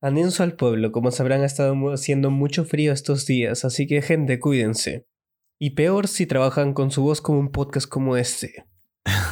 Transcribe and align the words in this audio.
Anenso 0.00 0.44
al 0.44 0.54
pueblo, 0.54 0.92
como 0.92 1.10
sabrán, 1.10 1.42
ha 1.42 1.46
estado 1.46 1.74
haciendo 1.92 2.30
mucho 2.30 2.64
frío 2.64 2.92
estos 2.92 3.26
días, 3.26 3.64
así 3.64 3.86
que 3.86 4.00
gente, 4.00 4.38
cuídense. 4.38 5.06
Y 5.58 5.70
peor 5.70 6.06
si 6.06 6.26
trabajan 6.26 6.72
con 6.72 6.92
su 6.92 7.02
voz 7.02 7.20
como 7.20 7.40
un 7.40 7.50
podcast 7.50 7.88
como 7.88 8.16
este. 8.16 8.64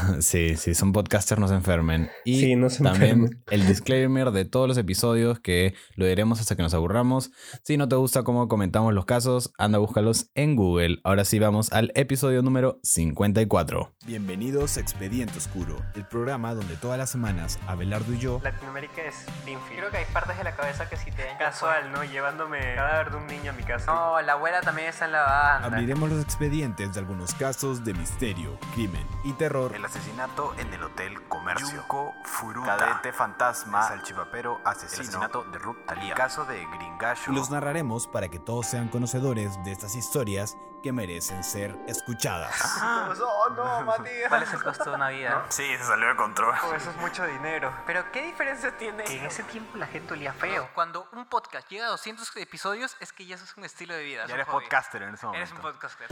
Sí, 0.21 0.56
sí, 0.56 0.74
son 0.74 0.92
podcasters, 0.92 1.40
no 1.40 1.48
se 1.48 1.54
enfermen. 1.54 2.10
Y 2.24 2.40
Sí, 2.40 2.56
no 2.56 2.71
se 2.71 2.82
también 2.82 3.10
enfermen. 3.24 3.45
el 3.51 3.66
disclaimer 3.66 4.30
de 4.30 4.44
todos 4.44 4.69
los 4.69 4.76
episodios 4.79 5.38
que 5.40 5.74
lo 5.94 6.06
diremos 6.06 6.40
hasta 6.40 6.56
que 6.56 6.63
nos 6.63 6.74
aburramos. 6.74 7.31
Si 7.63 7.76
no 7.76 7.88
te 7.88 7.96
gusta 7.96 8.22
cómo 8.22 8.49
comentamos 8.49 8.92
los 8.95 9.04
casos, 9.04 9.53
anda, 9.58 9.78
búscalos 9.78 10.31
en 10.35 10.56
Google. 10.56 10.99
Ahora 11.04 11.24
sí 11.24 11.38
vamos 11.38 11.72
al 11.72 11.92
episodio 11.95 12.42
número 12.42 12.81
54. 12.82 13.92
Bienvenidos 14.06 14.77
a 14.77 14.81
Expediente 14.81 15.38
Oscuro, 15.38 15.77
el 15.95 16.06
programa 16.06 16.54
donde 16.54 16.77
todas 16.77 16.98
las 16.98 17.10
semanas 17.10 17.59
Abelardo 17.66 18.12
y 18.12 18.18
yo 18.18 18.41
Latinoamérica 18.42 19.02
es 19.02 19.14
Springfield. 19.27 19.78
Creo 19.78 19.91
que 19.91 19.96
hay 19.98 20.04
partes 20.12 20.38
de 20.38 20.45
la 20.45 20.54
cabeza 20.56 20.88
que 20.88 20.96
si 20.96 21.10
te 21.10 21.24
dan 21.24 21.38
casual, 21.38 21.92
¿no? 21.92 22.04
Llevándome 22.04 22.59
cadáver 22.74 23.10
de 23.10 23.16
un 23.18 23.27
niño 23.27 23.50
a 23.50 23.54
mi 23.54 23.62
casa. 23.62 23.92
No, 23.92 24.20
la 24.23 24.32
abuela 24.32 24.60
también 24.60 24.88
está 24.88 25.06
en 25.06 25.12
la 25.12 25.23
banda. 25.23 25.66
abriremos 25.66 26.09
los 26.10 26.23
expedientes 26.23 26.95
de 26.95 27.00
algunos 27.00 27.34
casos 27.34 27.84
de 27.84 27.95
misterio, 27.95 28.59
crimen 28.74 29.04
y 29.24 29.32
terror. 29.34 29.73
El 29.74 29.84
asesinato 29.96 30.55
en 30.59 30.73
el 30.74 30.82
Hotel 30.82 31.23
Comercio. 31.28 31.68
Yunko 31.68 32.14
Furuta. 32.24 32.77
Cadete 32.77 33.12
fantasma. 33.12 33.82
Salchipapero 33.82 34.60
asesino. 34.64 34.95
El 34.95 35.00
asesinato 35.00 35.45
de 35.45 35.59
Ruth 35.59 35.86
Talía. 35.86 36.09
El 36.10 36.14
caso 36.14 36.45
de 36.45 36.64
Gringallo. 36.66 37.32
Y 37.32 37.34
los 37.34 37.50
narraremos 37.50 38.06
para 38.06 38.28
que 38.28 38.38
todos 38.38 38.66
sean 38.66 38.88
conocedores 38.88 39.62
de 39.64 39.72
estas 39.72 39.95
historias 39.96 40.56
que 40.82 40.92
merecen 40.92 41.42
ser 41.42 41.77
escuchadas. 41.86 42.55
Oh, 43.19 43.48
no, 43.50 43.82
Matías. 43.84 44.28
¿Cuál 44.28 44.42
es 44.42 44.52
el 44.52 44.62
costo 44.62 44.91
de 44.91 44.96
una 44.96 45.09
vida? 45.09 45.46
Sí, 45.48 45.64
se 45.77 45.84
salió 45.84 46.08
de 46.08 46.16
control. 46.16 46.55
eso 46.74 46.91
es 46.91 46.97
mucho 46.97 47.24
dinero. 47.24 47.72
Pero 47.86 48.10
¿qué 48.12 48.22
diferencia 48.22 48.77
tiene? 48.77 49.05
Que 49.05 49.19
en 49.19 49.27
ese 49.27 49.42
tiempo 49.44 49.78
la 49.78 49.86
gente 49.86 50.12
olía 50.14 50.33
feo. 50.33 50.69
Cuando 50.74 51.08
un 51.12 51.27
podcast 51.27 51.69
llega 51.69 51.86
a 51.86 51.91
200 51.91 52.36
episodios 52.36 52.97
es 53.00 53.12
que 53.12 53.24
ya 53.24 53.36
eso 53.36 53.44
es 53.44 53.56
un 53.56 53.64
estilo 53.64 53.94
de 53.94 54.02
vida. 54.02 54.27
Ya 54.27 54.34
eres 54.34 54.47
hobby. 54.48 54.64
podcaster 54.64 55.02
en 55.02 55.14
ese 55.14 55.27
momento. 55.27 55.42
Eres 55.44 55.52
un 55.52 55.62
podcaster. 55.62 56.08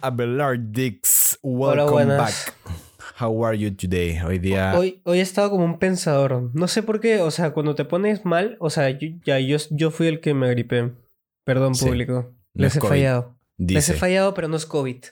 Abelardix, 0.00 1.38
Hola, 1.42 1.84
welcome 1.84 1.92
buenas. 2.06 2.18
back. 2.18 2.54
How 3.20 3.44
are 3.44 3.58
you 3.58 3.70
today? 3.74 4.18
Hoy 4.20 4.38
día... 4.38 4.74
Hoy, 4.76 5.00
hoy 5.04 5.18
he 5.18 5.22
estado 5.22 5.50
como 5.50 5.64
un 5.64 5.78
pensador. 5.78 6.50
No 6.54 6.68
sé 6.68 6.82
por 6.82 7.00
qué, 7.00 7.20
o 7.20 7.30
sea, 7.30 7.52
cuando 7.52 7.74
te 7.74 7.84
pones 7.84 8.24
mal, 8.24 8.56
o 8.60 8.70
sea, 8.70 8.90
yo, 8.90 9.08
ya, 9.24 9.40
yo, 9.40 9.56
yo 9.70 9.90
fui 9.90 10.06
el 10.06 10.20
que 10.20 10.34
me 10.34 10.48
gripé. 10.50 10.92
Perdón, 11.44 11.74
Sí, 11.74 11.86
público. 11.86 12.34
no 12.54 12.62
Les 12.62 12.72
es 12.72 12.76
he 12.76 12.80
COVID, 12.80 12.88
fallado. 12.90 13.38
Les 13.56 13.88
he 13.88 13.94
fallado, 13.94 14.34
pero 14.34 14.48
no 14.48 14.56
es 14.56 14.66
COVID. 14.66 15.02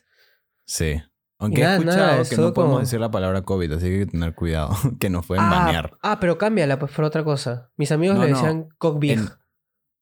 Sí. 0.66 1.02
Aunque 1.38 1.60
Nada, 1.62 1.74
he 1.74 1.78
escuchado 1.80 2.06
nada, 2.06 2.24
que 2.28 2.36
no 2.36 2.54
podemos 2.54 2.72
como- 2.74 2.80
decir 2.80 3.00
la 3.00 3.10
palabra 3.10 3.42
COVID, 3.42 3.72
así 3.72 3.86
que 3.86 3.92
hay 3.92 3.98
que 4.00 4.06
tener 4.06 4.34
cuidado, 4.34 4.70
que 5.00 5.10
nos 5.10 5.26
pueden 5.26 5.44
ah, 5.44 5.50
banear. 5.50 5.98
ah, 6.02 6.18
pero 6.20 6.38
cámbiala 6.38 6.78
pues 6.78 6.92
por 6.92 7.04
otra 7.04 7.24
cosa. 7.24 7.70
Mis 7.76 7.90
amigos 7.92 8.16
No, 8.16 8.24
le 8.24 8.30
no, 8.30 8.36
decían 8.36 8.68
COVID. 8.78 9.10
En, 9.10 9.28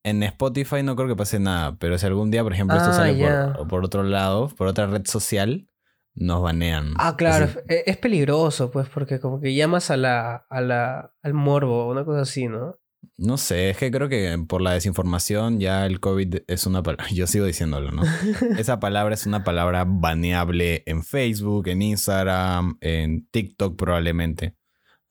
en 0.05 0.23
Spotify 0.23 0.83
no 0.83 0.95
creo 0.95 1.07
que 1.07 1.15
pase 1.15 1.39
nada, 1.39 1.75
pero 1.79 1.97
si 1.97 2.05
algún 2.05 2.31
día, 2.31 2.43
por 2.43 2.53
ejemplo, 2.53 2.77
esto 2.77 2.89
Ah, 2.91 2.93
sale 2.93 3.53
por, 3.55 3.67
por 3.67 3.85
otro 3.85 4.03
lado, 4.03 4.47
por 4.49 4.67
otra 4.67 4.87
red 4.87 5.05
social, 5.05 5.67
nos 6.13 6.41
banean. 6.41 6.93
Ah, 6.97 7.15
claro, 7.17 7.45
Así- 7.45 7.59
es, 7.67 7.83
es 7.87 7.97
peligroso, 7.97 8.71
pues, 8.71 8.87
porque 8.87 9.19
como 9.19 9.41
que 9.41 9.53
llamas 9.53 9.91
a 9.91 9.97
la, 9.97 10.45
a 10.49 10.61
la, 10.61 11.13
al 11.21 11.33
morbo, 11.33 11.89
una 11.89 12.05
cosa 12.05 12.21
así, 12.21 12.47
¿no? 12.47 12.79
no 13.17 13.37
sé, 13.37 13.69
es 13.69 13.77
que 13.77 13.91
creo 13.91 14.09
que 14.09 14.35
por 14.47 14.61
la 14.61 14.71
desinformación 14.73 15.59
ya 15.59 15.85
el 15.85 15.99
COVID 15.99 16.37
es 16.47 16.65
una 16.65 16.81
palabra, 16.83 17.05
yo 17.13 17.27
sigo 17.27 17.45
diciéndolo, 17.45 17.91
¿no? 17.91 18.01
Esa 18.57 18.79
palabra 18.79 19.13
es 19.13 19.25
una 19.25 19.43
palabra 19.43 19.85
baneable 19.87 20.83
en 20.85 21.03
Facebook, 21.03 21.67
en 21.67 21.81
Instagram, 21.81 22.77
en 22.81 23.27
TikTok 23.29 23.77
probablemente. 23.77 24.55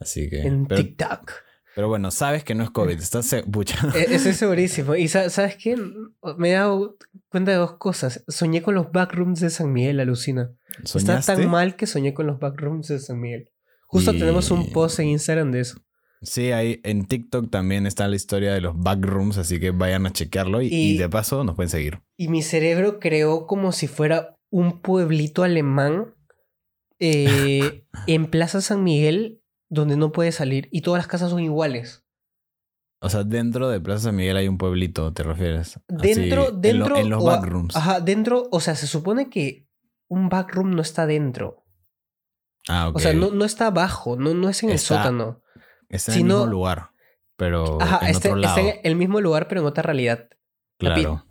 Así 0.00 0.28
que... 0.28 0.40
En 0.42 0.66
pero, 0.66 0.82
TikTok. 0.82 1.32
Pero 1.74 1.88
bueno, 1.88 2.10
sabes 2.10 2.44
que 2.44 2.54
no 2.54 2.62
es 2.64 2.70
COVID, 2.70 2.98
estás... 2.98 3.26
se- 3.26 3.42
Pucha. 3.42 3.76
Eh, 3.94 4.06
Estoy 4.10 4.32
segurísimo. 4.32 4.94
Y 4.94 5.08
sa- 5.08 5.28
¿sabes 5.30 5.56
qué? 5.56 5.76
Me 6.38 6.50
he 6.50 6.52
dado 6.54 6.96
cuenta 7.28 7.50
de 7.50 7.56
dos 7.56 7.74
cosas. 7.78 8.24
Soñé 8.28 8.62
con 8.62 8.74
los 8.74 8.92
backrooms 8.92 9.40
de 9.40 9.50
San 9.50 9.72
Miguel, 9.72 10.00
alucina. 10.00 10.50
Está 10.78 10.98
¿Soñaste? 11.00 11.36
tan 11.36 11.50
mal 11.50 11.76
que 11.76 11.86
soñé 11.86 12.14
con 12.14 12.26
los 12.26 12.38
backrooms 12.38 12.88
de 12.88 12.98
San 12.98 13.20
Miguel. 13.20 13.50
Justo 13.86 14.12
Y- 14.12 14.18
tenemos 14.18 14.50
un 14.50 14.72
post 14.72 14.98
en 15.00 15.08
Instagram 15.08 15.52
de 15.52 15.60
eso. 15.60 15.80
Sí, 16.22 16.52
ahí 16.52 16.80
en 16.84 17.04
TikTok 17.04 17.50
también 17.50 17.86
está 17.86 18.08
la 18.08 18.16
historia 18.16 18.54
de 18.54 18.60
los 18.62 18.78
backrooms, 18.78 19.36
así 19.36 19.60
que 19.60 19.72
vayan 19.72 20.06
a 20.06 20.12
chequearlo 20.12 20.62
y, 20.62 20.68
Y- 20.68 20.94
y 20.94 20.98
de 20.98 21.08
paso 21.10 21.44
nos 21.44 21.54
pueden 21.54 21.68
seguir. 21.68 22.00
Y 22.16 22.28
mi 22.28 22.40
cerebro 22.42 22.98
creó 22.98 23.46
como 23.46 23.72
si 23.72 23.88
fuera 23.88 24.34
un 24.50 24.80
pueblito 24.80 25.42
alemán 25.42 26.14
eh, 26.98 27.84
en 28.06 28.26
Plaza 28.26 28.60
San 28.60 28.82
Miguel 28.84 29.40
donde 29.74 29.96
no 29.96 30.12
puedes 30.12 30.36
salir 30.36 30.68
y 30.72 30.80
todas 30.82 30.98
las 30.98 31.06
casas 31.06 31.30
son 31.30 31.40
iguales. 31.40 32.04
O 33.00 33.10
sea, 33.10 33.22
dentro 33.24 33.68
de 33.68 33.80
Plaza 33.80 34.04
San 34.04 34.16
Miguel 34.16 34.36
hay 34.38 34.48
un 34.48 34.56
pueblito, 34.56 35.12
¿te 35.12 35.22
refieres? 35.22 35.76
Así, 35.76 36.14
Dentro, 36.14 36.46
en 36.48 36.52
lo- 36.52 36.52
dentro. 36.52 36.96
En, 36.96 37.10
los 37.10 37.22
o 37.22 37.26
backrooms. 37.26 37.76
Ajá, 37.76 38.00
dentro, 38.00 38.48
o 38.50 38.60
sea, 38.60 38.74
se 38.76 38.86
supone 38.86 39.28
que 39.28 39.68
un 40.08 40.28
backroom 40.30 40.70
no 40.74 40.80
está 40.80 41.06
dentro. 41.06 41.66
Ah, 42.68 42.88
ok. 42.88 42.96
O 42.96 42.98
sea, 43.00 43.12
no, 43.12 43.30
no 43.30 43.44
está 43.44 43.66
abajo, 43.66 44.16
no, 44.16 44.32
no 44.32 44.48
es 44.48 44.62
en 44.62 44.70
el 44.70 44.78
sótano. 44.78 45.42
está 45.90 46.12
en 46.14 46.20
el 46.20 46.24
mismo 46.24 46.46
lugar, 46.46 46.90
pero 47.36 47.78
Ajá, 47.82 47.98
en 48.02 48.14
está, 48.14 48.28
otro 48.30 48.40
está 48.40 48.56
lado. 48.56 48.68
en 48.70 48.80
el 48.84 48.96
mismo 48.96 49.20
lugar, 49.20 49.48
pero 49.48 49.60
en 49.60 49.66
otra 49.66 49.82
realidad. 49.82 50.28
Claro. 50.78 51.26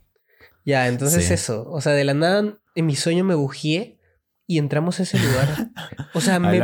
Ya, 0.65 0.87
entonces 0.87 1.25
Sí. 1.25 1.33
eso. 1.33 1.67
O 1.71 1.81
sea, 1.81 1.93
de 1.93 2.03
la 2.03 2.13
nada 2.13 2.59
en 2.75 2.85
mi 2.85 2.95
sueño 2.95 3.23
me 3.23 3.33
bugié 3.35 3.99
y 4.45 4.59
entramos 4.59 4.99
a 4.99 5.03
ese 5.03 5.17
lugar. 5.19 5.71
O 6.13 6.21
sea, 6.21 6.39
me, 6.39 6.59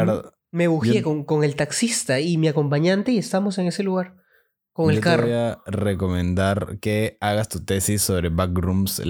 me 0.51 0.67
bugié 0.67 1.01
con, 1.03 1.23
con 1.23 1.43
el 1.43 1.55
taxista 1.55 2.19
y 2.19 2.37
mi 2.37 2.47
acompañante 2.47 3.11
y 3.11 3.17
estamos 3.17 3.57
en 3.57 3.67
ese 3.67 3.83
lugar. 3.83 4.15
Con 4.71 4.85
yo 4.85 4.91
el 4.91 4.97
te 4.97 5.01
carro. 5.01 5.23
voy 5.23 5.33
a 5.33 5.59
recomendar 5.65 6.79
que 6.79 7.17
hagas 7.19 7.49
tu 7.49 7.65
tesis 7.65 8.01
sobre 8.01 8.29
backrooms 8.29 9.01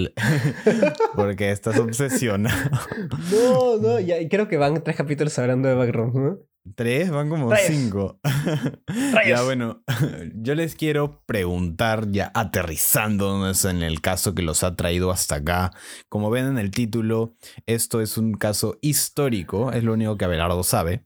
porque 1.14 1.50
estás 1.50 1.78
obsesionado. 1.78 2.70
No, 3.30 3.76
no, 3.78 4.00
ya 4.00 4.16
creo 4.28 4.48
que 4.48 4.56
van 4.56 4.82
tres 4.82 4.96
capítulos 4.96 5.38
hablando 5.38 5.68
de 5.68 5.74
backrooms, 5.74 6.14
¿no? 6.14 6.38
Tres, 6.74 7.10
van 7.10 7.28
como 7.28 7.54
cinco. 7.56 8.20
Ya 9.26 9.42
bueno, 9.42 9.82
yo 10.34 10.54
les 10.54 10.74
quiero 10.74 11.22
preguntar, 11.26 12.10
ya 12.10 12.30
aterrizándonos 12.34 13.64
en 13.64 13.82
el 13.82 14.00
caso 14.00 14.34
que 14.34 14.42
los 14.42 14.64
ha 14.64 14.76
traído 14.76 15.10
hasta 15.10 15.36
acá. 15.36 15.72
Como 16.08 16.30
ven 16.30 16.46
en 16.46 16.58
el 16.58 16.70
título, 16.70 17.34
esto 17.66 18.00
es 18.00 18.18
un 18.18 18.34
caso 18.34 18.78
histórico, 18.80 19.72
es 19.72 19.84
lo 19.84 19.92
único 19.92 20.16
que 20.16 20.24
Abelardo 20.24 20.62
sabe. 20.62 21.04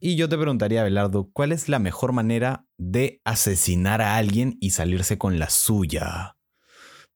Y 0.00 0.16
yo 0.16 0.28
te 0.28 0.38
preguntaría, 0.38 0.80
Abelardo, 0.80 1.30
¿cuál 1.32 1.52
es 1.52 1.68
la 1.68 1.78
mejor 1.78 2.12
manera 2.12 2.66
de 2.78 3.20
asesinar 3.24 4.00
a 4.02 4.16
alguien 4.16 4.56
y 4.60 4.70
salirse 4.70 5.18
con 5.18 5.38
la 5.38 5.50
suya? 5.50 6.36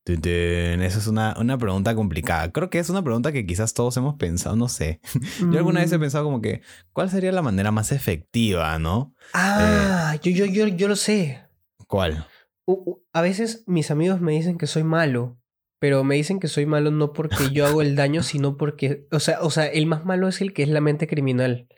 Esa 0.07 0.99
es 0.99 1.07
una, 1.09 1.35
una 1.39 1.59
pregunta 1.59 1.95
complicada. 1.97 2.53
Creo 2.53 2.71
que 2.71 2.79
es 2.79 2.89
una 2.91 3.03
pregunta 3.03 3.33
que 3.33 3.45
quizás 3.45 3.75
todos 3.75 3.97
hemos 3.97 4.15
pensado, 4.15 4.55
no 4.55 4.69
sé. 4.69 5.01
Yo 5.41 5.59
alguna 5.59 5.81
vez 5.81 5.91
he 5.93 5.99
Mm. 5.99 6.01
pensado 6.01 6.25
como 6.25 6.41
que, 6.41 6.63
¿cuál 6.93 7.11
sería 7.11 7.33
la 7.33 7.43
manera 7.43 7.73
más 7.73 7.91
efectiva, 7.91 8.79
no? 8.79 9.15
Ah, 9.35 10.17
yo, 10.23 10.31
yo, 10.31 10.45
yo, 10.47 10.69
yo 10.69 10.87
lo 10.89 10.95
sé. 10.97 11.43
¿Cuál? 11.89 12.25
A 13.13 13.21
veces 13.21 13.65
mis 13.67 13.91
amigos 13.91 14.21
me 14.21 14.33
dicen 14.33 14.59
que 14.59 14.67
soy 14.69 14.85
malo, 14.85 15.39
pero 15.81 16.05
me 16.05 16.15
dicen 16.15 16.39
que 16.41 16.49
soy 16.49 16.67
malo 16.67 16.91
no 16.93 17.13
porque 17.13 17.51
yo 17.53 17.67
hago 17.67 17.83
el 17.83 17.97
daño, 17.97 18.23
sino 18.23 18.57
porque, 18.57 19.07
o 19.11 19.19
sea, 19.21 19.41
o 19.43 19.51
sea, 19.51 19.67
el 19.67 19.87
más 19.87 20.05
malo 20.05 20.29
es 20.29 20.41
el 20.41 20.53
que 20.53 20.63
es 20.63 20.69
la 20.69 20.81
mente 20.81 21.07
criminal. 21.09 21.69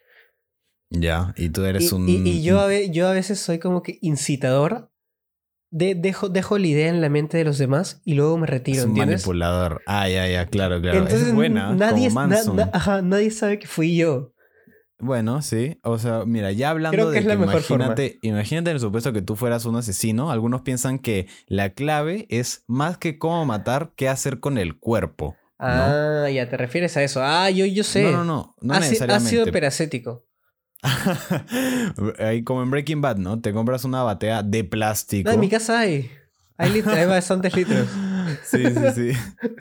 Ya, 0.91 1.35
y 1.37 1.49
tú 1.51 1.65
eres 1.65 1.91
Y, 1.91 1.95
un... 1.95 2.09
y- 2.09 2.29
y 2.29 2.43
yo, 2.43 2.61
a 2.61 2.67
ve- 2.67 2.91
yo 2.91 3.09
a 3.09 3.13
veces 3.13 3.39
soy 3.41 3.59
como 3.59 3.83
que 3.83 3.99
incitador, 4.01 4.91
de, 5.71 5.95
dejo, 5.95 6.29
dejo 6.29 6.59
la 6.59 6.67
idea 6.67 6.89
en 6.89 7.01
la 7.01 7.09
mente 7.09 7.37
de 7.39 7.45
los 7.45 7.59
demás 7.59 8.01
y 8.05 8.15
luego 8.15 8.39
me 8.39 8.47
retiro, 8.47 8.79
es 8.79 8.85
un 8.85 8.91
¿entiendes? 8.91 9.21
manipulador. 9.23 9.83
Ah, 9.87 10.09
ya, 10.09 10.27
ya, 10.29 10.47
claro, 10.47 10.81
claro. 10.81 10.99
Entonces 10.99 11.29
es 11.29 11.35
buena, 11.35 11.75
nadie, 11.75 12.09
como 12.09 12.21
na- 12.23 12.27
Manson. 12.29 12.57
na- 12.57 12.71
ajá, 12.73 13.03
nadie 13.03 13.31
sabe 13.31 13.59
que 13.59 13.67
fui 13.67 13.97
yo. 13.97 14.33
Bueno, 15.01 15.43
sí. 15.43 15.79
O 15.85 15.97
sea, 15.99 16.25
mira, 16.27 16.51
ya 16.51 16.71
hablando 16.71 16.97
Creo 16.97 17.07
que 17.09 17.13
de 17.15 17.19
es 17.21 17.25
la 17.27 17.35
que 17.35 17.41
mejor 17.47 17.63
forma. 17.63 17.85
imagínate, 17.85 18.19
imagínate 18.23 18.71
en 18.71 18.77
el 18.77 18.81
supuesto 18.81 19.13
que 19.13 19.23
tú 19.23 19.37
fueras 19.37 19.65
un 19.65 19.77
asesino, 19.77 20.33
algunos 20.33 20.63
piensan 20.63 20.99
que 20.99 21.29
la 21.47 21.71
clave 21.71 22.27
es 22.31 22.65
más 22.67 22.99
que 22.99 23.17
cómo 23.19 23.45
matar, 23.45 23.93
qué 23.95 24.09
hacer 24.09 24.41
con 24.41 24.59
el 24.59 24.77
cuerpo. 24.79 25.37
Ah, 25.61 26.29
ya 26.33 26.49
te 26.49 26.57
refieres 26.57 26.97
a 26.97 27.03
eso. 27.03 27.21
Ah, 27.23 27.51
yo, 27.51 27.65
yo 27.67 27.85
sé. 27.85 28.03
No, 28.05 28.11
no, 28.13 28.25
no, 28.25 28.55
no 28.61 28.75
Ha 28.75 28.81
necesariamente. 28.81 29.29
Ácido 29.41 29.53
peracético. 29.53 30.25
Como 32.45 32.63
en 32.63 32.71
Breaking 32.71 33.01
Bad, 33.01 33.17
¿no? 33.17 33.41
Te 33.41 33.53
compras 33.53 33.85
una 33.85 34.03
batea 34.03 34.43
de 34.43 34.65
plástico. 34.65 35.29
No, 35.29 35.35
en 35.35 35.41
mi 35.41 35.49
casa 35.49 35.81
hay. 35.81 36.11
Hay, 36.57 36.71
lit- 36.73 36.87
hay 36.89 37.07
bastantes 37.07 37.55
litros. 37.55 37.89
Sí, 38.45 38.63
sí, 38.63 38.91
sí. 38.95 39.13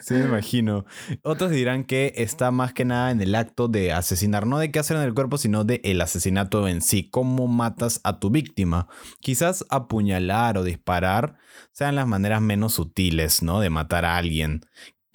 Sí, 0.02 0.14
me 0.16 0.26
imagino. 0.26 0.86
Otros 1.24 1.52
dirán 1.52 1.86
que 1.86 2.12
está 2.18 2.52
más 2.52 2.74
que 2.74 2.84
nada 2.84 3.12
en 3.12 3.22
el 3.22 3.34
acto 3.34 3.70
de 3.70 3.94
asesinar, 3.94 4.46
no 4.46 4.60
de 4.60 4.72
qué 4.72 4.80
hacer 4.80 4.98
en 4.98 5.04
el 5.04 5.14
cuerpo, 5.14 5.38
sino 5.38 5.64
de 5.64 5.80
el 5.86 6.02
asesinato 6.02 6.68
en 6.68 6.82
sí, 6.82 7.10
cómo 7.10 7.48
matas 7.48 8.02
a 8.04 8.20
tu 8.20 8.30
víctima. 8.30 8.90
Quizás 9.22 9.64
apuñalar 9.70 10.58
o 10.58 10.64
disparar 10.66 11.38
sean 11.72 11.96
las 11.96 12.08
maneras 12.08 12.42
menos 12.42 12.74
sutiles, 12.74 13.42
¿no? 13.42 13.62
De 13.62 13.70
matar 13.70 14.04
a 14.04 14.18
alguien. 14.18 14.66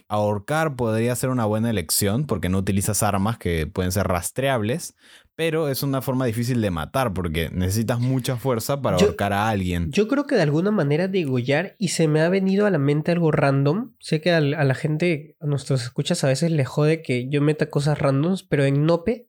Ahorcar 0.09 0.75
podría 0.77 1.15
ser 1.15 1.29
una 1.29 1.45
buena 1.45 1.69
elección 1.69 2.25
porque 2.27 2.49
no 2.49 2.57
utilizas 2.59 3.03
armas 3.03 3.37
que 3.37 3.67
pueden 3.67 3.93
ser 3.93 4.07
rastreables, 4.09 4.95
Pero 5.35 5.69
es 5.69 5.83
una 5.83 6.03
forma 6.03 6.27
difícil 6.27 6.61
de 6.61 6.71
matar 6.71 7.15
porque 7.15 7.49
necesitas 7.51 7.99
mucha 8.01 8.37
fuerza 8.37 8.83
para 8.83 8.99
Yo- 8.99 9.07
ahorcar 9.07 9.33
a 9.33 9.49
alguien. 9.49 9.91
Yo 9.91 10.07
creo 10.07 10.27
que 10.27 10.35
de 10.35 10.43
alguna 10.43 10.71
manera 10.71 11.09
degollar 11.09 11.75
y 11.79 11.89
se 11.89 12.07
me 12.07 12.21
ha 12.21 12.29
venido 12.29 12.67
a 12.67 12.71
la 12.71 12.79
mente 12.79 13.13
algo 13.13 13.31
random. 13.33 13.95
Sé 13.99 14.21
que 14.21 14.31
a, 14.33 14.41
la 14.41 14.75
gente, 14.75 15.37
a 15.41 15.47
nuestros 15.47 15.83
escuchas 15.85 16.23
a 16.25 16.29
veces 16.29 16.51
le 16.51 16.65
jode 16.67 17.01
que 17.03 17.29
yo 17.31 17.41
meta 17.41 17.71
cosas 17.71 17.99
randoms, 17.99 18.43
pero 18.43 18.65
en 18.65 18.85
Nope 18.85 19.29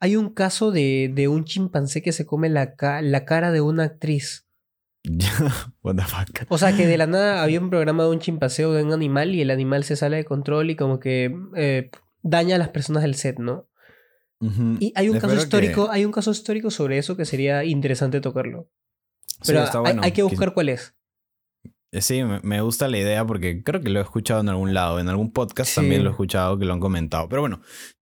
hay 0.00 0.16
un 0.16 0.30
caso 0.34 0.72
de, 0.72 1.12
de 1.14 1.28
un 1.28 1.44
chimpancé 1.44 2.02
que 2.02 2.12
se 2.12 2.24
come 2.26 2.48
la, 2.48 2.74
ca- 2.74 3.02
la 3.02 3.24
cara 3.24 3.52
de 3.52 3.60
una 3.60 3.84
actriz. 3.84 4.48
What 5.82 5.96
the 5.96 6.02
fuck. 6.02 6.46
O 6.48 6.58
sea 6.58 6.76
que 6.76 6.86
de 6.86 6.96
la 6.96 7.06
nada 7.06 7.42
había 7.42 7.60
un 7.60 7.70
programa 7.70 8.04
de 8.04 8.10
un 8.10 8.20
chimpancé 8.20 8.64
o 8.64 8.72
de 8.72 8.82
un 8.84 8.92
animal 8.92 9.34
y 9.34 9.40
el 9.42 9.50
animal 9.50 9.84
se 9.84 9.96
sale 9.96 10.16
de 10.16 10.24
control 10.24 10.70
y 10.70 10.76
como 10.76 10.98
que 10.98 11.34
eh, 11.56 11.90
daña 12.22 12.56
a 12.56 12.58
las 12.58 12.68
personas 12.70 13.02
del 13.02 13.14
set, 13.16 13.38
¿no? 13.38 13.68
Y 14.80 14.92
hay 14.96 15.08
un 15.08 15.18
caso 15.20 15.34
que- 15.36 15.40
histórico, 15.42 15.90
hay 15.90 16.04
un 16.04 16.12
caso 16.12 16.30
histórico 16.32 16.70
sobre 16.70 16.98
eso 16.98 17.16
que 17.16 17.24
sería 17.24 17.64
interesante 17.64 18.20
tocarlo. 18.20 18.68
Sí, 19.28 19.38
Pero 19.52 19.64
está 19.64 19.78
hay- 19.78 19.82
bueno. 19.82 20.02
hay, 20.04 20.12
que 20.12 20.22
buscar 20.22 20.52
cuál 20.54 20.68
es. 20.68 20.94
Eh, 21.92 22.00
Sí, 22.00 22.22
me 22.24 22.40
me 22.42 22.60
gusta 22.60 22.88
la 22.88 22.98
idea 22.98 23.24
porque 23.26 23.62
creo 23.62 23.80
que 23.80 23.90
lo 23.90 24.00
he 24.00 24.02
escuchado 24.02 24.40
en 24.40 24.48
algún 24.48 24.72
lado, 24.74 24.98
en 24.98 25.08
algún 25.08 25.30
podcast 25.32 25.70
Sí. 25.70 25.76
también 25.76 26.02
lo 26.02 26.10
he 26.10 26.12
escuchado 26.12 26.58
que 26.58 26.64
lo 26.64 26.72
han 26.72 26.80
comentado. 26.80 27.28
Pero 27.28 27.42
bueno, 27.42 27.60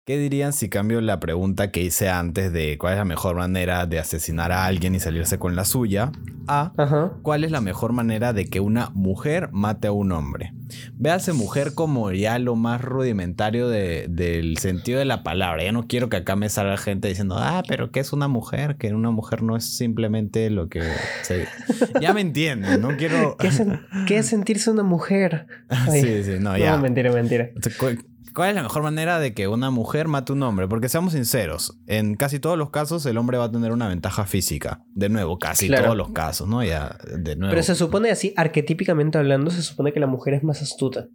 ¿qué 0.10 0.18
dirían 0.18 0.54
si 0.54 0.70
cambio 0.70 1.02
la 1.02 1.20
pregunta 1.20 1.70
que 1.70 1.84
hice 1.84 2.10
antes 2.10 2.52
de 2.52 2.80
cuál 2.80 2.94
es 2.94 2.98
la 2.98 3.06
mejor 3.06 3.36
manera 3.36 3.86
de 3.86 4.00
asesinar 4.00 4.52
a 4.52 4.66
alguien 4.66 4.96
y 4.96 5.00
salirse 5.00 5.38
con 5.38 5.56
la 5.56 5.66
suya? 5.66 6.12
A 6.48 6.74
Ajá. 6.78 7.12
¿Cuál 7.22 7.44
es 7.44 7.52
la 7.52 7.62
mejor 7.62 7.94
manera 7.94 8.34
de 8.34 8.46
que 8.50 8.60
una 8.60 8.90
mujer 8.96 9.50
mate 9.52 9.88
a 9.88 9.92
un 9.92 10.12
hombre? 10.12 10.52
Véase 10.98 11.32
mujer 11.34 11.76
como 11.76 12.12
ya 12.12 12.40
lo 12.40 12.56
más 12.56 12.82
rudimentario 12.82 13.70
de- 13.70 14.08
del 14.10 14.58
sentido 14.58 14.98
de 14.98 15.06
la 15.06 15.22
palabra. 15.22 15.64
Ya 15.64 15.72
no 15.74 15.86
quiero 15.86 16.10
que 16.10 16.18
acá 16.18 16.36
me 16.36 16.50
salga 16.50 16.78
gente 16.78 17.08
diciendo, 17.08 17.36
ah, 17.38 17.62
pero 17.68 17.92
¿qué 17.92 18.00
es 18.00 18.12
una 18.12 18.28
mujer? 18.28 18.78
Que 18.78 18.92
una 18.96 19.12
mujer 19.12 19.44
no 19.44 19.56
es 19.58 19.66
simplemente 19.78 20.50
lo 20.50 20.70
que... 20.70 20.82
se-". 21.22 21.48
Ya 22.02 22.14
me 22.16 22.22
entienden, 22.22 22.82
no 22.82 22.98
quiero... 22.98 23.38
¿Qué 23.38 23.46
es, 23.50 23.60
sen- 23.60 23.80
qué 24.08 24.18
es 24.18 24.26
sentirse 24.26 24.72
una 24.72 24.82
mujer? 24.82 25.46
Ay. 25.70 26.02
sí, 26.02 26.24
sí, 26.24 26.32
no, 26.40 26.54
No, 26.54 26.58
ya. 26.58 26.78
mentira, 26.78 27.12
mentira. 27.12 27.50
O 28.30 28.32
sea, 28.32 28.34
¿cu- 28.34 28.34
¿Cuál 28.36 28.50
es 28.50 28.56
la 28.56 28.64
mejor 28.64 28.84
manera 28.84 29.20
de 29.20 29.34
que 29.34 29.48
una 29.48 29.70
mujer 29.72 30.08
mate 30.08 30.32
a 30.32 30.36
un 30.36 30.44
hombre? 30.44 30.68
Porque 30.68 30.90
seamos 30.90 31.14
sinceros, 31.14 31.78
en 31.88 32.16
casi 32.16 32.40
todos 32.40 32.58
los 32.58 32.70
casos 32.70 33.06
el 33.06 33.18
hombre 33.18 33.38
va 33.38 33.46
a 33.46 33.52
tener 33.52 33.72
una 33.72 33.88
ventaja 33.88 34.26
física. 34.26 34.84
De 34.94 35.10
nuevo, 35.10 35.38
casi 35.40 35.68
Claro. 35.68 35.84
todos 35.86 35.98
los 35.98 36.12
casos, 36.12 36.48
¿no? 36.48 36.64
Ya, 36.64 36.98
de 37.18 37.36
nuevo. 37.36 37.52
Pero 37.52 37.64
se 37.64 37.76
supone 37.76 38.10
así, 38.12 38.34
arquetípicamente 38.38 39.18
hablando, 39.18 39.52
se 39.52 39.62
supone 39.64 39.94
que 39.94 40.00
la 40.00 40.08
mujer 40.08 40.34
es 40.34 40.44
más 40.44 40.62
astuta. 40.62 41.08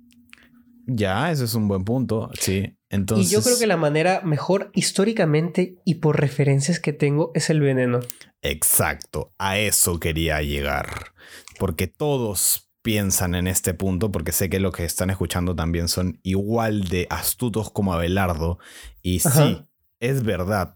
Ya, 0.86 1.30
ese 1.32 1.44
es 1.44 1.54
un 1.54 1.66
buen 1.66 1.84
punto, 1.84 2.30
sí. 2.38 2.76
Entonces, 2.90 3.28
Y 3.30 3.34
yo 3.34 3.42
creo 3.42 3.58
que 3.58 3.66
la 3.66 3.78
manera 3.78 4.20
mejor 4.22 4.70
históricamente 4.74 5.78
y 5.84 5.94
por 5.96 6.20
referencias 6.20 6.78
que 6.78 6.92
tengo 6.92 7.30
es 7.34 7.48
el 7.48 7.60
veneno. 7.60 8.00
Exacto, 8.42 9.32
a 9.38 9.56
eso 9.58 9.98
quería 9.98 10.42
llegar. 10.42 11.12
Porque 11.58 11.86
todos 11.86 12.70
piensan 12.84 13.34
en 13.34 13.46
este 13.46 13.72
punto, 13.72 14.12
porque 14.12 14.30
sé 14.30 14.50
que 14.50 14.60
los 14.60 14.74
que 14.74 14.84
están 14.84 15.08
escuchando 15.08 15.56
también 15.56 15.88
son 15.88 16.20
igual 16.22 16.84
de 16.84 17.06
astutos 17.08 17.70
como 17.70 17.94
Abelardo. 17.94 18.58
Y 19.00 19.20
sí, 19.20 19.28
Ajá. 19.28 19.66
es 20.00 20.22
verdad. 20.22 20.74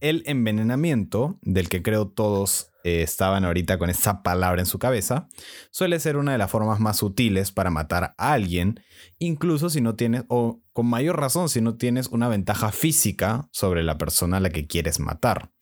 El 0.00 0.24
envenenamiento, 0.26 1.38
del 1.42 1.68
que 1.68 1.84
creo 1.84 2.08
todos 2.08 2.72
eh, 2.82 3.02
estaban 3.02 3.44
ahorita 3.44 3.78
con 3.78 3.90
esa 3.90 4.24
palabra 4.24 4.60
en 4.60 4.66
su 4.66 4.80
cabeza, 4.80 5.28
suele 5.70 6.00
ser 6.00 6.16
una 6.16 6.32
de 6.32 6.38
las 6.38 6.50
formas 6.50 6.80
más 6.80 6.96
sutiles 6.96 7.52
para 7.52 7.70
matar 7.70 8.16
a 8.18 8.32
alguien, 8.32 8.80
incluso 9.20 9.70
si 9.70 9.80
no 9.80 9.94
tienes, 9.94 10.24
o 10.26 10.60
con 10.72 10.86
mayor 10.86 11.20
razón 11.20 11.48
si 11.48 11.60
no 11.60 11.76
tienes 11.76 12.08
una 12.08 12.28
ventaja 12.28 12.72
física 12.72 13.48
sobre 13.52 13.84
la 13.84 13.98
persona 13.98 14.38
a 14.38 14.40
la 14.40 14.50
que 14.50 14.66
quieres 14.66 14.98
matar. 14.98 15.52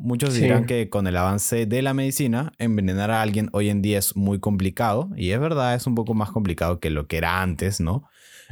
Muchos 0.00 0.34
Sí. 0.34 0.42
dirán 0.42 0.64
que 0.66 0.88
con 0.88 1.06
el 1.06 1.16
avance 1.16 1.66
de 1.66 1.82
la 1.82 1.92
medicina, 1.92 2.52
envenenar 2.58 3.10
a 3.10 3.20
alguien 3.20 3.50
hoy 3.52 3.68
en 3.68 3.82
día 3.82 3.98
es 3.98 4.16
muy 4.16 4.38
complicado, 4.38 5.10
y 5.16 5.30
es 5.32 5.40
verdad, 5.40 5.74
es 5.74 5.86
un 5.86 5.94
poco 5.94 6.14
más 6.14 6.30
complicado 6.30 6.78
que 6.80 6.90
lo 6.90 7.06
que 7.08 7.16
era 7.18 7.42
antes, 7.42 7.80
¿no? 7.80 8.04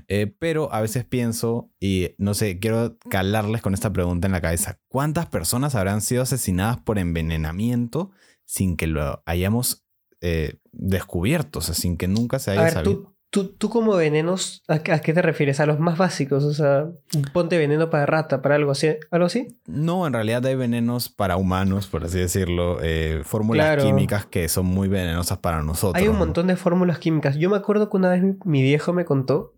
Eh, 0.09 0.27
pero 0.39 0.73
a 0.75 0.81
veces 0.83 1.05
pienso, 1.05 1.71
y 1.81 2.11
no 2.19 2.35
sé, 2.35 2.59
quiero 2.59 2.99
calarles 3.11 3.63
con 3.63 3.73
esta 3.75 3.93
pregunta 3.93 4.27
en 4.27 4.33
la 4.33 4.41
cabeza, 4.43 4.79
¿cuántas 4.89 5.27
personas 5.27 5.75
habrán 5.75 6.01
sido 6.03 6.23
asesinadas 6.23 6.79
por 6.81 6.99
envenenamiento 6.99 8.11
sin 8.45 8.77
que 8.77 8.87
lo 8.89 9.23
hayamos 9.25 9.85
eh, 10.21 10.59
descubierto? 10.73 11.61
O 11.61 11.63
sea, 11.63 11.75
sin 11.75 11.97
que 11.97 12.09
nunca 12.09 12.39
se 12.39 12.51
haya 12.51 12.61
A 12.61 12.65
ver, 12.65 12.73
sabido. 12.75 12.95
tú, 13.03 13.16
tú, 13.37 13.49
tú 13.49 13.69
como 13.69 13.95
venenos, 13.97 14.63
¿a, 14.67 14.79
qué- 14.79 14.93
a 14.93 15.01
qué 15.01 15.13
te 15.13 15.21
refieres? 15.21 15.61
A 15.61 15.67
los 15.67 15.79
más 15.79 15.99
básicos, 15.99 16.43
o 16.43 16.55
sea, 16.55 16.87
ponte 17.35 17.59
veneno 17.59 17.91
para 17.91 18.07
rata, 18.07 18.41
para 18.41 18.55
algo 18.55 18.71
así. 18.71 18.89
¿Algo 19.11 19.27
así? 19.27 19.49
No, 19.67 20.07
en 20.07 20.15
realidad 20.15 20.47
hay 20.47 20.55
venenos 20.55 21.11
para 21.11 21.37
humanos, 21.37 21.87
por 21.87 22.03
así 22.05 22.19
decirlo, 22.19 22.79
eh, 22.83 23.21
fórmulas 23.25 23.67
Claro. 23.67 23.83
químicas 23.85 24.25
que 24.25 24.49
son 24.49 24.65
muy 24.65 24.89
venenosas 24.89 25.37
para 25.39 25.63
nosotros. 25.63 26.01
Hay 26.03 26.09
un 26.09 26.17
montón 26.17 26.47
de 26.47 26.57
fórmulas 26.57 26.99
químicas. 26.99 27.37
Yo 27.37 27.51
me 27.51 27.57
acuerdo 27.59 27.91
que 27.91 27.97
una 27.99 28.09
vez 28.09 28.23
mi- 28.45 28.63
viejo 28.63 28.95
me 28.95 29.05
contó 29.05 29.53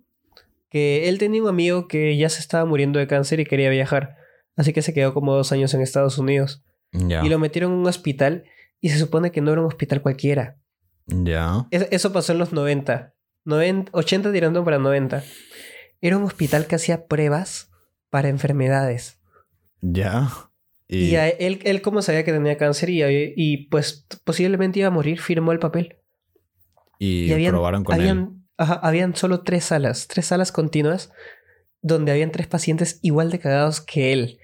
que 0.70 1.08
él 1.08 1.18
tenía 1.18 1.40
un 1.42 1.48
amigo 1.48 1.86
que 1.88 2.16
ya 2.16 2.28
se 2.28 2.40
estaba 2.40 2.64
muriendo 2.64 2.98
de 2.98 3.06
cáncer 3.06 3.38
y 3.40 3.44
quería 3.46 3.70
viajar. 3.70 4.16
Así 4.56 4.72
que 4.72 4.82
se 4.82 4.92
quedó 4.92 5.14
como 5.14 5.34
dos 5.34 5.52
años 5.52 5.72
en 5.74 5.80
Estados 5.82 6.18
Unidos. 6.18 6.62
Y 6.92 7.28
lo 7.28 7.38
metieron 7.38 7.72
en 7.72 7.78
un 7.78 7.86
hospital 7.86 8.42
y 8.80 8.88
se 8.88 8.98
supone 8.98 9.30
que 9.30 9.40
no 9.40 9.52
era 9.52 9.60
un 9.60 9.66
hospital 9.68 10.02
cualquiera. 10.02 10.56
ya, 11.06 11.66
Es- 11.70 11.88
Eso 11.90 12.12
pasó 12.12 12.32
en 12.32 12.38
los 12.38 12.52
90. 12.52 13.14
90 13.44 13.90
80 13.92 14.32
tirando 14.32 14.64
para 14.64 14.78
90. 14.78 15.22
Era 16.00 16.16
un 16.16 16.24
hospital 16.24 16.66
que 16.66 16.76
hacía 16.76 17.06
pruebas 17.06 17.70
para 18.10 18.28
enfermedades. 18.28 19.18
ya. 19.80 20.30
Y, 20.90 21.16
a 21.16 21.28
él, 21.28 21.60
él 21.64 21.82
como 21.82 22.00
sabía 22.00 22.24
que 22.24 22.32
tenía 22.32 22.56
cáncer 22.56 22.88
y, 22.88 23.02
y 23.36 23.68
pues 23.68 24.06
posiblemente 24.24 24.78
iba 24.78 24.88
a 24.88 24.90
morir, 24.90 25.20
firmó 25.20 25.52
el 25.52 25.58
papel. 25.58 25.98
y 26.98 27.24
Y 27.24 27.32
habían, 27.32 27.52
probaron 27.52 27.84
con 27.84 27.94
él. 27.94 28.00
habían, 28.00 28.46
ajá, 28.56 28.80
habían 28.82 29.14
solo 29.14 29.42
tres 29.42 29.64
salas, 29.64 30.08
tres 30.08 30.24
salas 30.24 30.50
continuas, 30.50 31.12
donde 31.82 32.10
habían 32.10 32.32
tres 32.32 32.46
pacientes 32.46 33.00
igual 33.02 33.30
de 33.30 33.38
cagados 33.38 33.82
que 33.82 34.14
él. 34.14 34.38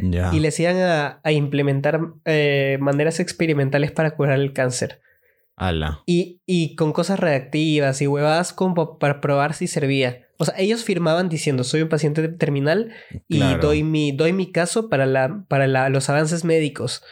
Ya. 0.00 0.32
Y 0.32 0.38
les 0.38 0.60
iban 0.60 0.76
a, 0.76 1.20
a 1.24 1.32
implementar 1.32 2.00
eh, 2.24 2.78
maneras 2.80 3.18
experimentales 3.18 3.90
para 3.90 4.12
curar 4.12 4.38
el 4.38 4.52
cáncer. 4.52 5.00
Ala. 5.58 6.02
Y, 6.06 6.40
y 6.46 6.74
con 6.76 6.92
cosas 6.92 7.18
reactivas 7.20 8.00
y 8.00 8.06
huevadas 8.06 8.52
como 8.52 8.98
para 8.98 9.20
probar 9.20 9.54
si 9.54 9.66
servía. 9.66 10.26
O 10.38 10.44
sea, 10.44 10.54
ellos 10.58 10.84
firmaban 10.84 11.28
diciendo, 11.28 11.64
soy 11.64 11.82
un 11.82 11.88
paciente 11.88 12.26
terminal 12.28 12.92
y 13.26 13.38
Claro. 13.38 13.62
doy, 13.62 13.82
mi, 13.82 14.12
doy 14.12 14.32
mi 14.32 14.52
caso 14.52 14.88
para, 14.88 15.04
la, 15.04 15.44
para 15.48 15.66
la- 15.66 15.88
los 15.88 16.08
avances 16.08 16.44
médicos. 16.44 17.02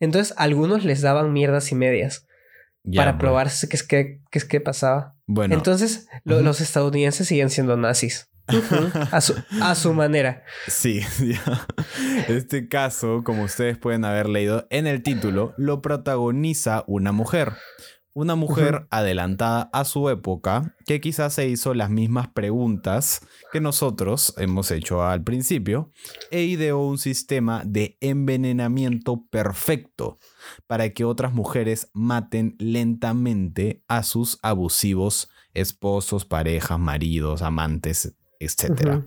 Entonces, 0.00 0.34
algunos 0.38 0.84
les 0.84 1.02
daban 1.02 1.32
mierdas 1.34 1.70
y 1.70 1.74
medias 1.74 2.26
Ya, 2.82 3.02
para 3.02 3.12
pues. 3.12 3.20
probar 3.20 3.50
si- 3.50 3.68
qué 3.68 3.76
es 3.76 3.82
que, 3.82 4.20
qué 4.30 4.38
es 4.38 4.44
que 4.46 4.60
pasaba. 4.60 5.14
Bueno, 5.26 5.54
Entonces, 5.54 6.08
lo- 6.24 6.40
los 6.40 6.60
estadounidenses 6.62 7.28
siguen 7.28 7.50
siendo 7.50 7.76
nazis. 7.76 8.28
A, 8.46 9.20
su, 9.20 9.34
a 9.60 9.74
su 9.74 9.92
manera. 9.94 10.44
Sí, 10.66 11.00
ya. 11.20 11.66
Este 12.28 12.68
caso, 12.68 13.22
como 13.24 13.44
ustedes 13.44 13.78
pueden 13.78 14.04
haber 14.04 14.28
leído 14.28 14.66
en 14.70 14.86
el 14.86 15.02
título, 15.02 15.54
lo 15.56 15.80
protagoniza 15.80 16.84
una 16.86 17.12
mujer. 17.12 17.52
Una 18.14 18.34
mujer 18.34 18.86
adelantada 18.90 19.70
a 19.72 19.86
su 19.86 20.10
época 20.10 20.76
que 20.84 21.00
quizás 21.00 21.32
se 21.32 21.48
hizo 21.48 21.72
las 21.72 21.88
mismas 21.88 22.28
preguntas 22.28 23.26
que 23.52 23.60
nosotros 23.62 24.34
hemos 24.36 24.70
hecho 24.70 25.02
al 25.02 25.22
principio 25.24 25.92
e 26.30 26.42
ideó 26.42 26.86
un 26.86 26.98
sistema 26.98 27.62
de 27.64 27.96
envenenamiento 28.02 29.24
perfecto 29.30 30.18
para 30.66 30.90
que 30.90 31.06
otras 31.06 31.32
mujeres 31.32 31.90
maten 31.94 32.54
lentamente 32.58 33.82
a 33.88 34.02
sus 34.02 34.38
abusivos 34.42 35.30
esposos, 35.54 36.26
parejas, 36.26 36.78
maridos, 36.78 37.40
amantes, 37.40 38.14
etc. 38.44 38.70
Ujú. 38.70 39.04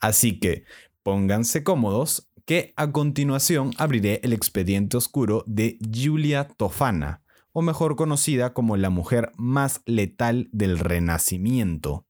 Así 0.00 0.38
que 0.38 0.64
pónganse 1.02 1.62
cómodos 1.62 2.28
que 2.44 2.72
a 2.76 2.90
continuación 2.90 3.72
abriré 3.78 4.20
el 4.24 4.32
expediente 4.32 4.96
oscuro 4.96 5.44
de 5.46 5.78
Julia 5.92 6.48
Tofana, 6.48 7.22
o 7.52 7.62
mejor 7.62 7.96
conocida 7.96 8.52
como 8.52 8.76
la 8.76 8.90
mujer 8.90 9.30
más 9.36 9.82
letal 9.86 10.48
del 10.52 10.78
Renacimiento. 10.78 12.06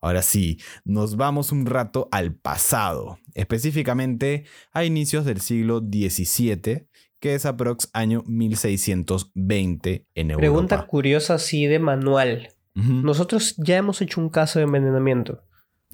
Ahora 0.00 0.22
sí, 0.22 0.58
nos 0.84 1.16
vamos 1.16 1.52
un 1.52 1.66
rato 1.66 2.08
al 2.10 2.34
pasado, 2.34 3.18
específicamente 3.34 4.44
a 4.72 4.84
inicios 4.84 5.26
del 5.26 5.42
siglo 5.42 5.80
XVII, 5.80 6.86
que 7.20 7.34
es 7.34 7.44
aprox 7.44 7.90
año 7.92 8.24
1620 8.26 10.06
en 10.14 10.30
Europa. 10.30 10.40
Pregunta 10.40 10.86
curiosa 10.86 11.34
así 11.34 11.66
de 11.66 11.78
manual. 11.78 12.54
Nosotros 12.72 13.56
ya 13.58 13.76
hemos 13.76 14.00
hecho 14.00 14.22
un 14.22 14.30
caso 14.30 14.58
de 14.58 14.64
envenenamiento. 14.64 15.42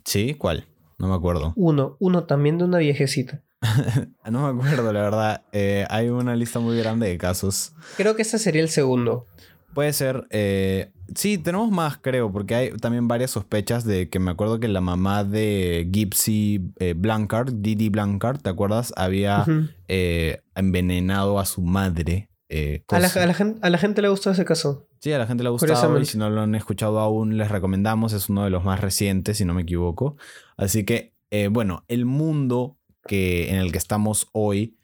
¿Sí? 0.07 0.35
¿Cuál? 0.35 0.67
No 0.99 1.09
me 1.09 1.15
acuerdo. 1.15 1.53
Uno, 1.57 1.97
uno 2.01 2.25
también 2.25 2.57
de 2.57 2.65
una 2.65 2.79
viejecita. 2.79 3.43
No 4.31 4.53
me 4.53 4.61
acuerdo, 4.65 4.93
la 4.93 5.03
verdad. 5.03 5.43
Eh, 5.53 5.87
hay 5.89 6.09
una 6.09 6.35
lista 6.35 6.59
muy 6.59 6.77
grande 6.79 7.09
de 7.09 7.19
casos. 7.19 7.75
Creo 7.97 8.17
que 8.17 8.23
este 8.23 8.39
sería 8.39 8.63
el 8.63 8.69
segundo. 8.69 9.27
Puede 9.75 9.93
ser. 9.93 10.27
eh, 10.31 10.91
sí, 11.15 11.39
tenemos 11.39 11.71
más, 11.71 11.99
creo, 11.99 12.33
porque 12.33 12.55
hay 12.55 12.71
también 12.73 13.09
varias 13.09 13.31
sospechas 13.31 13.85
de 13.85 14.09
que 14.09 14.19
me 14.19 14.31
acuerdo 14.31 14.59
que 14.59 14.69
la 14.69 14.81
mamá 14.81 15.23
de 15.23 15.89
Gypsy 15.93 16.73
eh, 16.79 16.95
Blancard, 16.97 17.53
Didi 17.57 17.89
Blancard, 17.89 18.39
¿te 18.41 18.51
acuerdas? 18.51 18.93
Había 18.97 19.45
eh, 19.89 20.41
envenenado 20.55 21.39
a 21.39 21.45
su 21.45 21.61
madre. 21.63 22.31
Eh, 22.49 22.85
a, 22.89 22.99
la, 23.01 23.09
a 23.09 23.27
la 23.27 23.35
gen- 23.35 23.59
a 23.63 23.71
la 23.71 23.79
gente 23.79 24.03
le 24.03 24.09
gustó 24.09 24.31
ese 24.31 24.45
caso. 24.45 24.89
Sí, 25.01 25.13
a 25.13 25.19
la 25.19 25.27
gente 25.27 25.43
le 25.43 25.49
ha 25.49 25.53
gustado 25.53 25.99
y 26.01 26.05
si 26.05 26.19
no 26.19 26.31
lo 26.31 26.41
han 26.43 26.55
escuchado 26.55 27.01
aún, 27.01 27.37
les 27.37 27.51
recomendamos. 27.51 28.13
Es 28.13 28.29
uno 28.29 28.45
de 28.45 28.51
los 28.51 28.65
más 28.65 28.81
recientes, 28.81 29.39
si 29.39 29.45
no 29.45 29.55
me 29.55 29.63
equivoco. 29.63 30.17
Así 30.57 30.85
que, 30.85 31.15
eh, 31.31 31.49
bueno, 31.49 31.85
el 31.89 32.05
mundo 32.07 32.79
que, 33.07 33.51
en 33.51 33.57
el 33.57 33.73
que 33.73 33.79
estamos 33.79 34.29
hoy 34.33 34.79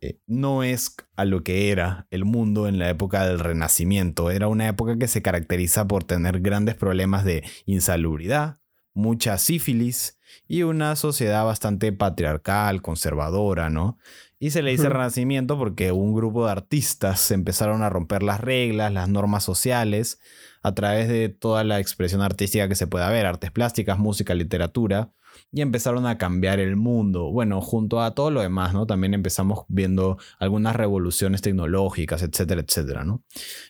eh, 0.00 0.18
no 0.26 0.62
es 0.62 0.94
a 1.16 1.24
lo 1.24 1.42
que 1.42 1.70
era 1.70 2.06
el 2.10 2.24
mundo 2.24 2.68
en 2.68 2.78
la 2.78 2.88
época 2.90 3.26
del 3.26 3.38
Renacimiento. 3.38 4.30
Era 4.30 4.48
una 4.48 4.68
época 4.68 4.98
que 4.98 5.08
se 5.08 5.22
caracteriza 5.22 5.86
por 5.88 6.04
tener 6.04 6.40
grandes 6.40 6.74
problemas 6.74 7.24
de 7.24 7.44
insalubridad, 7.64 8.58
mucha 8.96 9.38
sífilis 9.38 10.18
y 10.48 10.62
una 10.62 10.96
sociedad 10.96 11.44
bastante 11.44 11.92
patriarcal, 11.92 12.82
conservadora, 12.82 13.70
¿no? 13.70 13.98
Y 14.38 14.50
se 14.50 14.62
le 14.62 14.70
dice 14.72 14.88
renacimiento 14.88 15.56
porque 15.58 15.92
un 15.92 16.14
grupo 16.14 16.44
de 16.46 16.52
artistas 16.52 17.30
empezaron 17.30 17.82
a 17.82 17.88
romper 17.90 18.22
las 18.22 18.40
reglas, 18.40 18.92
las 18.92 19.08
normas 19.08 19.44
sociales, 19.44 20.18
a 20.62 20.74
través 20.74 21.08
de 21.08 21.28
toda 21.28 21.62
la 21.64 21.78
expresión 21.78 22.20
artística 22.22 22.68
que 22.68 22.74
se 22.74 22.86
pueda 22.86 23.08
ver, 23.10 23.24
artes 23.24 23.50
plásticas, 23.50 23.98
música, 23.98 24.34
literatura, 24.34 25.12
y 25.52 25.60
empezaron 25.60 26.06
a 26.06 26.16
cambiar 26.18 26.60
el 26.60 26.76
mundo. 26.76 27.30
Bueno, 27.30 27.60
junto 27.60 28.02
a 28.02 28.14
todo 28.14 28.30
lo 28.30 28.40
demás, 28.40 28.72
¿no? 28.74 28.86
También 28.86 29.14
empezamos 29.14 29.64
viendo 29.68 30.18
algunas 30.38 30.74
revoluciones 30.76 31.42
tecnológicas, 31.42 32.22
etcétera, 32.22 32.62
etcétera, 32.62 33.04
¿no? 33.04 33.22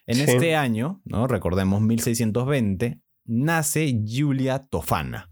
En 0.07 0.17
Sí. 0.17 0.23
este 0.23 0.57
año, 0.57 1.01
¿no? 1.05 1.27
Recordemos 1.27 1.81
1620, 1.81 3.01
nace 3.27 4.01
Giulia 4.05 4.59
Tofana. 4.59 5.31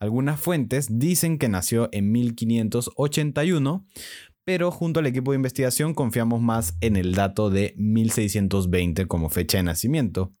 Algunas 0.00 0.40
fuentes 0.40 0.98
dicen 0.98 1.38
que 1.38 1.48
nació 1.48 1.88
en 1.92 2.12
1581, 2.12 3.86
pero 4.44 4.70
junto 4.70 5.00
al 5.00 5.06
equipo 5.06 5.32
de 5.32 5.36
investigación 5.36 5.92
confiamos 5.92 6.40
más 6.40 6.76
en 6.80 6.96
el 6.96 7.14
dato 7.14 7.50
de 7.50 7.74
1620 7.76 9.06
como 9.06 9.28
fecha 9.28 9.58
de 9.58 9.64
nacimiento. 9.64 10.32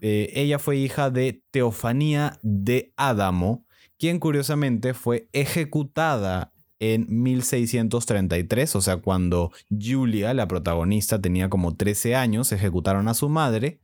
Eh, 0.00 0.32
ella 0.34 0.58
fue 0.58 0.78
hija 0.78 1.10
de 1.10 1.42
Teofanía 1.50 2.40
de 2.42 2.92
Adamo, 2.96 3.66
quien 3.98 4.18
curiosamente 4.18 4.94
fue 4.94 5.28
ejecutada 5.32 6.52
en 6.80 7.06
1633, 7.22 8.74
o 8.74 8.80
sea, 8.80 8.96
cuando 8.96 9.52
Julia, 9.68 10.32
la 10.32 10.48
protagonista, 10.48 11.20
tenía 11.20 11.50
como 11.50 11.76
13 11.76 12.16
años, 12.16 12.50
ejecutaron 12.52 13.06
a 13.06 13.14
su 13.14 13.28
madre 13.28 13.80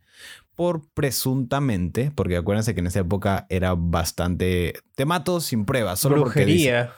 por 0.57 0.89
presuntamente, 0.95 2.11
porque 2.15 2.37
acuérdense 2.37 2.75
que 2.75 2.81
en 2.81 2.89
esa 2.89 3.01
época 3.01 3.47
era 3.49 3.75
bastante... 3.77 4.75
Te 4.95 5.05
mato 5.05 5.41
sin 5.41 5.65
pruebas, 5.65 6.01
solo 6.01 6.17
porque 6.17 6.41
Brujería. 6.41 6.93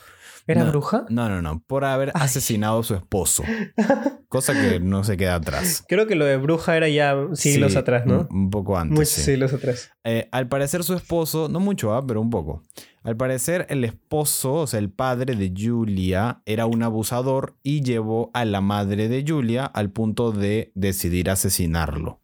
¿Era 0.49 0.65
No, 0.65 0.71
bruja? 0.71 1.05
No, 1.11 1.29
no, 1.29 1.43
no, 1.43 1.63
por 1.67 1.85
haber 1.85 2.11
Ay. 2.15 2.23
asesinado 2.25 2.81
a 2.81 2.83
su 2.83 2.95
esposo, 2.95 3.45
cosa 4.29 4.55
que 4.55 4.81
no 4.81 5.05
se 5.05 5.19
queda 5.19 5.35
atrás. 5.35 5.85
Creo 5.87 6.07
que 6.07 6.15
lo 6.15 6.25
de 6.25 6.39
bruja 6.39 6.75
era 6.75 6.89
ya 6.89 7.15
siglos 7.35 7.73
Sí, 7.73 7.79
atrás, 7.79 8.07
¿no? 8.07 8.27
Un, 8.31 8.49
poco 8.49 8.79
antes. 8.79 8.97
Muchos 8.99 9.11
sí. 9.11 9.23
siglos 9.23 9.53
atrás. 9.53 9.91
Eh, 10.05 10.27
al 10.33 10.49
parecer 10.49 10.85
su 10.85 10.95
esposo, 10.95 11.51
no 11.51 11.61
mucho, 11.61 11.93
ah, 11.93 12.07
pero 12.07 12.23
un 12.23 12.31
poco. 12.31 12.63
Al 13.03 13.15
parecer 13.19 13.67
el 13.69 13.85
esposo, 13.85 14.55
o 14.55 14.67
sea, 14.67 14.79
el 14.79 14.91
padre 14.91 15.37
de 15.37 15.53
Julia, 15.55 16.41
era 16.47 16.65
un 16.65 16.83
abusador 16.83 17.57
y 17.63 17.83
llevó 17.83 18.31
a 18.33 18.47
la 18.47 18.63
madre 18.63 19.09
de 19.09 19.23
Julia 19.29 19.67
al 19.67 19.91
punto 19.91 20.33
de 20.33 20.73
decidir 20.75 21.29
asesinarlo. 21.29 22.23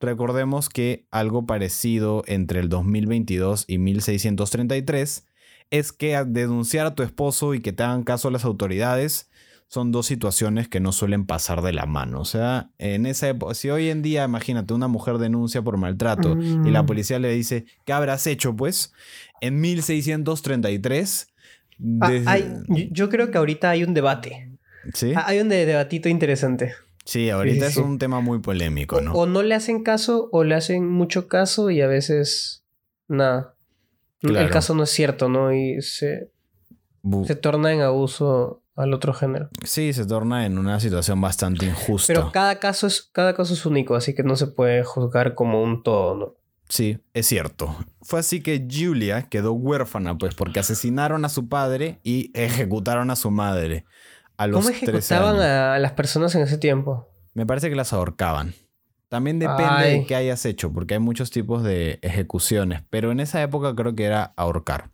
Recordemos 0.00 0.68
que 0.68 1.06
algo 1.10 1.46
parecido 1.46 2.22
entre 2.26 2.60
el 2.60 2.68
2022 2.68 3.64
y 3.68 3.78
1633 3.78 5.26
es 5.70 5.92
que 5.92 6.16
a 6.16 6.24
denunciar 6.24 6.86
a 6.86 6.94
tu 6.94 7.02
esposo 7.02 7.54
y 7.54 7.60
que 7.60 7.72
te 7.72 7.82
hagan 7.82 8.02
caso 8.02 8.30
las 8.30 8.44
autoridades 8.44 9.30
son 9.68 9.92
dos 9.92 10.06
situaciones 10.06 10.66
que 10.66 10.80
no 10.80 10.90
suelen 10.90 11.26
pasar 11.26 11.62
de 11.62 11.72
la 11.72 11.86
mano. 11.86 12.20
O 12.20 12.24
sea, 12.24 12.70
en 12.78 13.06
esa 13.06 13.28
época, 13.28 13.54
si 13.54 13.70
hoy 13.70 13.88
en 13.88 14.02
día, 14.02 14.24
imagínate, 14.24 14.74
una 14.74 14.88
mujer 14.88 15.18
denuncia 15.18 15.62
por 15.62 15.76
maltrato 15.76 16.36
y 16.40 16.70
la 16.72 16.82
Mm. 16.82 16.86
policía 16.86 17.20
le 17.20 17.30
dice, 17.32 17.66
¿qué 17.84 17.92
habrás 17.92 18.26
hecho? 18.26 18.56
Pues 18.56 18.92
en 19.40 19.60
1633... 19.60 21.28
Ah, 22.00 22.10
hay- 22.26 22.52
yo- 22.90 23.08
creo 23.08 23.30
que 23.30 23.38
ahorita 23.38 23.70
hay 23.70 23.84
un 23.84 23.94
debate. 23.94 24.50
¿Sí? 24.92 25.12
Ah, 25.14 25.24
Hay 25.28 25.38
un 25.38 25.48
de- 25.48 25.64
debatito 25.66 26.08
interesante. 26.08 26.72
Sí, 27.04 27.30
ahorita 27.30 27.66
sí, 27.70 27.80
es 27.80 27.84
un 27.86 27.98
tema 27.98 28.20
muy 28.20 28.40
polémico, 28.40 29.00
¿no? 29.00 29.12
O 29.12 29.26
no 29.26 29.42
le 29.42 29.54
hacen 29.54 29.82
caso 29.82 30.28
o 30.32 30.44
le 30.44 30.54
hacen 30.54 30.86
mucho 30.88 31.28
caso 31.28 31.70
y 31.70 31.80
a 31.80 31.86
veces 31.86 32.64
nada. 33.08 33.54
El 34.22 34.30
Claro. 34.32 34.50
caso 34.50 34.74
no 34.74 34.82
es 34.82 34.90
cierto, 34.90 35.28
¿no? 35.28 35.52
Y 35.54 35.80
se, 35.82 36.30
Bu- 37.02 37.26
se 37.26 37.34
torna 37.36 37.72
en 37.72 37.80
abuso 37.80 38.62
al 38.76 38.92
otro 38.94 39.12
género. 39.14 39.48
Sí, 39.64 39.92
se 39.92 40.04
torna 40.06 40.44
en 40.46 40.58
una 40.58 40.78
situación 40.80 41.20
bastante 41.20 41.66
injusta. 41.66 42.12
Pero 42.12 42.30
cada 42.32 42.58
caso 42.58 42.86
es, 42.86 43.02
cada 43.12 43.34
caso 43.34 43.54
es 43.54 43.64
único, 43.66 43.94
así 43.94 44.14
que 44.14 44.22
no 44.22 44.36
se 44.36 44.46
puede 44.46 44.84
juzgar 44.84 45.34
como 45.34 45.62
un 45.62 45.82
todo, 45.82 46.14
¿no? 46.16 46.34
Sí, 46.68 46.98
es 47.14 47.26
cierto. 47.26 47.76
Fue 48.02 48.20
así 48.20 48.42
que 48.42 48.64
Julia 48.70 49.22
quedó 49.28 49.52
huérfana, 49.54 50.16
pues, 50.16 50.34
porque 50.36 50.60
asesinaron 50.60 51.24
a 51.24 51.28
su 51.28 51.48
padre 51.48 51.98
y 52.04 52.30
ejecutaron 52.38 53.10
a 53.10 53.16
su 53.16 53.30
madre. 53.32 53.84
A 54.40 54.46
los 54.46 54.56
¿Cómo 54.64 54.68
13 54.70 54.84
ejecutaban 54.86 55.34
años. 55.34 55.44
a 55.44 55.78
las 55.78 55.92
personas 55.92 56.34
en 56.34 56.40
ese 56.40 56.56
tiempo? 56.56 57.06
Me 57.34 57.44
parece 57.44 57.68
que 57.68 57.76
las 57.76 57.92
ahorcaban. 57.92 58.54
También 59.08 59.38
depende 59.38 59.64
Ay. 59.68 59.98
de 60.00 60.06
qué 60.06 60.14
hayas 60.14 60.46
hecho, 60.46 60.72
porque 60.72 60.94
hay 60.94 61.00
muchos 61.00 61.30
tipos 61.30 61.62
de 61.62 61.98
ejecuciones, 62.00 62.82
pero 62.88 63.10
en 63.12 63.20
esa 63.20 63.42
época 63.42 63.74
creo 63.74 63.94
que 63.94 64.04
era 64.04 64.32
ahorcar. 64.36 64.90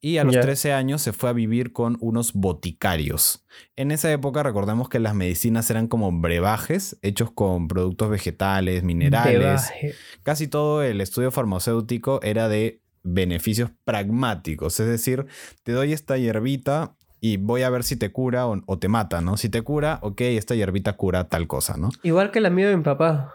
Y 0.00 0.16
a 0.16 0.24
los 0.24 0.34
Ya. 0.34 0.40
13 0.40 0.72
años 0.72 1.02
se 1.02 1.12
fue 1.12 1.28
a 1.30 1.34
vivir 1.34 1.72
con 1.72 1.98
unos 2.00 2.32
boticarios. 2.32 3.44
En 3.76 3.92
esa 3.92 4.10
época 4.10 4.42
recordemos 4.42 4.88
que 4.88 4.98
las 4.98 5.14
medicinas 5.14 5.70
eran 5.70 5.86
como 5.86 6.10
brebajes 6.10 6.98
hechos 7.02 7.30
con 7.30 7.68
productos 7.68 8.10
vegetales, 8.10 8.82
minerales. 8.82 9.38
Brebaje. 9.38 9.94
Casi 10.24 10.48
todo 10.48 10.82
el 10.82 11.00
estudio 11.00 11.30
farmacéutico 11.30 12.20
era 12.22 12.48
de 12.48 12.82
beneficios 13.02 13.70
pragmáticos, 13.84 14.80
es 14.80 14.86
decir, 14.86 15.26
te 15.62 15.72
doy 15.72 15.92
esta 15.92 16.18
hierbita 16.18 16.96
y 17.20 17.36
voy 17.36 17.62
a 17.62 17.70
ver 17.70 17.84
si 17.84 17.96
te 17.96 18.10
cura 18.12 18.46
o, 18.46 18.60
o 18.66 18.78
te 18.78 18.88
mata, 18.88 19.20
¿no? 19.20 19.36
Si 19.36 19.48
te 19.48 19.62
cura, 19.62 19.98
ok, 20.02 20.20
esta 20.22 20.54
hierbita 20.54 20.94
cura 20.96 21.28
tal 21.28 21.46
cosa, 21.46 21.76
¿no? 21.76 21.90
Igual 22.02 22.30
que 22.30 22.38
el 22.40 22.46
amigo 22.46 22.68
de 22.68 22.76
mi 22.76 22.82
papá, 22.82 23.34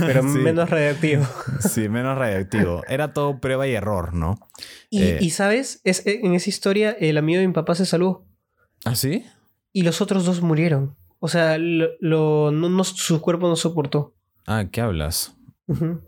pero 0.00 0.22
Sí. 0.32 0.38
menos 0.38 0.70
radiactivo. 0.70 1.26
Sí, 1.60 1.88
menos 1.88 2.16
radiactivo. 2.16 2.82
Era 2.88 3.12
todo 3.12 3.40
prueba 3.40 3.66
y 3.66 3.72
error, 3.74 4.14
¿no? 4.14 4.38
Y, 4.90 5.02
Eh. 5.02 5.18
y, 5.20 5.30
¿sabes? 5.30 5.80
Es, 5.84 6.06
en 6.06 6.34
esa 6.34 6.48
historia, 6.50 6.90
el 6.98 7.18
amigo 7.18 7.40
de 7.40 7.46
mi 7.46 7.52
papá 7.52 7.74
se 7.74 7.84
salvó 7.86 8.26
¿Ah, 8.84 8.94
sí? 8.94 9.24
y 9.72 9.82
los 9.82 10.00
otros 10.00 10.24
dos 10.24 10.40
murieron. 10.40 10.96
O 11.18 11.28
sea, 11.28 11.58
lo, 11.58 11.88
lo- 12.00 12.50
no, 12.52 12.68
no- 12.68 12.84
su 12.84 13.20
cuerpo 13.20 13.48
no 13.48 13.56
soportó. 13.56 14.14
Ah, 14.46 14.64
¿qué 14.70 14.80
hablas? 14.80 15.35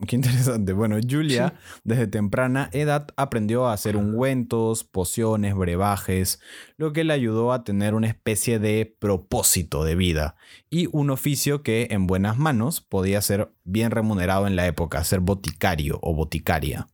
Qué 0.06 0.14
interesante. 0.14 0.72
Bueno, 0.72 0.96
Julia 1.08 1.54
desde 1.82 2.06
temprana 2.06 2.70
edad 2.72 3.08
aprendió 3.16 3.66
a 3.66 3.72
hacer 3.72 3.96
ungüentos, 3.96 4.84
pociones, 4.84 5.56
brebajes, 5.56 6.40
lo 6.76 6.92
que 6.92 7.02
le 7.02 7.12
ayudó 7.12 7.52
a 7.52 7.64
tener 7.64 7.94
una 7.94 8.06
especie 8.06 8.60
de 8.60 8.94
propósito 8.98 9.82
de 9.82 9.96
vida 9.96 10.36
y 10.70 10.88
un 10.92 11.10
oficio 11.10 11.62
que 11.64 11.88
en 11.90 12.06
buenas 12.06 12.38
manos 12.38 12.80
podía 12.80 13.20
ser 13.20 13.52
bien 13.64 13.90
remunerado 13.90 14.46
en 14.46 14.54
la 14.54 14.66
época, 14.66 15.02
ser 15.02 15.20
boticario 15.20 15.98
o 16.02 16.14
boticaria. 16.14 16.86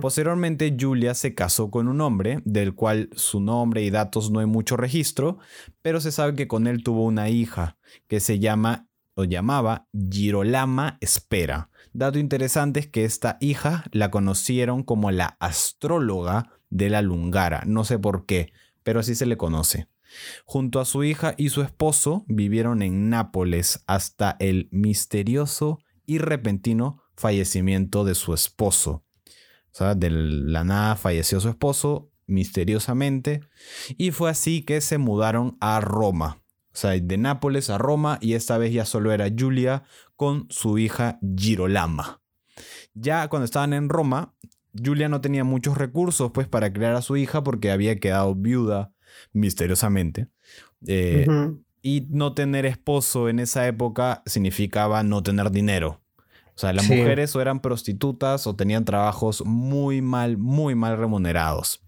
Posteriormente, 0.00 0.74
Julia 0.78 1.12
se 1.12 1.34
casó 1.34 1.70
con 1.70 1.88
un 1.88 2.00
hombre, 2.00 2.40
del 2.46 2.74
cual 2.74 3.10
su 3.14 3.40
nombre 3.40 3.82
y 3.82 3.90
datos 3.90 4.30
no 4.30 4.40
hay 4.40 4.46
mucho 4.46 4.78
registro, 4.78 5.38
pero 5.82 6.00
se 6.00 6.10
sabe 6.10 6.34
que 6.34 6.48
con 6.48 6.66
él 6.66 6.82
tuvo 6.82 7.04
una 7.04 7.28
hija 7.28 7.76
que 8.06 8.20
se 8.20 8.38
llama 8.38 8.87
llamaba 9.24 9.88
Girolama 9.92 10.98
Espera. 11.00 11.70
Dato 11.92 12.18
interesante 12.18 12.80
es 12.80 12.86
que 12.86 13.04
esta 13.04 13.38
hija 13.40 13.84
la 13.92 14.10
conocieron 14.10 14.82
como 14.82 15.10
la 15.10 15.36
astróloga 15.40 16.52
de 16.70 16.90
la 16.90 17.02
Lungara, 17.02 17.62
no 17.66 17.84
sé 17.84 17.98
por 17.98 18.26
qué, 18.26 18.52
pero 18.82 19.00
así 19.00 19.14
se 19.14 19.26
le 19.26 19.36
conoce. 19.36 19.88
Junto 20.44 20.80
a 20.80 20.84
su 20.84 21.04
hija 21.04 21.34
y 21.36 21.50
su 21.50 21.62
esposo 21.62 22.24
vivieron 22.28 22.82
en 22.82 23.10
Nápoles 23.10 23.82
hasta 23.86 24.36
el 24.40 24.68
misterioso 24.70 25.80
y 26.06 26.18
repentino 26.18 27.02
fallecimiento 27.16 28.04
de 28.04 28.14
su 28.14 28.32
esposo. 28.32 29.04
O 29.72 29.76
sea, 29.78 29.94
de 29.94 30.10
la 30.10 30.64
nada 30.64 30.96
falleció 30.96 31.40
su 31.40 31.48
esposo 31.48 32.10
misteriosamente 32.26 33.40
y 33.96 34.10
fue 34.10 34.30
así 34.30 34.62
que 34.62 34.80
se 34.80 34.98
mudaron 34.98 35.56
a 35.60 35.80
Roma. 35.80 36.42
O 36.78 36.80
sea, 36.80 36.90
de 36.92 37.18
Nápoles 37.18 37.70
a 37.70 37.78
Roma 37.78 38.18
y 38.20 38.34
esta 38.34 38.56
vez 38.56 38.72
ya 38.72 38.84
solo 38.84 39.10
era 39.10 39.26
Julia 39.36 39.82
con 40.14 40.46
su 40.48 40.78
hija 40.78 41.18
Girolama. 41.36 42.20
Ya 42.94 43.26
cuando 43.26 43.46
estaban 43.46 43.72
en 43.72 43.88
Roma, 43.88 44.32
Julia 44.72 45.08
no 45.08 45.20
tenía 45.20 45.42
muchos 45.42 45.76
recursos 45.76 46.30
pues 46.30 46.46
para 46.46 46.72
criar 46.72 46.94
a 46.94 47.02
su 47.02 47.16
hija 47.16 47.42
porque 47.42 47.72
había 47.72 47.98
quedado 47.98 48.32
viuda 48.36 48.92
misteriosamente. 49.32 50.28
Eh, 50.86 51.26
y 51.82 52.06
no 52.10 52.34
tener 52.34 52.64
esposo 52.64 53.28
en 53.28 53.40
esa 53.40 53.66
época 53.66 54.22
significaba 54.24 55.02
no 55.02 55.20
tener 55.24 55.50
dinero. 55.50 56.00
O 56.16 56.50
O 56.54 56.58
sea, 56.60 56.72
las 56.72 56.84
Sí. 56.86 56.94
mujeres 56.94 57.34
o 57.34 57.40
eran 57.40 57.58
prostitutas 57.58 58.46
o 58.46 58.54
tenían 58.54 58.84
trabajos 58.84 59.44
muy 59.44 60.00
mal, 60.00 60.38
muy 60.38 60.76
mal 60.76 60.96
remunerados. 60.96 61.82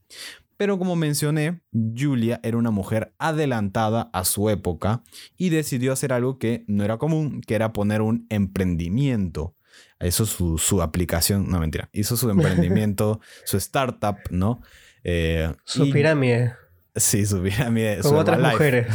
Pero 0.60 0.78
como 0.78 0.94
mencioné, 0.94 1.62
Julia 1.72 2.38
era 2.42 2.58
una 2.58 2.70
mujer 2.70 3.14
adelantada 3.18 4.10
a 4.12 4.26
su 4.26 4.50
época 4.50 5.02
y 5.38 5.48
decidió 5.48 5.90
hacer 5.90 6.12
algo 6.12 6.38
que 6.38 6.66
no 6.68 6.84
era 6.84 6.98
común, 6.98 7.40
que 7.40 7.54
era 7.54 7.72
poner 7.72 8.02
un 8.02 8.26
emprendimiento. 8.28 9.56
Hizo 10.04 10.26
su, 10.26 10.58
su 10.58 10.82
aplicación, 10.82 11.48
no 11.48 11.58
mentira, 11.60 11.88
hizo 11.94 12.14
su 12.14 12.28
emprendimiento, 12.30 13.20
su 13.46 13.56
startup, 13.56 14.16
¿no? 14.28 14.60
Eh, 15.02 15.50
Su 15.64 15.86
y- 15.86 15.92
pirámide. 15.94 16.52
Sí, 16.94 17.24
su 17.24 17.40
pirámide. 17.42 18.02
Su 18.02 18.14
otras 18.14 18.36
Herbalife. 18.38 18.52
mujeres. 18.52 18.86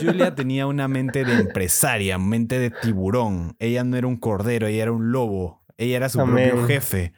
Julia 0.02 0.34
tenía 0.34 0.66
una 0.66 0.88
mente 0.88 1.24
de 1.24 1.34
empresaria, 1.34 2.18
mente 2.18 2.58
de 2.58 2.70
tiburón. 2.70 3.54
Ella 3.60 3.84
no 3.84 3.96
era 3.96 4.08
un 4.08 4.16
cordero, 4.16 4.66
ella 4.66 4.82
era 4.82 4.90
un 4.92 5.12
lobo. 5.12 5.62
Ella 5.76 5.96
era 5.98 6.08
su 6.08 6.20
Amén. 6.20 6.50
propio 6.50 6.66
jefe. 6.66 7.12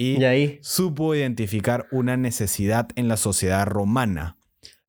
Y 0.00 0.18
Y 0.18 0.24
ahí, 0.24 0.58
supo 0.62 1.14
identificar 1.14 1.86
una 1.92 2.16
necesidad 2.16 2.88
en 2.96 3.06
la 3.06 3.18
sociedad 3.18 3.66
romana. 3.66 4.38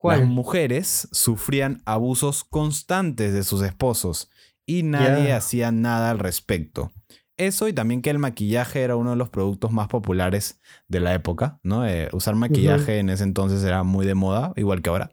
Las 0.02 0.24
mujeres 0.24 1.06
sufrían 1.12 1.82
abusos 1.84 2.44
constantes 2.44 3.34
de 3.34 3.44
sus 3.44 3.62
esposos 3.62 4.30
y 4.64 4.84
nadie 4.84 5.34
hacía 5.34 5.70
nada 5.70 6.10
al 6.10 6.18
respecto. 6.18 6.92
Eso 7.36 7.68
y 7.68 7.74
también 7.74 8.00
que 8.00 8.08
el 8.08 8.18
maquillaje 8.18 8.80
era 8.80 8.96
uno 8.96 9.10
de 9.10 9.16
los 9.16 9.28
productos 9.28 9.70
más 9.70 9.88
populares 9.88 10.60
de 10.88 11.00
la 11.00 11.12
época, 11.12 11.60
¿no? 11.62 11.86
Eh, 11.86 12.08
usar 12.12 12.34
maquillaje 12.34 12.98
en 12.98 13.10
ese 13.10 13.24
entonces 13.24 13.62
era 13.64 13.82
muy 13.82 14.06
de 14.06 14.14
moda, 14.14 14.54
igual 14.56 14.80
que 14.80 14.88
ahora. 14.88 15.12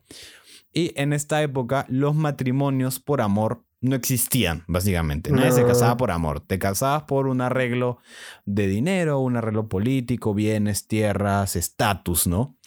Y 0.71 0.93
en 0.95 1.11
esta 1.11 1.43
época 1.43 1.85
los 1.89 2.15
matrimonios 2.15 3.01
por 3.01 3.19
amor 3.19 3.65
no 3.81 3.95
existían, 3.95 4.63
básicamente. 4.67 5.31
Nadie 5.31 5.51
se 5.51 5.61
No. 5.61 5.67
casaba 5.67 5.95
por 5.97 6.11
amor. 6.11 6.41
Te 6.41 6.59
casabas 6.59 7.03
por 7.03 7.27
un 7.27 7.41
arreglo 7.41 7.99
de 8.45 8.67
dinero, 8.67 9.19
un 9.19 9.37
arreglo 9.37 9.67
político, 9.69 10.33
bienes, 10.33 10.87
tierras, 10.87 11.55
estatus, 11.55 12.27
¿no? 12.27 12.57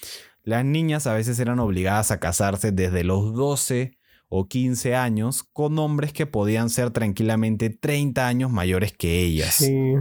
Las 0.43 0.65
niñas 0.65 1.07
a 1.07 1.15
veces 1.15 1.39
eran 1.39 1.59
obligadas 1.61 2.11
a 2.11 2.19
casarse 2.19 2.73
desde 2.73 3.05
los 3.05 3.35
12 3.35 3.99
o 4.35 4.49
15 4.49 4.95
años 4.97 5.43
con 5.43 5.79
hombres 5.79 6.15
que 6.15 6.25
podían 6.25 6.71
ser 6.71 6.91
tranquilamente 6.91 7.69
30 7.69 8.27
años 8.27 8.51
mayores 8.51 8.93
que 8.93 9.21
ellas. 9.21 9.57
Sí. 9.57 9.93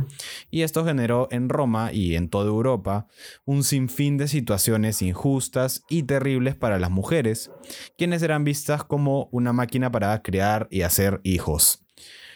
Y 0.50 0.62
esto 0.62 0.86
generó 0.86 1.28
en 1.32 1.50
Roma 1.50 1.92
y 1.92 2.16
en 2.16 2.30
toda 2.30 2.48
Europa 2.48 3.08
un 3.44 3.66
sinfín 3.66 4.18
de 4.18 4.30
situaciones 4.30 5.02
injustas 5.02 5.84
y 5.90 6.04
terribles 6.04 6.56
para 6.56 6.80
las 6.80 6.92
mujeres, 6.92 7.52
quienes 7.98 8.24
eran 8.24 8.46
vistas 8.46 8.86
como 8.86 9.28
una 9.34 9.52
máquina 9.52 9.92
para 9.92 10.22
criar 10.22 10.70
y 10.72 10.84
hacer 10.84 11.20
hijos. 11.26 11.84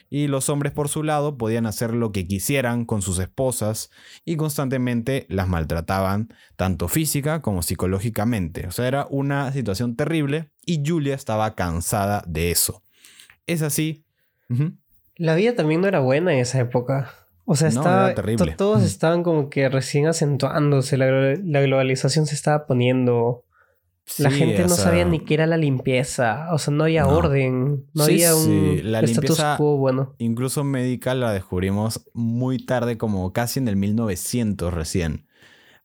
Y 0.10 0.28
los 0.28 0.50
hombres 0.50 0.72
por 0.72 0.88
su 0.88 1.04
lado 1.04 1.38
podían 1.38 1.66
hacer 1.66 1.94
lo 1.94 2.12
que 2.12 2.28
quisieran 2.28 2.86
con 2.86 3.02
sus 3.02 3.20
esposas 3.20 3.90
y 4.24 4.36
constantemente 4.38 5.26
las 5.30 5.48
maltrataban 5.48 6.30
tanto 6.56 6.88
física 6.88 7.42
como 7.42 7.64
psicológicamente. 7.64 8.68
O 8.68 8.72
sea, 8.72 8.88
era 8.88 9.08
una 9.10 9.52
situación 9.52 9.96
terrible 9.96 10.52
y 10.66 10.84
Julia 10.86 11.16
estaba 11.16 11.56
cansada 11.56 12.24
de 12.28 12.52
eso. 12.52 12.84
Es 13.48 13.62
así. 13.62 14.06
La 15.18 15.36
vida 15.36 15.56
también 15.56 15.82
no 15.82 15.88
era 15.88 16.00
buena 16.00 16.34
en 16.34 16.40
esa 16.40 16.60
época. 16.60 17.12
O 17.46 17.56
sea, 17.56 17.70
No, 17.70 17.80
estaba, 17.82 18.14
terrible. 18.16 18.52
to- 18.52 18.58
todos 18.58 18.84
estaban 18.84 19.24
como 19.24 19.50
que 19.50 19.70
recién 19.70 20.08
acentuándose, 20.08 20.98
la, 20.98 21.36
la 21.44 21.62
globalización 21.62 22.26
se 22.26 22.36
estaba 22.36 22.66
poniendo. 22.66 23.44
La 24.20 24.30
Sí, 24.30 24.38
gente 24.38 24.62
no 24.64 24.70
sabía 24.70 25.04
ni 25.04 25.20
qué 25.22 25.34
era 25.34 25.48
la 25.48 25.58
limpieza, 25.58 26.48
o 26.54 26.60
sea, 26.60 26.72
no 26.74 26.84
había 26.84 27.04
No. 27.04 27.10
orden, 27.18 27.86
no 27.94 28.06
Sí, 28.06 28.12
había 28.24 28.36
un 28.36 28.44
sí, 28.44 28.82
la 28.84 29.00
status 29.00 29.22
limpieza- 29.22 29.56
quo 29.58 29.78
bueno. 29.78 30.14
Incluso 30.20 30.64
médica 30.64 31.16
la 31.16 31.34
descubrimos 31.34 32.06
muy 32.14 32.60
tarde, 32.60 32.98
como 33.00 33.34
casi 33.34 33.60
en 33.60 33.68
el 33.68 33.76
1900 33.78 34.74
recién. 34.74 35.26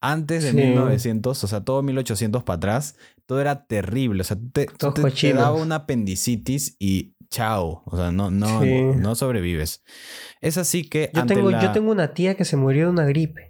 Antes 0.02 0.42
de 0.44 0.50
Sí. 0.50 0.56
1900, 0.56 1.42
o 1.44 1.46
sea, 1.46 1.62
todo 1.64 1.82
1800 1.82 2.42
para 2.42 2.56
atrás, 2.58 2.96
todo 3.26 3.40
era 3.40 3.66
terrible. 3.66 4.20
O 4.20 4.24
sea, 4.24 4.36
te, 4.52 4.66
te- 4.66 5.10
te 5.10 5.32
daba 5.34 5.52
una 5.54 5.76
apendicitis 5.76 6.76
y 6.78 7.14
chao. 7.30 7.82
O 7.86 7.96
sea, 7.96 8.10
no, 8.12 8.30
no, 8.30 8.62
no 8.64 9.14
sobrevives. 9.14 9.82
Es 10.40 10.58
así 10.58 10.84
que 10.88 11.10
Yo 11.14 11.20
ante 11.22 11.34
tengo, 11.36 11.50
la- 11.50 11.62
yo 11.62 11.72
tengo 11.72 11.90
una 11.90 12.12
tía 12.12 12.34
que 12.34 12.44
se 12.44 12.56
murió 12.56 12.86
de 12.86 12.90
una 12.90 13.04
gripe, 13.04 13.50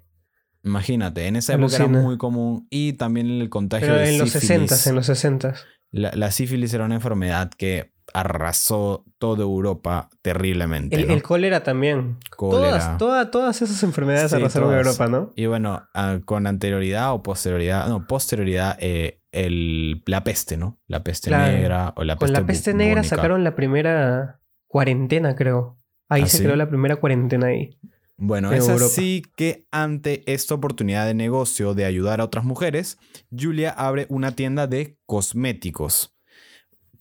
Imagínate, 0.63 1.27
en 1.27 1.37
esa 1.37 1.55
época 1.55 1.77
era 1.77 1.87
muy 1.87 2.19
común 2.19 2.67
y 2.71 2.93
también 2.95 3.29
el 3.41 3.49
contagio 3.49 3.89
pero 3.89 3.99
de 4.01 4.11
en 4.11 4.19
los 4.19 4.31
sífilis. 4.31 4.71
60 4.71 4.91
en 4.91 4.97
los 4.97 5.07
60 5.07 5.55
La, 5.91 6.11
la 6.15 6.31
sífilis 6.31 6.73
era 6.75 6.85
una 6.85 6.97
enfermedad 6.97 7.51
que 7.57 7.93
arrasó 8.13 9.05
toda 9.19 9.43
Europa 9.43 10.11
terriblemente. 10.23 10.97
El, 10.97 11.07
¿no? 11.09 11.15
el 11.15 11.23
cólera 11.23 11.63
también. 11.63 12.19
Cólera. 12.37 12.71
Todas, 12.71 12.99
toda- 12.99 13.31
todas 13.31 13.63
esas 13.63 13.83
enfermedades 13.85 14.31
Sí, 14.33 14.37
arrasaron 14.37 14.69
todas. 14.71 14.87
Europa, 14.87 15.07
¿no? 15.09 15.33
Y 15.37 15.47
bueno, 15.47 15.83
ah, 15.95 16.19
con 16.25 16.47
anterioridad 16.47 17.13
o 17.15 17.23
posterioridad, 17.23 17.89
no, 17.89 18.07
posterioridad, 18.07 18.77
eh, 18.81 19.21
el, 19.33 20.03
la 20.07 20.25
peste, 20.25 20.57
¿no? 20.57 20.79
La 20.89 21.03
peste 21.05 21.29
Claro. 21.31 21.53
negra 21.53 21.93
o 21.97 22.03
la 22.05 22.17
Con 22.17 22.27
peste 22.27 22.41
la 22.41 22.47
peste 22.47 22.75
negra 22.75 23.05
sacaron 23.05 23.45
la 23.45 23.55
primera 23.55 24.41
cuarentena, 24.67 25.37
creo. 25.37 25.79
Ahí 26.09 26.23
¿Ah, 26.23 26.27
se 26.27 26.39
sí? 26.39 26.43
creó 26.43 26.57
la 26.57 26.69
primera 26.69 26.97
cuarentena 26.97 27.47
ahí. 27.47 27.79
Bueno, 28.23 28.53
en 28.53 28.59
es 28.59 28.69
Europa. 28.69 28.85
así 28.85 29.23
que 29.35 29.67
ante 29.71 30.31
esta 30.31 30.55
oportunidad 30.55 31.07
de 31.07 31.15
negocio 31.15 31.73
de 31.73 31.87
ayudar 31.87 32.21
a 32.21 32.25
otras 32.25 32.45
mujeres, 32.45 32.99
Julia 33.37 33.71
abre 33.71 34.05
una 34.11 34.37
tienda 34.37 34.67
de 34.67 34.99
cosméticos. 35.07 36.15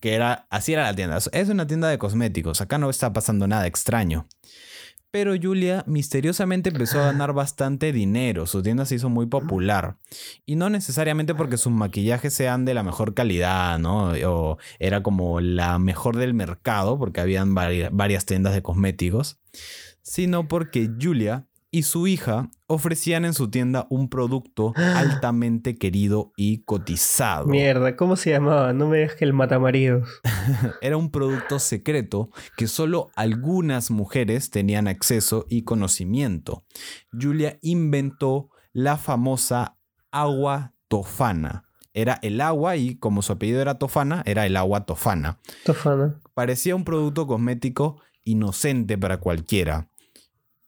Que 0.00 0.14
era, 0.14 0.46
así 0.48 0.72
era 0.72 0.84
la 0.84 0.96
tienda. 0.96 1.18
Es 1.18 1.48
una 1.50 1.66
tienda 1.66 1.88
de 1.90 1.98
cosméticos. 1.98 2.62
Acá 2.62 2.78
no 2.78 2.88
está 2.88 3.12
pasando 3.12 3.46
nada 3.46 3.66
extraño. 3.66 4.26
Pero 5.12 5.34
Julia 5.40 5.82
misteriosamente 5.88 6.70
empezó 6.70 7.00
a 7.00 7.06
ganar 7.06 7.32
bastante 7.32 7.92
dinero. 7.92 8.46
Su 8.46 8.62
tienda 8.62 8.84
se 8.86 8.94
hizo 8.94 9.08
muy 9.08 9.26
popular. 9.26 9.98
Y 10.46 10.54
no 10.54 10.70
necesariamente 10.70 11.34
porque 11.34 11.56
sus 11.56 11.72
maquillajes 11.72 12.32
sean 12.32 12.64
de 12.64 12.74
la 12.74 12.84
mejor 12.84 13.12
calidad, 13.14 13.78
¿no? 13.80 14.12
O 14.26 14.58
era 14.78 15.02
como 15.02 15.40
la 15.40 15.80
mejor 15.80 16.16
del 16.16 16.32
mercado, 16.32 16.96
porque 16.96 17.20
habían 17.20 17.56
vari- 17.56 17.88
varias 17.90 18.24
tiendas 18.24 18.54
de 18.54 18.62
cosméticos. 18.62 19.40
Sino 20.02 20.46
porque 20.46 20.88
Julia 21.00 21.46
y 21.70 21.84
su 21.84 22.06
hija 22.06 22.50
ofrecían 22.66 23.24
en 23.24 23.34
su 23.34 23.50
tienda 23.50 23.86
un 23.90 24.08
producto 24.08 24.72
altamente 24.76 25.76
querido 25.76 26.32
y 26.36 26.62
cotizado. 26.64 27.46
Mierda, 27.46 27.96
¿cómo 27.96 28.16
se 28.16 28.30
llamaba? 28.30 28.72
No 28.72 28.88
me 28.88 28.98
digas 28.98 29.14
que 29.14 29.24
el 29.24 29.32
matamaridos. 29.32 30.20
Era 30.80 30.96
un 30.96 31.10
producto 31.10 31.58
secreto 31.58 32.30
que 32.56 32.66
solo 32.66 33.10
algunas 33.14 33.90
mujeres 33.90 34.50
tenían 34.50 34.88
acceso 34.88 35.46
y 35.48 35.62
conocimiento. 35.62 36.64
Julia 37.12 37.58
inventó 37.62 38.50
la 38.72 38.96
famosa 38.96 39.76
agua 40.10 40.74
tofana. 40.88 41.64
Era 41.92 42.18
el 42.22 42.40
agua 42.40 42.76
y 42.76 42.96
como 42.96 43.20
su 43.20 43.32
apellido 43.32 43.60
era 43.60 43.78
tofana, 43.78 44.22
era 44.24 44.46
el 44.46 44.56
agua 44.56 44.86
tofana. 44.86 45.40
Tofana. 45.64 46.20
Parecía 46.34 46.76
un 46.76 46.84
producto 46.84 47.26
cosmético 47.26 48.00
inocente 48.22 48.96
para 48.96 49.16
cualquiera, 49.16 49.88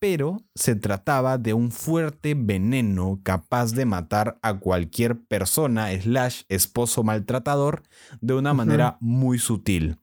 pero 0.02 0.42
se 0.56 0.74
trataba 0.74 1.38
de 1.38 1.54
un 1.54 1.70
fuerte 1.70 2.34
veneno 2.34 3.20
capaz 3.22 3.70
de 3.70 3.84
matar 3.84 4.36
a 4.42 4.58
cualquier 4.58 5.22
persona 5.26 5.92
slash 5.92 6.42
esposo 6.48 7.04
maltratador 7.04 7.84
de 8.20 8.34
una 8.34 8.52
manera 8.52 8.96
muy 8.98 9.38
sutil. 9.38 10.00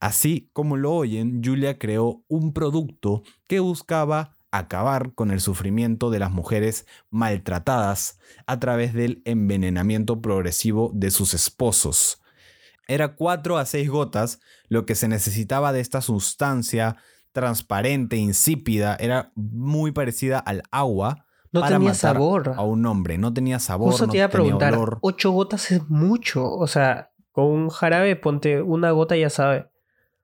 Así 0.00 0.48
como 0.54 0.78
lo 0.78 0.94
oyen, 0.94 1.42
Julia 1.44 1.78
creó 1.78 2.24
un 2.28 2.54
producto 2.54 3.24
que 3.46 3.60
buscaba 3.60 4.38
acabar 4.52 5.12
con 5.12 5.30
el 5.30 5.42
sufrimiento 5.42 6.08
de 6.08 6.20
las 6.20 6.30
mujeres 6.30 6.86
maltratadas 7.10 8.18
a 8.46 8.58
través 8.58 8.94
del 8.94 9.20
envenenamiento 9.26 10.22
progresivo 10.22 10.92
de 10.94 11.10
sus 11.10 11.34
esposos. 11.34 12.22
Era 12.88 13.16
4 13.16 13.58
a 13.58 13.66
6 13.66 13.90
gotas 13.90 14.40
lo 14.68 14.86
que 14.86 14.94
se 14.94 15.08
necesitaba 15.08 15.74
de 15.74 15.80
esta 15.80 16.00
sustancia 16.00 16.96
transparente, 17.32 18.16
insípida, 18.16 18.96
era 19.00 19.32
muy 19.34 19.92
parecida 19.92 20.38
al 20.38 20.62
agua. 20.70 21.26
No 21.50 21.60
para 21.60 21.76
tenía 21.76 21.90
matar 21.90 22.14
sabor. 22.14 22.54
A 22.56 22.62
un 22.62 22.86
hombre, 22.86 23.18
no 23.18 23.32
tenía 23.32 23.58
sabor, 23.58 23.90
Justo 23.90 24.06
no 24.06 24.12
te 24.12 24.18
iba 24.18 24.26
a 24.26 24.30
preguntar, 24.30 24.74
olor. 24.74 24.98
ocho 25.02 25.32
gotas 25.32 25.70
es 25.70 25.88
mucho. 25.90 26.50
O 26.50 26.66
sea, 26.66 27.10
con 27.30 27.46
un 27.46 27.68
jarabe 27.68 28.16
ponte 28.16 28.62
una 28.62 28.90
gota 28.92 29.16
y 29.16 29.20
ya 29.20 29.30
sabe. 29.30 29.68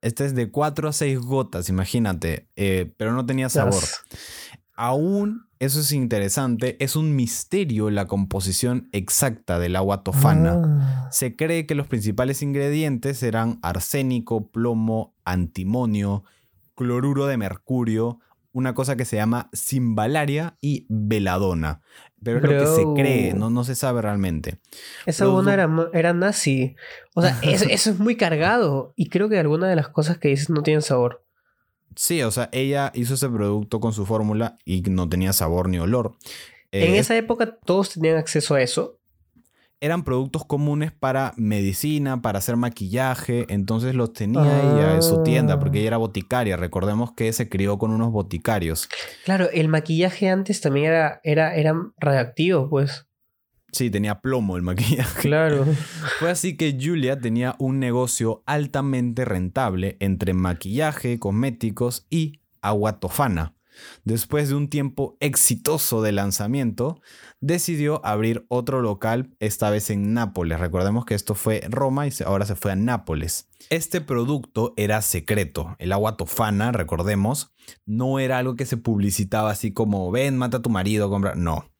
Este 0.00 0.24
es 0.24 0.34
de 0.34 0.50
4 0.50 0.88
a 0.88 0.92
6 0.92 1.18
gotas, 1.18 1.68
imagínate, 1.68 2.48
eh, 2.54 2.94
pero 2.96 3.12
no 3.12 3.26
tenía 3.26 3.48
sabor. 3.48 3.82
Aún, 4.76 5.48
eso 5.58 5.80
es 5.80 5.90
interesante, 5.90 6.76
es 6.78 6.94
un 6.94 7.16
misterio 7.16 7.90
la 7.90 8.06
composición 8.06 8.88
exacta 8.92 9.58
del 9.58 9.74
agua 9.74 10.04
tofana. 10.04 10.62
Ah. 10.62 11.08
Se 11.10 11.34
cree 11.34 11.66
que 11.66 11.74
los 11.74 11.88
principales 11.88 12.42
ingredientes 12.42 13.24
eran 13.24 13.58
arsénico, 13.62 14.52
plomo, 14.52 15.16
antimonio, 15.24 16.22
cloruro 16.78 17.26
de 17.26 17.36
mercurio, 17.36 18.20
una 18.52 18.72
cosa 18.72 18.94
que 18.96 19.04
se 19.04 19.16
llama 19.16 19.50
simbalaria 19.52 20.56
y 20.60 20.86
veladona. 20.88 21.80
Pero 22.22 22.38
es 22.38 22.42
lo 22.44 22.50
que 22.50 22.66
se 22.66 22.84
cree, 22.94 23.34
no, 23.34 23.50
no 23.50 23.64
se 23.64 23.74
sabe 23.74 24.00
realmente. 24.00 24.58
Esa 25.04 25.24
du- 25.24 25.48
era, 25.92 26.12
nazi. 26.12 26.76
O 27.14 27.22
sea, 27.22 27.36
eso, 27.42 27.64
eso 27.70 27.90
es 27.90 27.98
muy 27.98 28.16
cargado. 28.16 28.92
Y 28.96 29.08
creo 29.08 29.28
que 29.28 29.38
algunas 29.38 29.68
de 29.68 29.76
las 29.76 29.88
cosas 29.88 30.18
que 30.18 30.28
dices 30.28 30.50
no 30.50 30.62
tienen 30.62 30.82
sabor. 30.82 31.24
Sí, 31.96 32.22
o 32.22 32.30
sea, 32.30 32.48
ella 32.52 32.92
hizo 32.94 33.14
ese 33.14 33.28
producto 33.28 33.80
con 33.80 33.92
su 33.92 34.06
fórmula 34.06 34.56
y 34.64 34.82
no 34.82 35.08
tenía 35.08 35.32
sabor 35.32 35.68
ni 35.68 35.78
olor. 35.80 36.14
en 36.70 36.94
Eh, 36.94 36.98
esa 36.98 37.16
época 37.16 37.56
todos 37.64 37.90
tenían 37.94 38.16
acceso 38.18 38.54
a 38.54 38.62
eso. 38.62 38.97
Eran 39.80 40.02
productos 40.02 40.44
comunes 40.44 40.90
para 40.92 41.32
medicina, 41.36 42.20
para 42.20 42.38
hacer 42.38 42.56
maquillaje, 42.56 43.46
entonces 43.48 43.94
los 43.94 44.12
tenía 44.12 44.42
Ah. 44.42 44.72
ella 44.74 44.94
en 44.96 45.02
su 45.02 45.22
tienda 45.22 45.58
porque 45.60 45.78
ella 45.78 45.88
era 45.88 45.96
boticaria. 45.98 46.56
Recordemos 46.56 47.12
que 47.12 47.32
se 47.32 47.48
crió 47.48 47.78
con 47.78 47.90
unos 47.92 48.10
boticarios. 48.10 48.88
Claro, 49.24 49.48
el 49.52 49.68
maquillaje 49.68 50.28
antes 50.28 50.60
también 50.60 50.86
era, 50.86 51.20
era, 51.22 51.54
pues. 52.68 53.06
Sí, 53.70 53.90
tenía 53.90 54.20
plomo 54.20 54.56
el 54.56 54.62
maquillaje. 54.62 55.20
Claro. 55.20 55.64
Fue 56.18 56.30
así 56.30 56.56
que 56.56 56.76
Julia 56.80 57.20
tenía 57.20 57.54
un 57.58 57.78
negocio 57.78 58.42
altamente 58.46 59.24
rentable 59.26 59.96
entre 60.00 60.32
maquillaje, 60.32 61.18
cosméticos 61.18 62.06
y 62.10 62.40
agua 62.62 62.98
tofana. 62.98 63.54
Después 64.04 64.48
de 64.48 64.54
un 64.54 64.68
tiempo 64.68 65.16
exitoso 65.20 66.02
de 66.02 66.12
lanzamiento, 66.12 67.00
decidió 67.40 68.04
abrir 68.04 68.44
otro 68.48 68.80
local, 68.80 69.34
esta 69.40 69.70
vez 69.70 69.90
en 69.90 70.14
Nápoles. 70.14 70.60
Recordemos 70.60 71.04
que 71.04 71.14
esto 71.14 71.34
fue 71.34 71.62
Roma 71.68 72.06
y 72.06 72.12
ahora 72.24 72.46
se 72.46 72.56
fue 72.56 72.72
a 72.72 72.76
Nápoles. 72.76 73.48
Este 73.70 74.00
producto 74.00 74.74
era 74.76 75.02
secreto. 75.02 75.76
El 75.78 75.92
agua 75.92 76.16
tofana, 76.16 76.72
recordemos, 76.72 77.52
no 77.86 78.18
era 78.18 78.38
algo 78.38 78.56
que 78.56 78.66
se 78.66 78.76
publicitaba 78.76 79.50
así 79.50 79.72
como, 79.72 80.10
ven, 80.10 80.36
mata 80.36 80.58
a 80.58 80.62
tu 80.62 80.70
marido, 80.70 81.10
compra. 81.10 81.34
No. 81.34 81.70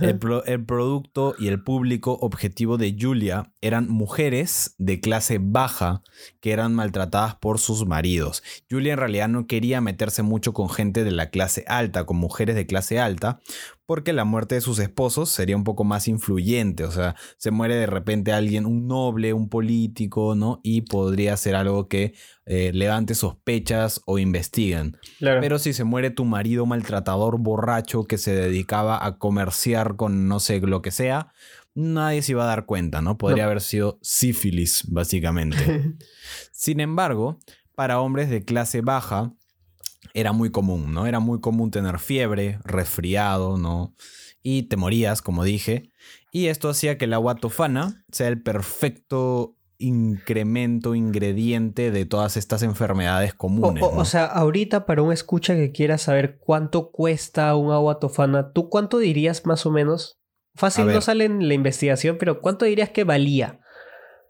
El, 0.00 0.18
pro- 0.18 0.44
el 0.44 0.64
producto 0.64 1.34
y 1.38 1.48
el 1.48 1.62
público 1.62 2.18
objetivo 2.20 2.78
de 2.78 2.96
Julia 2.98 3.52
eran 3.60 3.88
mujeres 3.88 4.74
de 4.78 5.00
clase 5.00 5.38
baja 5.40 6.02
que 6.40 6.52
eran 6.52 6.74
maltratadas 6.74 7.34
por 7.36 7.58
sus 7.58 7.86
maridos. 7.86 8.42
Julia 8.70 8.92
en 8.94 8.98
realidad 8.98 9.28
no 9.28 9.46
quería 9.46 9.80
meterse 9.80 10.22
mucho 10.22 10.52
con 10.52 10.68
gente 10.68 11.04
de 11.04 11.10
la 11.12 11.30
clase 11.30 11.64
alta, 11.68 12.04
con 12.04 12.16
mujeres 12.16 12.56
de 12.56 12.66
clase 12.66 12.98
alta, 13.00 13.40
porque 13.88 14.12
la 14.12 14.26
muerte 14.26 14.54
de 14.56 14.60
sus 14.60 14.78
esposos 14.80 15.30
sería 15.30 15.56
un 15.56 15.64
poco 15.64 15.82
más 15.82 16.08
influyente. 16.08 16.84
O 16.84 16.90
sea, 16.90 17.16
se 17.38 17.50
muere 17.50 17.74
de 17.74 17.86
repente 17.86 18.34
alguien, 18.34 18.66
un 18.66 18.86
noble, 18.86 19.32
un 19.32 19.48
político, 19.48 20.34
¿no? 20.34 20.60
Y 20.62 20.82
podría 20.82 21.34
ser 21.38 21.54
algo 21.54 21.88
que 21.88 22.12
eh, 22.44 22.70
levante 22.74 23.14
sospechas 23.14 24.02
o 24.04 24.18
investiguen. 24.18 24.98
Claro. 25.18 25.40
Pero 25.40 25.58
si 25.58 25.72
se 25.72 25.84
muere 25.84 26.10
tu 26.10 26.26
marido 26.26 26.66
maltratador 26.66 27.38
borracho 27.38 28.04
que 28.04 28.18
se 28.18 28.34
dedicaba 28.34 29.02
a 29.06 29.16
comerciar 29.16 29.96
con 29.96 30.28
no 30.28 30.38
sé 30.38 30.60
lo 30.60 30.82
que 30.82 30.90
sea, 30.90 31.32
nadie 31.74 32.20
se 32.20 32.32
iba 32.32 32.44
a 32.44 32.46
dar 32.46 32.66
cuenta, 32.66 33.00
¿no? 33.00 33.16
Podría 33.16 33.44
No. 33.44 33.46
haber 33.50 33.62
sido 33.62 33.98
sífilis, 34.02 34.84
básicamente. 34.90 35.56
Sin 36.52 36.80
embargo, 36.80 37.38
para 37.74 38.00
hombres 38.00 38.28
de 38.28 38.44
clase 38.44 38.82
baja 38.82 39.32
era 40.18 40.32
muy 40.32 40.50
común, 40.50 40.92
¿no? 40.92 41.06
Era 41.06 41.20
muy 41.20 41.40
común 41.40 41.70
tener 41.70 41.98
fiebre, 41.98 42.58
resfriado, 42.64 43.56
¿no? 43.58 43.94
Y 44.42 44.64
te 44.64 44.76
morías, 44.76 45.22
como 45.22 45.44
dije. 45.44 45.90
Y 46.32 46.46
esto 46.46 46.68
hacía 46.68 46.98
que 46.98 47.04
el 47.06 47.14
agua 47.14 47.36
tofana 47.36 48.04
sea 48.10 48.28
el 48.28 48.40
perfecto 48.42 49.54
incremento, 49.78 50.94
ingrediente 50.94 51.90
de 51.90 52.04
todas 52.04 52.36
estas 52.36 52.62
enfermedades 52.62 53.34
comunes. 53.34 53.82
o- 53.82 53.88
o 53.90 53.94
¿no? 53.96 54.04
sea, 54.04 54.24
ahorita 54.26 54.86
para 54.86 55.02
un 55.02 55.12
escucha 55.12 55.54
que 55.54 55.72
quiera 55.72 55.98
saber 55.98 56.38
cuánto 56.38 56.90
cuesta 56.90 57.54
un 57.56 57.72
agua 57.72 57.98
tofana, 57.98 58.52
¿tú 58.52 58.68
cuánto 58.68 58.98
dirías 58.98 59.44
más 59.46 59.66
o 59.66 59.70
menos? 59.70 60.18
Fácil 60.54 60.86
no 60.86 61.00
sale 61.00 61.24
en 61.26 61.46
la 61.46 61.54
investigación, 61.54 62.16
pero 62.18 62.40
¿cuánto 62.40 62.64
dirías 62.64 62.90
que 62.90 63.04
valía? 63.04 63.60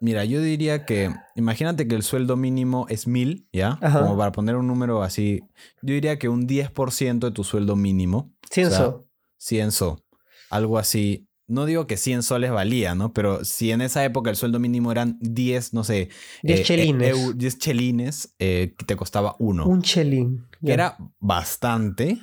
Mira, 0.00 0.24
yo 0.24 0.40
diría 0.40 0.84
que, 0.84 1.12
imagínate 1.34 1.88
que 1.88 1.94
el 1.94 2.02
sueldo 2.02 2.36
mínimo 2.36 2.86
es 2.88 3.06
mil, 3.06 3.48
¿ya? 3.52 3.78
Ajá. 3.80 4.02
Como 4.02 4.16
para 4.16 4.32
poner 4.32 4.56
un 4.56 4.66
número 4.66 5.02
así, 5.02 5.40
yo 5.82 5.94
diría 5.94 6.18
que 6.18 6.28
un 6.28 6.46
10% 6.46 7.18
de 7.26 7.30
tu 7.32 7.42
sueldo 7.44 7.74
mínimo, 7.76 8.32
Cienzo. 8.50 9.06
100 9.38 9.72
so, 9.72 10.04
algo 10.50 10.78
así. 10.78 11.24
No 11.46 11.64
digo 11.64 11.86
que 11.86 11.96
100 11.96 12.22
soles 12.24 12.50
valía, 12.50 12.94
¿no? 12.94 13.12
Pero 13.14 13.42
si 13.44 13.70
en 13.70 13.80
esa 13.80 14.04
época 14.04 14.28
el 14.28 14.36
sueldo 14.36 14.58
mínimo 14.58 14.92
eran 14.92 15.16
10, 15.20 15.72
no 15.72 15.82
sé, 15.82 16.10
10 16.42 16.60
eh, 16.60 16.62
chelines. 16.62 17.38
10 17.38 17.58
chelines, 17.58 18.34
eh, 18.38 18.74
te 18.86 18.96
costaba 18.96 19.34
uno. 19.38 19.66
Un 19.66 19.80
chelín. 19.80 20.46
Que 20.60 20.68
Ya. 20.68 20.74
era 20.74 20.96
bastante 21.20 22.18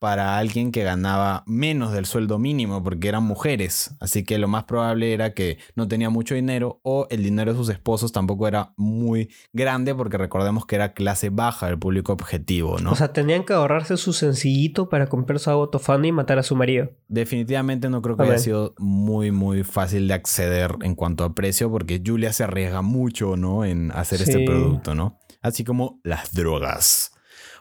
para 0.00 0.38
alguien 0.38 0.72
que 0.72 0.82
ganaba 0.82 1.44
menos 1.46 1.92
del 1.92 2.06
sueldo 2.06 2.38
mínimo 2.38 2.82
porque 2.82 3.08
eran 3.08 3.22
mujeres. 3.22 3.94
Así 4.00 4.24
que 4.24 4.38
lo 4.38 4.48
más 4.48 4.64
probable 4.64 5.12
era 5.12 5.34
que 5.34 5.58
no 5.76 5.88
tenía 5.88 6.08
mucho 6.08 6.34
dinero 6.34 6.80
o 6.82 7.06
el 7.10 7.22
dinero 7.22 7.52
de 7.52 7.58
sus 7.58 7.68
esposos 7.68 8.10
tampoco 8.10 8.48
era 8.48 8.72
muy 8.78 9.28
grande 9.52 9.94
porque 9.94 10.16
recordemos 10.16 10.64
que 10.64 10.76
era 10.76 10.94
clase 10.94 11.28
baja 11.28 11.68
el 11.68 11.78
público 11.78 12.14
objetivo, 12.14 12.78
¿no? 12.78 12.92
O 12.92 12.96
sea, 12.96 13.12
tenían 13.12 13.44
que 13.44 13.52
ahorrarse 13.52 13.98
su 13.98 14.14
sencillito 14.14 14.88
para 14.88 15.06
comprar 15.06 15.38
su 15.38 15.50
agua 15.50 15.70
tofana 15.70 16.06
y 16.06 16.12
matar 16.12 16.38
a 16.38 16.42
su 16.42 16.56
marido. 16.56 16.90
Definitivamente 17.08 17.90
no 17.90 18.00
creo 18.00 18.16
que 18.16 18.22
haya 18.22 18.38
sido 18.38 18.74
muy, 18.78 19.30
muy 19.30 19.64
fácil 19.64 20.08
de 20.08 20.14
acceder 20.14 20.76
en 20.80 20.94
cuanto 20.94 21.24
a 21.24 21.34
precio 21.34 21.70
porque 21.70 22.02
Julia 22.04 22.32
se 22.32 22.44
arriesga 22.44 22.80
mucho, 22.80 23.36
¿no? 23.36 23.66
En 23.66 23.92
hacer 23.92 24.22
este 24.22 24.46
producto, 24.46 24.94
¿no? 24.94 25.18
Así 25.42 25.62
como 25.62 26.00
las 26.04 26.32
drogas. 26.32 27.12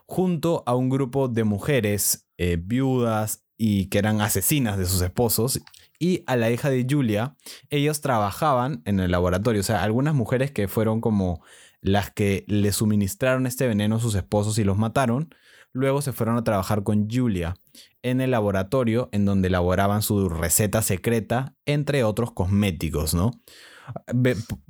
Junto 0.05 0.63
a 0.65 0.73
un 0.73 0.89
grupo 0.89 1.27
de 1.27 1.43
mujeres 1.43 2.28
eh, 2.39 2.57
viudas 2.59 3.43
y 3.57 3.87
que 3.89 3.99
eran 3.99 4.21
asesinas 4.21 4.77
de 4.77 4.85
sus 4.85 5.01
esposos 5.01 5.61
y 5.99 6.23
a 6.27 6.37
la 6.37 6.49
hija 6.49 6.69
de 6.69 6.87
Julia, 6.89 7.35
ellos 7.69 7.99
trabajaban 7.99 8.81
en 8.85 9.01
el 9.01 9.11
laboratorio. 9.11 9.59
O 9.59 9.65
sea, 9.65 9.83
algunas 9.83 10.15
mujeres 10.15 10.49
que 10.49 10.69
fueron 10.69 11.01
como 11.01 11.43
las 11.81 12.09
que 12.09 12.45
le 12.47 12.71
suministraron 12.71 13.45
este 13.45 13.67
veneno 13.67 13.97
a 13.97 13.99
sus 13.99 14.15
esposos 14.15 14.57
y 14.57 14.63
los 14.63 14.77
mataron, 14.77 15.35
luego 15.73 16.01
se 16.01 16.13
fueron 16.13 16.37
a 16.37 16.43
trabajar 16.45 16.83
con 16.83 17.09
Julia 17.09 17.55
en 18.01 18.21
el 18.21 18.31
laboratorio 18.31 19.09
en 19.11 19.25
donde 19.25 19.49
elaboraban 19.49 20.01
su 20.01 20.29
receta 20.29 20.81
secreta, 20.81 21.53
entre 21.65 22.05
otros 22.05 22.31
cosméticos, 22.31 23.13
¿no? 23.13 23.31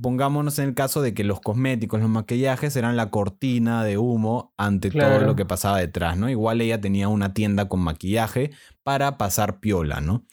Pongámonos 0.02 0.60
en 0.60 0.70
el 0.70 0.76
caso 0.76 1.02
de 1.02 1.14
que 1.14 1.24
los 1.24 1.40
cosméticos, 1.42 2.00
los 2.00 2.10
maquillajes 2.10 2.76
eran 2.76 2.96
la 2.98 3.10
cortina 3.10 3.84
de 3.84 3.98
humo 3.98 4.54
ante 4.58 4.92
todo 4.92 5.20
lo 5.22 5.36
que 5.36 5.46
pasaba 5.46 5.80
detrás, 5.80 6.18
¿no? 6.18 6.30
Igual 6.30 6.62
ella 6.62 6.82
tenía 6.82 7.08
una 7.08 7.34
tienda 7.34 7.68
con 7.68 7.80
maquillaje 7.82 8.52
para 8.84 9.18
pasar 9.18 9.60
piola, 9.60 10.02
¿no? 10.02 10.26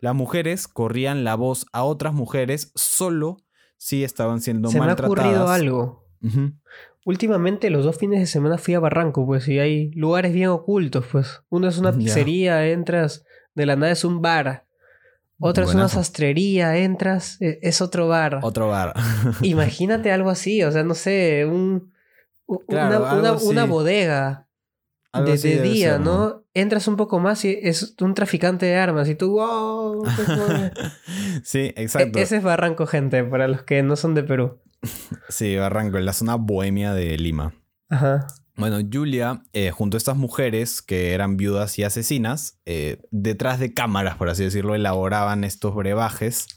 Las 0.00 0.14
mujeres 0.14 0.68
corrían 0.68 1.24
la 1.24 1.34
voz 1.34 1.66
a 1.72 1.82
otras 1.82 2.14
mujeres 2.14 2.72
solo 2.74 3.38
si 3.76 4.04
estaban 4.04 4.40
siendo 4.40 4.68
Se 4.70 4.78
me 4.78 4.84
ha 4.84 4.88
maltratadas. 4.88 5.20
ocurrido 5.20 5.48
algo. 5.48 6.04
Últimamente, 7.04 7.70
los 7.70 7.84
dos 7.84 7.96
fines 7.96 8.20
de 8.20 8.26
semana 8.26 8.58
fui 8.58 8.74
a 8.74 8.80
Barranco, 8.80 9.24
pues, 9.24 9.48
y 9.48 9.58
hay 9.58 9.90
lugares 9.92 10.32
bien 10.32 10.50
ocultos, 10.50 11.06
pues. 11.10 11.42
Uno 11.48 11.68
es 11.68 11.78
una 11.78 11.92
pizzería, 11.92 12.66
entras, 12.68 13.24
de 13.54 13.66
la 13.66 13.76
nada 13.76 13.92
es 13.92 14.04
un 14.04 14.20
bar. 14.20 14.67
Otra 15.40 15.64
es 15.64 15.74
una 15.74 15.88
sastrería, 15.88 16.76
entras, 16.76 17.40
e- 17.40 17.58
es 17.62 17.80
otro 17.80 18.08
bar. 18.08 18.40
Otro 18.42 18.68
bar. 18.68 18.94
Imagínate 19.42 20.10
algo 20.10 20.30
así, 20.30 20.62
o 20.64 20.72
sea, 20.72 20.82
no 20.82 20.94
sé, 20.94 21.44
un, 21.46 21.92
Claro, 22.66 23.06
una, 23.42 23.64
bodega 23.64 24.48
Algo 25.12 25.36
de, 25.36 25.62
día, 25.62 25.92
ser, 25.92 26.00
¿no? 26.00 26.44
Entras 26.54 26.88
un 26.88 26.96
poco 26.96 27.20
más 27.20 27.44
y 27.44 27.58
es 27.62 27.94
un 28.00 28.14
traficante 28.14 28.64
de 28.66 28.76
armas 28.76 29.08
y 29.08 29.14
tú, 29.14 29.32
wow. 29.32 30.02
qué 30.04 30.24
joder". 30.24 30.72
sí, 31.44 31.58
E- 31.58 31.74
exacto. 31.76 32.18
Ese 32.18 32.38
es 32.38 32.42
Barranco, 32.42 32.86
gente, 32.86 33.22
para 33.22 33.48
los 33.48 33.62
que 33.62 33.82
no 33.82 33.96
son 33.96 34.14
de 34.14 34.22
Perú. 34.22 34.58
Sí, 35.28 35.56
Barranco, 35.56 35.98
en 35.98 36.06
la 36.06 36.12
zona 36.14 36.36
bohemia 36.36 36.94
de 36.94 37.18
Lima. 37.18 37.52
Ajá. 37.90 38.26
Bueno, 38.58 38.78
Julia, 38.92 39.44
eh, 39.52 39.70
junto 39.70 39.96
a 39.96 39.98
estas 39.98 40.16
mujeres 40.16 40.82
que 40.82 41.12
eran 41.12 41.36
viudas 41.36 41.78
y 41.78 41.84
asesinas, 41.84 42.58
eh, 42.66 43.00
detrás 43.12 43.60
de 43.60 43.72
cámaras, 43.72 44.16
por 44.16 44.28
así 44.28 44.42
decirlo, 44.42 44.74
elaboraban 44.74 45.44
estos 45.44 45.76
brebajes 45.76 46.48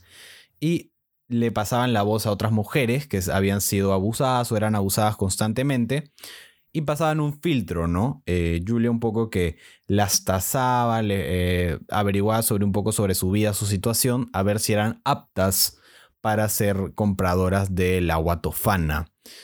y 0.59 0.93
le 1.27 1.51
pasaban 1.51 1.93
la 1.93 2.01
voz 2.01 2.25
a 2.25 2.31
otras 2.31 2.51
mujeres 2.51 3.05
que 3.05 3.21
habían 3.31 3.61
sido 3.61 3.93
abusadas 3.93 4.51
o 4.51 4.57
eran 4.57 4.73
abusadas 4.73 5.15
constantemente 5.15 6.11
y 6.73 6.81
pasaban 6.81 7.19
un 7.19 7.39
filtro, 7.39 7.85
¿no? 7.85 8.23
Eh, 8.25 8.63
Julia 8.67 8.89
un 8.89 8.99
poco 8.99 9.29
que 9.29 9.57
las 9.85 10.25
tasaba, 10.25 11.03
averiguaba 11.89 12.41
sobre 12.41 12.65
un 12.65 12.71
poco 12.71 12.93
sobre 12.93 13.13
su 13.13 13.29
vida, 13.29 13.53
su 13.53 13.67
situación, 13.67 14.31
a 14.33 14.41
ver 14.41 14.59
si 14.59 14.73
eran 14.73 15.01
aptas 15.05 15.77
para 16.19 16.49
ser 16.49 16.93
compradoras 16.95 17.75
del 17.75 18.09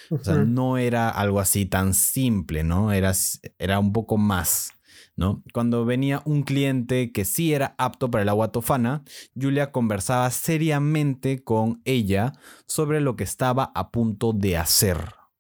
O 0.10 0.18
sea, 0.20 0.36
no 0.36 0.78
era 0.78 1.10
algo 1.10 1.40
así 1.40 1.66
tan 1.66 1.94
simple, 1.94 2.63
¿no? 2.63 2.92
Era, 2.92 3.13
era 3.60 3.80
un 3.80 3.94
poco 3.94 4.18
más, 4.18 4.72
¿no? 5.16 5.44
Cuando 5.54 5.86
venía 5.86 6.22
un 6.26 6.44
cliente 6.44 7.12
que 7.12 7.26
sí 7.26 7.54
era 7.54 7.76
apto 7.78 8.10
para 8.10 8.24
el 8.24 8.30
agua 8.30 8.52
tofana, 8.52 9.04
Julia 9.40 9.72
conversaba 9.72 10.30
seriamente 10.32 11.44
con 11.44 11.82
ella 11.86 12.34
sobre 12.66 13.02
lo 13.02 13.16
que 13.16 13.24
estaba 13.24 13.72
a 13.76 13.92
punto 13.92 14.34
de 14.34 14.58
hacer, 14.58 14.98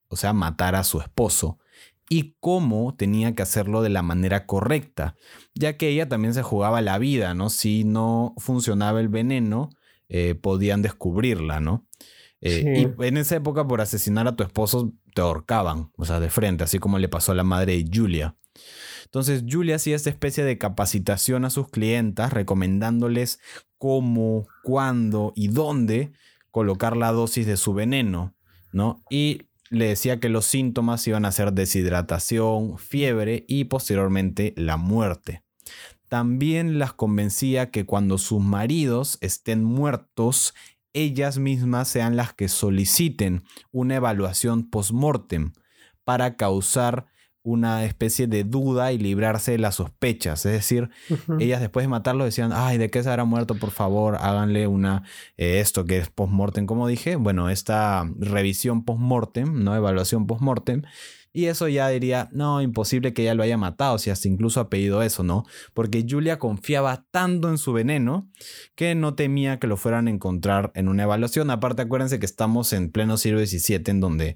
o 0.09 0.15
sea, 0.15 0.33
matar 0.33 0.75
a 0.75 0.83
su 0.83 0.99
esposo, 0.99 1.59
y 2.09 2.35
cómo 2.39 2.95
tenía 2.95 3.35
que 3.35 3.43
hacerlo 3.43 3.81
de 3.81 3.89
la 3.89 4.01
manera 4.01 4.45
correcta, 4.45 5.15
ya 5.53 5.77
que 5.77 5.89
ella 5.89 6.07
también 6.07 6.33
se 6.33 6.43
jugaba 6.43 6.81
la 6.81 6.97
vida, 6.97 7.33
¿no? 7.33 7.49
Si 7.49 7.83
no 7.83 8.33
funcionaba 8.37 8.99
el 8.99 9.09
veneno, 9.09 9.69
eh, 10.09 10.35
podían 10.35 10.81
descubrirla, 10.81 11.59
¿no? 11.59 11.85
Eh, 12.41 12.61
Sí. 12.75 12.87
Y 12.99 13.05
en 13.05 13.17
esa 13.17 13.35
época, 13.35 13.67
por 13.67 13.81
asesinar 13.81 14.27
a 14.27 14.35
tu 14.35 14.43
esposo, 14.43 14.93
te 15.13 15.21
ahorcaban, 15.21 15.91
o 15.97 16.05
sea, 16.05 16.19
de 16.19 16.29
frente, 16.29 16.63
así 16.63 16.79
como 16.79 16.99
le 16.99 17.09
pasó 17.09 17.31
a 17.31 17.35
la 17.35 17.43
madre 17.43 17.77
de 17.77 17.89
Julia. 17.91 18.35
Entonces, 19.05 19.43
Julia 19.49 19.77
hacía 19.77 19.95
esta 19.95 20.09
especie 20.09 20.43
de 20.43 20.57
capacitación 20.57 21.45
a 21.45 21.49
sus 21.49 21.69
clientas, 21.69 22.33
recomendándoles 22.33 23.39
cómo, 23.77 24.47
cuándo 24.63 25.33
y 25.35 25.47
dónde 25.47 26.11
colocar 26.51 26.97
la 26.97 27.11
dosis 27.11 27.45
de 27.45 27.57
su 27.57 27.73
veneno, 27.73 28.35
¿no? 28.71 29.01
Y 29.09 29.43
le 29.69 29.87
decía 29.87 30.19
que 30.19 30.29
los 30.29 30.45
síntomas 30.45 31.07
iban 31.07 31.25
a 31.25 31.31
ser 31.31 31.53
deshidratación, 31.53 32.77
fiebre 32.77 33.45
y 33.47 33.65
posteriormente 33.65 34.53
la 34.57 34.77
muerte. 34.77 35.43
También 36.09 36.79
las 36.79 36.93
convencía 36.93 37.69
que 37.69 37.85
cuando 37.85 38.17
sus 38.17 38.41
maridos 38.41 39.17
estén 39.21 39.63
muertos, 39.63 40.53
ellas 40.93 41.37
mismas 41.37 41.87
sean 41.87 42.15
las 42.15 42.33
que 42.33 42.47
soliciten 42.47 43.43
una 43.71 43.95
evaluación 43.95 44.69
post-mortem 44.69 45.53
para 46.03 46.35
causar 46.35 47.07
una 47.47 47.85
especie 47.85 48.27
de 48.27 48.43
duda 48.43 48.91
y 48.91 48.97
librarse 48.97 49.51
de 49.51 49.57
las 49.57 49.75
sospechas. 49.75 50.45
Es 50.45 50.51
decir, 50.51 50.89
ellas 51.39 51.61
después 51.61 51.85
de 51.85 51.87
matarlo 51.87 52.25
decían, 52.25 52.51
ay, 52.53 52.77
¿de 52.77 52.89
qué 52.89 53.01
se 53.01 53.09
habrá 53.09 53.23
muerto? 53.23 53.55
Por 53.55 53.71
favor, 53.71 54.17
háganle 54.19 54.67
una, 54.67 55.03
eh, 55.37 55.61
esto 55.61 55.85
que 55.85 55.97
es 55.97 56.09
post-mortem, 56.09 56.65
como 56.65 56.87
dije, 56.87 57.15
bueno, 57.15 57.49
esta 57.49 58.05
revisión 58.19 58.83
post-mortem, 58.83 59.63
¿no? 59.63 59.73
Evaluación 59.75 60.27
post-mortem. 60.27 60.81
Y 61.37 61.45
eso 61.45 61.67
ya 61.67 61.87
diría, 61.89 62.29
no, 62.31 62.63
imposible 62.63 63.13
que 63.13 63.21
ella 63.21 63.35
lo 63.35 63.43
haya 63.43 63.59
matado, 63.59 63.99
si 63.99 64.09
hasta 64.09 64.27
incluso 64.27 64.59
ha 64.59 64.71
pedido 64.71 65.03
eso, 65.03 65.21
¿no? 65.21 65.45
Porque 65.75 66.03
Julia 66.09 66.39
confiaba 66.39 67.05
tanto 67.11 67.47
en 67.47 67.59
su 67.59 67.73
veneno 67.73 68.27
que 68.73 68.95
no 68.95 69.13
temía 69.13 69.59
que 69.59 69.67
lo 69.67 69.77
fueran 69.77 70.07
a 70.07 70.09
encontrar 70.09 70.71
en 70.73 70.87
una 70.87 71.03
evaluación. 71.03 71.51
Aparte, 71.51 71.83
acuérdense 71.83 72.17
que 72.17 72.25
estamos 72.25 72.73
en 72.73 72.91
pleno 72.91 73.17
siglo 73.17 73.39
XVII, 73.45 73.83
en 73.85 73.99
donde 73.99 74.35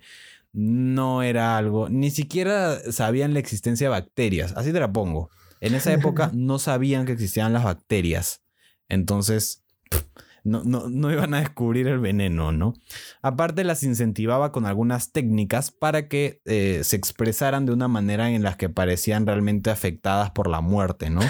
no 0.54 1.24
era 1.24 1.58
algo, 1.58 1.90
ni 1.90 2.12
siquiera 2.12 2.78
sabían 2.92 3.34
la 3.34 3.40
existencia 3.40 3.88
de 3.88 3.92
bacterias, 4.00 4.54
así 4.56 4.72
te 4.72 4.80
la 4.80 4.94
pongo. 4.94 5.32
En 5.60 5.74
esa 5.74 5.92
época 5.94 6.30
no 6.36 6.60
sabían 6.60 7.08
que 7.08 7.14
existían 7.14 7.52
las 7.52 7.64
bacterias. 7.64 8.44
Entonces, 8.90 9.64
pff, 9.90 10.04
no, 10.44 10.64
no, 10.64 10.90
no 10.90 11.12
iban 11.12 11.34
a 11.34 11.40
descubrir 11.40 11.88
el 11.88 12.00
veneno, 12.00 12.52
¿no? 12.52 12.74
Aparte, 13.22 13.64
las 13.64 13.84
incentivaba 13.84 14.52
con 14.52 14.66
algunas 14.66 15.12
técnicas 15.12 15.72
para 15.72 16.08
que 16.08 16.42
eh, 16.46 16.82
se 16.84 16.96
expresaran 16.96 17.66
de 17.66 17.74
una 17.74 17.88
manera 17.88 18.32
en 18.32 18.44
las 18.44 18.58
que 18.58 18.70
parecían 18.70 19.26
realmente 19.26 19.70
afectadas 19.70 20.32
por 20.32 20.50
la 20.50 20.62
muerte, 20.62 21.10
¿no? 21.10 21.22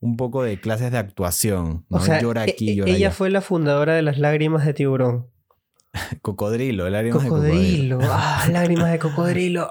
Un 0.00 0.16
poco 0.16 0.42
de 0.42 0.60
clases 0.60 0.92
de 0.92 0.98
actuación, 0.98 1.84
¿no? 1.88 1.98
O 1.98 2.00
sea, 2.00 2.20
llora 2.20 2.46
e- 2.46 2.50
aquí, 2.52 2.70
e- 2.70 2.76
llora 2.76 2.90
ella 2.90 3.08
allá. 3.08 3.16
fue 3.16 3.30
la 3.30 3.40
fundadora 3.40 3.94
de 3.94 4.02
las 4.02 4.18
lágrimas 4.18 4.64
de 4.64 4.74
tiburón. 4.74 5.28
Cocodrilo, 6.22 6.86
área 6.86 7.14
más 7.14 7.22
de 7.22 7.28
cocodrilo. 7.28 7.98
Cocodrilo. 7.98 8.00
Ah, 8.12 8.46
lágrimas 8.50 8.90
de 8.90 8.98
cocodrilo. 8.98 9.70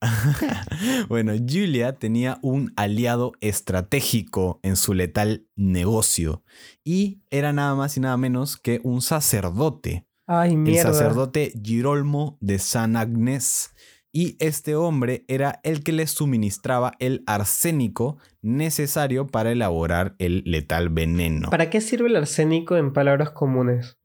Bueno, 1.08 1.32
Julia 1.32 1.94
tenía 1.98 2.38
un 2.42 2.72
aliado 2.76 3.32
estratégico 3.40 4.60
en 4.62 4.76
su 4.76 4.94
letal 4.94 5.46
negocio 5.56 6.42
y 6.84 7.20
era 7.30 7.52
nada 7.52 7.74
más 7.74 7.96
y 7.96 8.00
nada 8.00 8.16
menos 8.16 8.56
que 8.56 8.80
un 8.82 9.02
sacerdote, 9.02 10.06
Ay, 10.26 10.52
el 10.52 10.58
mierda. 10.58 10.92
sacerdote 10.92 11.52
Girolmo 11.62 12.36
de 12.40 12.58
San 12.58 12.96
Agnes. 12.96 13.70
Y 14.12 14.36
este 14.38 14.74
hombre 14.74 15.26
era 15.28 15.60
el 15.62 15.82
que 15.82 15.92
le 15.92 16.06
suministraba 16.06 16.92
el 17.00 17.22
arsénico 17.26 18.16
necesario 18.40 19.26
para 19.26 19.52
elaborar 19.52 20.14
el 20.18 20.42
letal 20.46 20.88
veneno. 20.88 21.50
¿Para 21.50 21.68
qué 21.68 21.82
sirve 21.82 22.08
el 22.08 22.16
arsénico 22.16 22.76
en 22.76 22.94
palabras 22.94 23.30
comunes? 23.32 23.98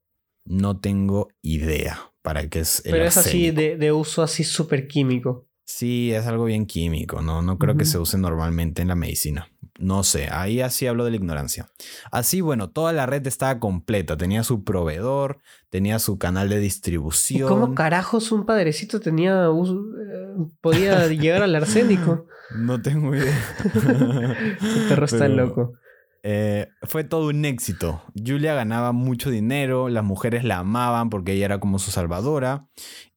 No 0.45 0.81
tengo 0.81 1.29
idea 1.41 2.11
para 2.21 2.49
qué 2.49 2.59
es 2.59 2.85
el 2.85 2.91
Pero 2.91 3.05
es 3.05 3.15
así 3.15 3.51
de, 3.51 3.77
de 3.77 3.91
uso 3.93 4.21
así 4.21 4.43
súper 4.43 4.89
químico. 4.89 5.47
Sí, 5.65 6.11
es 6.13 6.25
algo 6.27 6.45
bien 6.45 6.65
químico, 6.65 7.21
¿no? 7.21 7.41
No 7.41 7.57
creo 7.57 7.77
que 7.77 7.85
se 7.85 7.97
use 7.97 8.17
normalmente 8.17 8.81
en 8.81 8.87
la 8.89 8.95
medicina. 8.95 9.47
No 9.79 10.03
sé, 10.03 10.27
ahí 10.29 10.61
así 10.61 10.85
hablo 10.85 11.05
de 11.05 11.11
la 11.11 11.15
ignorancia. 11.17 11.67
Así, 12.11 12.41
bueno, 12.41 12.69
toda 12.69 12.93
la 12.93 13.05
red 13.07 13.25
estaba 13.25 13.59
completa. 13.59 14.15
Tenía 14.15 14.43
su 14.43 14.63
proveedor, 14.63 15.39
tenía 15.69 15.97
su 15.97 16.19
canal 16.19 16.49
de 16.49 16.57
¿Y 16.57 16.59
distribución. 16.59 17.49
cómo 17.49 17.73
carajos 17.73 18.31
un 18.31 18.45
padrecito 18.45 18.99
tenía 18.99 19.45
eh, 19.47 20.35
podía 20.61 21.07
llegar 21.07 21.41
al 21.43 21.55
arsénico? 21.55 22.27
No 22.53 22.81
tengo 22.81 23.15
idea. 23.15 23.33
El 23.73 24.87
perro 24.89 25.05
está 25.05 25.19
Pero, 25.19 25.35
loco. 25.35 25.73
Eh, 26.23 26.69
fue 26.83 27.03
todo 27.03 27.29
un 27.29 27.45
éxito. 27.45 28.01
Julia 28.15 28.53
ganaba 28.53 28.91
mucho 28.91 29.29
dinero, 29.29 29.89
las 29.89 30.03
mujeres 30.03 30.43
la 30.43 30.59
amaban 30.59 31.09
porque 31.09 31.33
ella 31.33 31.45
era 31.45 31.59
como 31.59 31.79
su 31.79 31.91
salvadora 31.91 32.67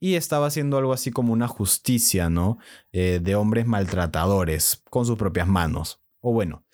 y 0.00 0.14
estaba 0.14 0.46
haciendo 0.46 0.78
algo 0.78 0.92
así 0.92 1.10
como 1.10 1.32
una 1.32 1.48
justicia, 1.48 2.30
¿no? 2.30 2.58
Eh, 2.92 3.20
de 3.22 3.34
hombres 3.34 3.66
maltratadores 3.66 4.82
con 4.90 5.06
sus 5.06 5.18
propias 5.18 5.46
manos. 5.46 6.00
O 6.20 6.32
bueno, 6.32 6.64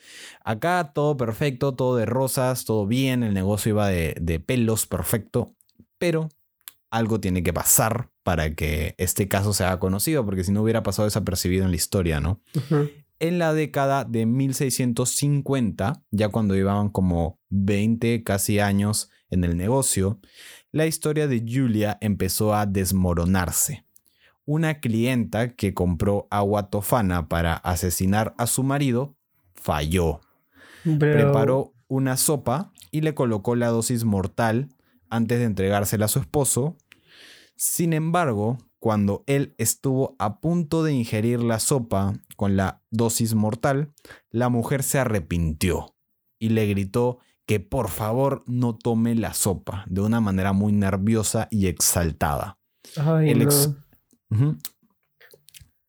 acá 0.45 0.93
todo 0.95 1.17
perfecto, 1.17 1.75
todo 1.75 1.97
de 1.97 2.07
rosas, 2.07 2.65
todo 2.65 2.87
bien, 2.87 3.25
el 3.25 3.35
negocio 3.35 3.71
iba 3.71 3.89
de, 3.89 4.15
de 4.21 4.39
pelos, 4.39 4.87
perfecto, 4.87 5.57
pero 5.99 6.29
algo 6.91 7.21
tiene 7.21 7.43
que 7.43 7.53
pasar 7.53 8.11
para 8.23 8.55
que 8.55 8.95
este 8.99 9.29
caso 9.29 9.53
se 9.53 9.65
haga 9.65 9.79
conocido, 9.79 10.25
porque 10.25 10.45
si 10.45 10.53
no 10.53 10.63
hubiera 10.63 10.83
pasado 10.83 11.07
desapercibido 11.07 11.65
en 11.65 11.71
la 11.71 11.77
historia, 11.77 12.21
¿no? 12.21 12.41
Ujú. 12.55 12.91
En 13.21 13.39
la 13.39 13.53
década 13.55 14.05
de 14.05 14.27
1650, 14.27 16.03
ya 16.11 16.29
cuando 16.29 16.57
iban 16.57 16.89
como 16.89 17.39
20 17.51 18.23
casi 18.23 18.59
años 18.59 19.11
en 19.31 19.45
el 19.45 19.57
negocio, 19.57 20.21
la 20.73 20.87
historia 20.87 21.27
de 21.29 21.45
Julia 21.47 21.99
empezó 22.01 22.55
a 22.55 22.67
desmoronarse. 22.67 23.85
Una 24.45 24.81
clienta 24.81 25.55
que 25.55 25.75
compró 25.75 26.27
agua 26.31 26.71
tofana 26.71 27.29
para 27.29 27.55
asesinar 27.55 28.35
a 28.39 28.47
su 28.47 28.63
marido 28.63 29.17
falló. 29.55 30.21
Pero- 30.83 30.99
Preparó 30.99 31.73
una 31.89 32.17
sopa 32.17 32.73
y 32.91 33.03
le 33.03 33.15
colocó 33.15 33.55
la 33.55 33.69
dosis 33.69 34.05
mortal 34.05 34.69
antes 35.11 35.39
de 35.39 35.45
entregársela 35.45 36.07
a 36.07 36.09
su 36.09 36.19
esposo. 36.21 36.77
Sin 37.57 37.93
embargo, 37.93 38.59
cuando 38.81 39.23
él 39.27 39.55
estuvo 39.59 40.17
a 40.19 40.41
punto 40.41 40.83
de 40.83 40.93
ingerir 40.93 41.41
la 41.43 41.61
sopa 41.61 42.15
con 42.37 42.57
la 42.57 42.83
dosis 42.91 43.35
mortal, 43.35 43.93
la 44.31 44.49
mujer 44.49 44.83
se 44.83 44.99
arrepintió 44.99 45.95
y 46.41 46.49
le 46.49 46.67
gritó 46.67 47.19
que 47.47 47.61
por 47.61 47.89
favor 47.91 48.43
no 48.47 48.77
tome 48.77 49.15
la 49.15 49.35
sopa 49.35 49.85
de 49.89 50.01
una 50.01 50.21
manera 50.21 50.53
muy 50.53 50.73
nerviosa 50.73 51.47
y 51.51 51.67
exaltada. 51.67 52.59
Ay, 52.97 53.31
el 53.31 53.39
no. 53.41 53.45
ex- 53.45 53.71
Ujú. 54.31 54.57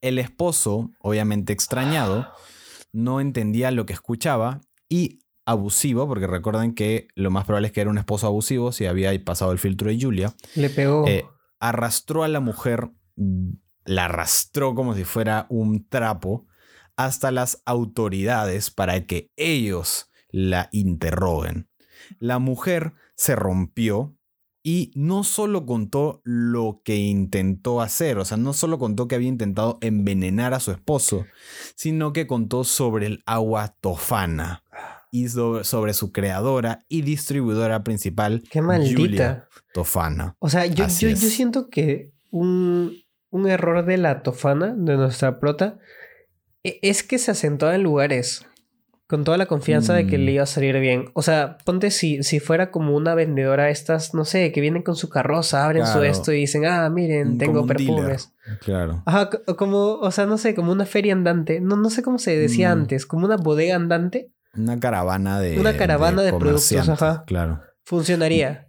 El 0.02 0.18
esposo, 0.18 0.92
obviamente 1.00 1.54
extrañado, 1.54 2.28
no 2.92 3.22
entendía 3.22 3.72
lo 3.72 3.86
que 3.86 3.94
escuchaba 3.94 4.62
y 4.90 5.20
abusivo, 5.46 6.08
porque 6.08 6.28
recuerden 6.28 6.74
que 6.74 7.08
lo 7.16 7.30
más 7.32 7.46
probable 7.46 7.68
es 7.68 7.74
que 7.74 7.82
era 7.82 7.90
un 7.90 7.98
esposo 8.00 8.28
abusivo 8.28 8.72
si 8.72 8.86
había 8.86 9.12
pasado 9.24 9.52
el 9.52 9.60
filtro 9.60 9.90
de 9.90 10.00
Julia, 10.02 10.34
Le 10.56 10.70
pegó. 10.70 11.08
eh, 11.08 11.26
arrastró 11.62 12.24
a 12.24 12.28
la 12.28 12.42
mujer, 12.42 12.92
la 13.86 14.06
arrastró 14.06 14.76
como 14.76 14.94
si 14.94 15.06
fuera 15.06 15.46
un 15.50 15.88
trapo 15.88 16.46
hasta 16.98 17.32
las 17.32 17.62
autoridades 17.66 18.70
para 18.70 19.06
que 19.06 19.32
ellos 19.38 20.12
la 20.30 20.68
interroguen. 20.74 21.70
La 22.20 22.40
mujer 22.40 22.94
se 23.16 23.36
rompió 23.36 24.18
y 24.64 24.92
no 24.96 25.24
solo 25.24 25.66
contó 25.66 26.22
lo 26.24 26.82
que 26.84 26.98
intentó 26.98 27.82
hacer, 27.82 28.18
o 28.18 28.26
sea, 28.26 28.38
no 28.38 28.54
solo 28.54 28.78
contó 28.78 29.08
que 29.08 29.16
había 29.16 29.30
intentado 29.30 29.80
envenenar 29.82 30.54
a 30.54 30.60
su 30.60 30.72
esposo, 30.72 31.26
sino 31.76 32.14
que 32.14 32.28
contó 32.28 32.64
sobre 32.64 33.08
el 33.08 33.24
agua 33.26 33.76
tofana 33.82 34.64
y 35.12 35.28
sobre, 35.30 35.64
sobre 35.66 35.94
su 35.94 36.12
creadora 36.12 36.86
y 36.88 37.02
distribuidora 37.02 37.84
principal, 37.84 38.42
Qué 38.50 38.62
maldita. 38.62 38.98
Julia 39.00 39.48
Tofana. 39.74 40.36
O 40.40 40.50
sea, 40.50 40.66
yo, 40.66 40.88
yo, 40.88 41.10
yo 41.10 41.16
siento 41.16 41.70
que 41.70 42.12
un, 42.32 42.94
un 43.30 43.48
error 43.50 43.86
de 43.86 43.98
la 43.98 44.24
tofana, 44.24 44.74
de 44.76 44.96
nuestra 44.96 45.40
prota, 45.40 45.78
e- 46.64 46.80
es 46.82 47.04
que 47.04 47.18
se 47.18 47.32
asentó 47.32 47.72
en 47.72 47.84
lugares 47.84 48.46
con 49.08 49.26
toda 49.26 49.38
la 49.38 49.46
confianza 49.46 49.94
de 49.94 50.08
que 50.08 50.18
Mm. 50.18 50.22
le 50.22 50.32
iba 50.32 50.44
a 50.44 50.46
salir 50.46 50.80
bien. 50.80 51.10
O 51.14 51.22
sea, 51.22 51.58
ponte 51.66 51.92
si, 51.92 52.24
si 52.24 52.40
fuera 52.40 52.72
como 52.72 52.96
una 52.96 53.14
vendedora 53.14 53.70
estas, 53.70 54.14
no 54.14 54.24
sé, 54.24 54.54
que 54.54 54.62
vienen 54.62 54.84
con 54.84 54.96
su 54.96 55.10
carroza, 55.10 55.66
abren 55.66 55.86
su 55.86 56.02
esto 56.04 56.32
y 56.32 56.38
dicen, 56.38 56.66
ah, 56.66 56.90
miren, 56.90 57.38
tengo 57.38 57.64
dealer. 57.64 57.76
perfumes. 57.98 58.32
Claro. 58.62 59.04
Ajá, 59.06 59.30
co- 59.30 59.58
como, 59.58 59.96
o 59.96 60.12
sea, 60.12 60.26
no 60.26 60.38
sé, 60.38 60.56
como 60.56 60.72
una 60.72 60.86
feria 60.86 61.12
andante. 61.12 61.60
No, 61.60 61.76
no 61.76 61.90
sé 61.90 62.02
cómo 62.04 62.20
se 62.20 62.38
decía 62.38 62.70
Mm. 62.74 62.80
antes, 62.80 63.06
como 63.06 63.26
una 63.26 63.36
bodega 63.36 63.76
andante. 63.76 64.32
Una 64.56 64.80
caravana 64.80 65.40
de. 65.40 65.60
Una 65.60 65.78
caravana 65.78 66.22
de 66.22 66.30
productos, 66.30 66.70
comerciantes, 66.70 67.02
ajá. 67.02 67.24
Claro. 67.26 67.62
Funcionaría. 67.84 68.68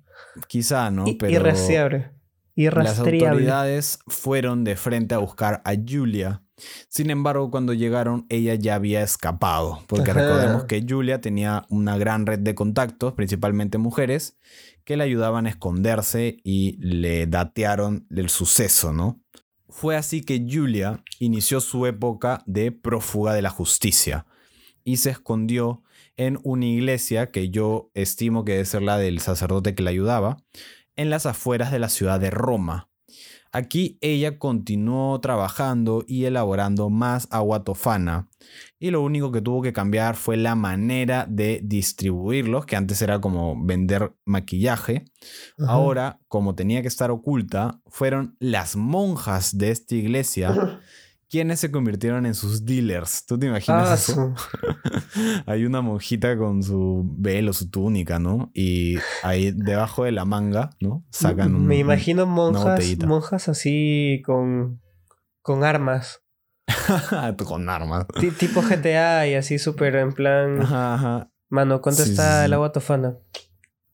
Quizá, 0.49 0.90
¿no? 0.90 1.05
Pero. 1.18 1.33
Irrastreable. 1.33 2.12
Las 2.57 2.99
autoridades 2.99 3.99
fueron 4.07 4.62
de 4.64 4.77
frente 4.77 5.14
a 5.14 5.18
buscar 5.18 5.62
a 5.64 5.73
Julia 5.75 6.42
Sin 6.88 7.11
embargo, 7.11 7.51
cuando 7.51 7.73
llegaron, 7.73 8.27
ella 8.29 8.55
ya 8.55 8.75
había 8.75 9.03
escapado, 9.03 9.83
porque 9.87 10.11
Ajá. 10.11 10.21
recordemos 10.21 10.64
que 10.64 10.85
Julia 10.87 11.21
tenía 11.23 11.64
una 11.71 11.97
gran 11.97 12.27
red 12.27 12.40
de 12.40 12.55
contactos, 12.55 13.14
principalmente 13.14 13.79
mujeres, 13.79 14.37
que 14.85 14.99
le 14.99 15.05
ayudaban 15.05 15.47
a 15.47 15.49
esconderse 15.49 16.37
y 16.45 16.77
le 16.79 17.27
datearon 17.27 18.07
el 18.14 18.29
suceso, 18.29 18.92
¿no? 18.92 19.21
Fue 19.71 19.97
así 19.97 20.21
que 20.21 20.47
Julia 20.47 21.03
inició 21.18 21.61
su 21.61 21.87
época 21.87 22.42
de 22.45 22.71
prófuga 22.71 23.33
de 23.33 23.40
la 23.40 23.51
justicia 23.51 24.27
y 24.85 24.99
se 24.99 25.11
escondió 25.11 25.83
en 26.16 26.38
una 26.42 26.66
iglesia 26.66 27.31
que 27.31 27.51
yo 27.51 27.90
estimo 27.95 28.45
que 28.45 28.53
debe 28.53 28.64
ser 28.64 28.83
la 28.83 28.99
del 28.99 29.21
sacerdote 29.21 29.75
que 29.75 29.83
la 29.83 29.90
ayudaba, 29.90 30.37
en 30.97 31.11
las 31.11 31.27
afueras 31.27 31.73
de 31.73 31.79
la 31.79 31.88
ciudad 31.88 32.21
de 32.21 32.31
Roma. 32.31 32.88
Aquí 33.55 33.99
ella 34.01 34.38
continuó 34.38 35.21
trabajando 35.21 36.05
y 36.07 36.25
elaborando 36.25 36.88
más 36.88 37.29
agua 37.31 37.64
tofana. 37.64 38.31
Y 38.79 38.90
lo 38.90 39.03
único 39.03 39.31
que 39.31 39.42
tuvo 39.42 39.61
que 39.61 39.75
cambiar 39.75 40.16
fue 40.16 40.38
la 40.38 40.55
manera 40.55 41.27
de 41.29 41.61
distribuirlos, 41.62 42.64
que 42.64 42.77
antes 42.77 43.03
era 43.03 43.21
como 43.21 43.62
vender 43.62 44.14
maquillaje. 44.25 45.05
Ajá. 45.59 45.71
Ahora, 45.71 46.21
como 46.29 46.55
tenía 46.55 46.81
que 46.81 46.88
estar 46.88 47.11
oculta, 47.11 47.79
fueron 47.88 48.37
las 48.40 48.75
monjas 48.75 49.59
de 49.59 49.71
esta 49.71 49.97
iglesia 49.97 50.81
quienes 51.33 51.61
se 51.61 51.71
convirtieron 51.71 52.27
en 52.27 52.35
sus 52.35 52.66
dealers. 52.66 53.25
¿Tú 53.25 53.38
te 53.38 53.47
imaginas 53.47 53.88
Ah, 53.90 53.95
eso? 53.95 54.35
Hay 55.47 55.64
una 55.64 55.81
monjita 55.81 56.37
con 56.37 56.62
su 56.62 57.05
velo, 57.16 57.55
su 57.55 57.71
túnica, 57.71 58.18
¿no? 58.18 58.51
Y 58.53 58.99
ahí 59.23 59.51
debajo 59.51 60.05
de 60.05 60.12
la 60.12 60.27
manga, 60.27 60.77
¿no? 60.79 61.07
Sacan 61.11 61.55
un, 61.55 61.66
Me 61.66 61.79
imagino 61.79 62.27
monjas, 62.27 62.85
monjas 62.99 63.49
así 63.49 64.21
con, 64.27 64.83
con 65.40 65.64
armas. 65.64 66.21
con 67.47 67.66
armas. 67.71 68.07
Ti- 68.21 68.31
tipo 68.33 68.61
GTA 68.61 69.27
y 69.27 69.35
así 69.35 69.59
súper 69.59 69.97
en 69.97 70.12
plan. 70.12 70.61
Ajá, 70.61 70.95
ajá. 70.95 71.31
Mano, 71.49 71.81
¿cuánto 71.81 72.03
Sí, 72.03 72.09
sí, 72.09 72.12
está 72.12 72.40
sí. 72.40 72.45
el 72.45 72.53
agua 72.53 72.73
tofana? 72.73 73.16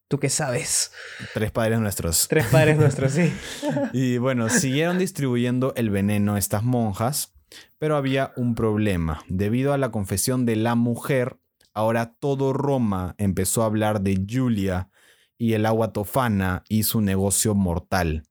¿Tú 0.08 0.18
qué 0.18 0.30
sabes? 0.30 0.90
Tres 1.34 1.50
padres 1.50 1.78
nuestros. 1.80 2.28
Tres 2.28 2.46
padres 2.46 2.78
nuestros, 2.78 3.12
sí. 3.12 3.30
Y 3.92 4.16
bueno, 4.16 4.48
siguieron 4.48 4.98
distribuyendo 4.98 5.74
el 5.76 5.90
veneno 5.90 6.34
a 6.34 6.38
estas 6.38 6.62
monjas, 6.62 7.34
pero 7.78 7.94
había 7.94 8.32
un 8.36 8.54
problema. 8.54 9.22
Debido 9.28 9.74
a 9.74 9.78
la 9.78 9.90
confesión 9.90 10.46
de 10.46 10.56
la 10.56 10.74
mujer, 10.76 11.38
ahora 11.74 12.14
todo 12.18 12.54
Roma 12.54 13.16
empezó 13.18 13.62
a 13.62 13.66
hablar 13.66 14.00
de 14.00 14.24
Julia 14.26 14.88
y 15.36 15.52
el 15.52 15.66
agua 15.66 15.92
tofana 15.92 16.64
y 16.70 16.84
su 16.84 17.02
negocio 17.02 17.54
mortal. 17.54 18.22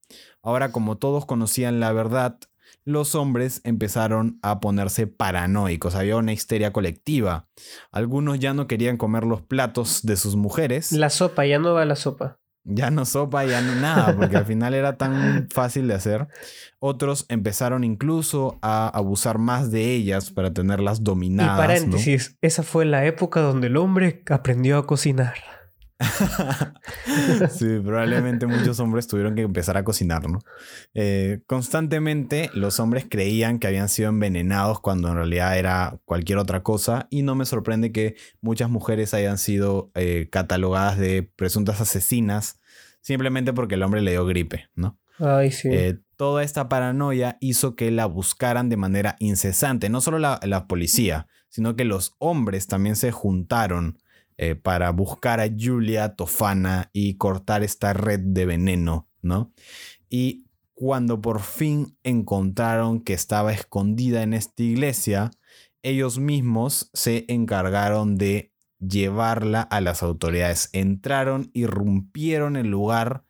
Ahora, 0.41 0.71
como 0.71 0.97
todos 0.97 1.27
conocían 1.27 1.79
la 1.79 1.91
verdad, 1.91 2.39
los 2.83 3.15
hombres 3.15 3.61
empezaron 3.63 4.39
a 4.41 4.59
ponerse 4.59 5.07
paranoicos. 5.07 5.95
Había 5.95 6.17
una 6.17 6.33
histeria 6.33 6.71
colectiva. 6.71 7.47
Algunos 7.91 8.39
ya 8.39 8.53
no 8.53 8.67
querían 8.67 8.97
comer 8.97 9.23
los 9.23 9.41
platos 9.41 10.03
de 10.03 10.15
sus 10.15 10.35
mujeres. 10.35 10.91
La 10.91 11.09
sopa, 11.09 11.45
ya 11.45 11.59
no 11.59 11.73
va 11.73 11.85
la 11.85 11.95
sopa. 11.95 12.39
Ya 12.69 12.91
no 12.91 13.05
sopa, 13.05 13.45
ya 13.45 13.61
no 13.61 13.75
nada, 13.75 14.13
porque 14.17 14.35
al 14.35 14.45
final 14.45 14.73
era 14.73 14.97
tan 14.97 15.47
fácil 15.53 15.87
de 15.87 15.93
hacer. 15.93 16.27
Otros 16.79 17.25
empezaron 17.29 17.85
incluso 17.85 18.59
a 18.61 18.89
abusar 18.89 19.37
más 19.37 19.71
de 19.71 19.93
ellas 19.93 20.31
para 20.31 20.51
tenerlas 20.51 20.99
Y 20.99 21.03
dominadas. 21.03 21.55
¿no? 21.55 21.61
paréntesis, 21.61 22.37
esa 22.41 22.63
fue 22.63 22.83
la 22.83 23.05
época 23.05 23.39
donde 23.39 23.67
el 23.67 23.77
hombre 23.77 24.21
aprendió 24.29 24.77
a 24.77 24.85
cocinar. 24.85 25.35
sí, 27.49 27.79
probablemente 27.83 28.45
muchos 28.45 28.79
hombres 28.79 29.07
tuvieron 29.07 29.35
que 29.35 29.41
empezar 29.41 29.77
a 29.77 29.83
cocinar, 29.83 30.29
¿no? 30.29 30.39
Eh, 30.93 31.41
constantemente 31.47 32.51
los 32.53 32.79
hombres 32.79 33.05
creían 33.09 33.57
que 33.57 33.67
habían 33.67 33.89
sido 33.89 34.09
envenenados 34.09 34.79
cuando 34.79 35.09
en 35.09 35.15
realidad 35.15 35.57
era 35.57 35.99
cualquier 36.05 36.37
otra 36.37 36.61
cosa 36.61 37.07
y 37.09 37.23
no 37.23 37.35
me 37.35 37.45
sorprende 37.45 37.91
que 37.91 38.15
muchas 38.41 38.69
mujeres 38.69 39.13
hayan 39.13 39.37
sido 39.37 39.91
eh, 39.95 40.29
catalogadas 40.31 40.97
de 40.99 41.23
presuntas 41.23 41.81
asesinas 41.81 42.59
simplemente 43.01 43.53
porque 43.53 43.75
el 43.75 43.83
hombre 43.83 44.01
le 44.01 44.11
dio 44.11 44.25
gripe, 44.25 44.69
¿no? 44.75 44.99
Ay, 45.19 45.51
sí. 45.51 45.69
Eh, 45.71 45.97
toda 46.15 46.43
esta 46.43 46.69
paranoia 46.69 47.37
hizo 47.39 47.75
que 47.75 47.89
la 47.89 48.05
buscaran 48.05 48.69
de 48.69 48.77
manera 48.77 49.15
incesante. 49.19 49.89
No 49.89 50.01
solo 50.01 50.19
la, 50.19 50.39
la 50.43 50.67
policía, 50.67 51.27
sino 51.49 51.75
que 51.75 51.85
los 51.85 52.15
hombres 52.19 52.67
también 52.67 52.95
se 52.95 53.11
juntaron 53.11 53.97
eh, 54.37 54.55
para 54.55 54.91
buscar 54.91 55.39
a 55.39 55.49
Julia 55.57 56.15
Tofana 56.15 56.89
y 56.93 57.15
cortar 57.15 57.63
esta 57.63 57.93
red 57.93 58.19
de 58.19 58.45
veneno, 58.45 59.09
¿no? 59.21 59.51
Y 60.09 60.45
cuando 60.73 61.21
por 61.21 61.41
fin 61.41 61.97
encontraron 62.03 63.01
que 63.01 63.13
estaba 63.13 63.51
escondida 63.51 64.21
en 64.21 64.33
esta 64.33 64.61
iglesia, 64.61 65.31
ellos 65.81 66.19
mismos 66.19 66.91
se 66.93 67.25
encargaron 67.29 68.17
de 68.17 68.53
llevarla 68.79 69.61
a 69.61 69.81
las 69.81 70.03
autoridades. 70.03 70.69
Entraron, 70.73 71.49
irrumpieron 71.53 72.55
el 72.57 72.67
lugar 72.67 73.23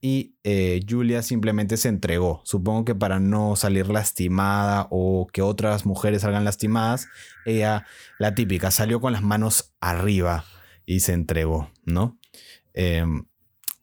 y 0.00 0.36
eh, 0.44 0.80
Julia 0.88 1.22
simplemente 1.22 1.76
se 1.76 1.88
entregó. 1.88 2.40
Supongo 2.44 2.84
que 2.84 2.94
para 2.94 3.18
no 3.18 3.56
salir 3.56 3.88
lastimada 3.88 4.86
o 4.90 5.26
que 5.32 5.42
otras 5.42 5.86
mujeres 5.86 6.22
salgan 6.22 6.44
lastimadas, 6.44 7.08
ella, 7.46 7.84
la 8.18 8.34
típica, 8.34 8.70
salió 8.70 9.00
con 9.00 9.12
las 9.12 9.22
manos 9.22 9.74
arriba 9.80 10.44
y 10.86 11.00
se 11.00 11.12
entregó, 11.14 11.70
¿no? 11.84 12.18
Em, 12.74 13.24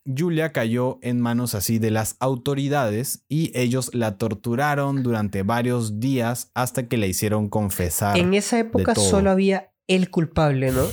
Julia 0.05 0.51
cayó 0.51 0.99
en 1.01 1.19
manos 1.19 1.55
así 1.55 1.79
de 1.79 1.91
las 1.91 2.15
autoridades 2.19 3.25
y 3.27 3.51
ellos 3.59 3.93
la 3.93 4.17
torturaron 4.17 5.01
durante 5.03 5.41
varios 5.43 5.99
días 5.99 6.51
hasta 6.53 6.87
que 6.87 6.97
la 6.97 7.07
hicieron 7.07 7.49
confesar. 7.49 8.17
en 8.17 8.33
esa 8.35 8.59
época 8.59 8.93
solo 8.95 9.31
había 9.31 9.71
el 9.87 10.09
culpable, 10.11 10.71
¿no? 10.71 10.85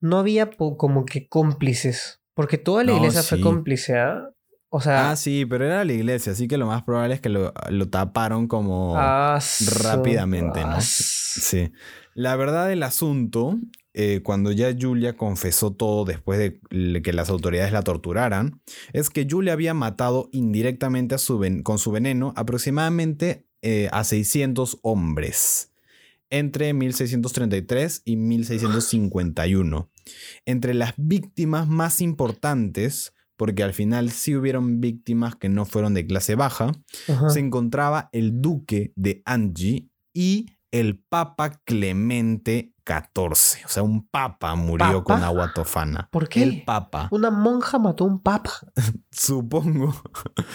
No 0.00 0.18
había 0.18 0.50
como 0.50 1.04
que 1.04 1.28
cómplices. 1.28 2.20
Porque 2.34 2.58
toda 2.58 2.82
la 2.84 2.92
No, 2.92 2.98
iglesia 2.98 3.22
fue 3.22 3.40
cómplice, 3.40 3.96
¿ah? 3.98 4.33
O 4.76 4.80
sea, 4.80 5.10
Ah, 5.12 5.16
sí, 5.16 5.46
pero 5.46 5.64
era 5.66 5.84
la 5.84 5.92
iglesia, 5.92 6.32
así 6.32 6.48
que 6.48 6.56
lo 6.58 6.66
más 6.66 6.82
probable 6.82 7.14
es 7.14 7.20
que 7.20 7.28
lo, 7.28 7.52
lo 7.68 7.88
taparon 7.88 8.48
como... 8.48 8.94
rápidamente, 9.82 10.62
¿no? 10.62 10.80
Sí. 10.80 11.70
La 12.14 12.34
verdad 12.34 12.66
del 12.68 12.82
asunto, 12.82 13.58
eh, 13.92 14.20
cuando 14.24 14.50
ya 14.50 14.74
Julia 14.78 15.16
confesó 15.16 15.72
todo 15.72 16.04
después 16.04 16.38
de 16.40 17.02
que 17.02 17.12
las 17.12 17.30
autoridades 17.30 17.72
la 17.72 17.82
torturaran, 17.82 18.60
es 18.92 19.10
que 19.10 19.26
Julia 19.30 19.52
había 19.52 19.74
matado 19.74 20.28
indirectamente 20.32 21.14
a 21.14 21.18
su 21.18 21.38
ven- 21.38 21.62
con 21.62 21.78
su 21.78 21.92
veneno 21.92 22.32
aproximadamente 22.36 23.46
eh, 23.62 23.88
a 23.92 24.02
600 24.02 24.78
hombres 24.82 25.70
entre 26.30 26.72
1633 26.74 28.02
y 28.04 28.16
1651. 28.16 29.88
Entre 30.46 30.74
las 30.74 30.94
víctimas 30.96 31.68
más 31.68 32.00
importantes, 32.00 33.13
porque 33.36 33.62
al 33.62 33.72
final 33.72 34.10
sí 34.10 34.34
hubieron 34.36 34.80
víctimas 34.80 35.36
que 35.36 35.48
no 35.48 35.64
fueron 35.64 35.94
de 35.94 36.06
clase 36.06 36.34
baja, 36.34 36.72
Ajá. 37.08 37.30
se 37.30 37.40
encontraba 37.40 38.08
el 38.12 38.40
duque 38.40 38.92
de 38.96 39.22
Angie 39.24 39.88
y 40.12 40.46
el 40.70 40.98
papa 41.08 41.60
Clemente 41.64 42.72
XIV. 42.86 43.64
O 43.64 43.68
sea, 43.68 43.82
un 43.84 44.08
papa 44.08 44.54
murió 44.56 45.02
¿Papa? 45.02 45.04
con 45.04 45.22
agua 45.22 45.52
tofana. 45.54 46.08
¿Por 46.10 46.28
qué? 46.28 46.42
El 46.42 46.64
papa, 46.64 47.08
Una 47.12 47.30
monja 47.30 47.78
mató 47.78 48.04
a 48.04 48.08
un 48.08 48.20
papa. 48.20 48.50
supongo. 49.12 49.94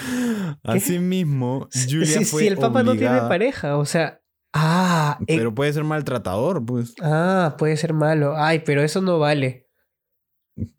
Asimismo, 0.64 1.68
Julia 1.90 2.20
si, 2.20 2.26
fue 2.26 2.42
si 2.44 2.48
el 2.48 2.58
papa 2.58 2.84
no 2.84 2.96
tiene 2.96 3.20
pareja, 3.22 3.78
o 3.78 3.86
sea. 3.86 4.22
Ah, 4.54 5.20
eh, 5.28 5.38
Pero 5.38 5.54
puede 5.54 5.72
ser 5.74 5.84
maltratador, 5.84 6.66
pues. 6.66 6.96
ah, 7.02 7.56
puede 7.58 7.78
ser 7.78 7.94
malo. 7.94 8.34
Ay, 8.36 8.60
pero 8.66 8.82
eso 8.82 9.00
no 9.02 9.20
vale. 9.20 9.69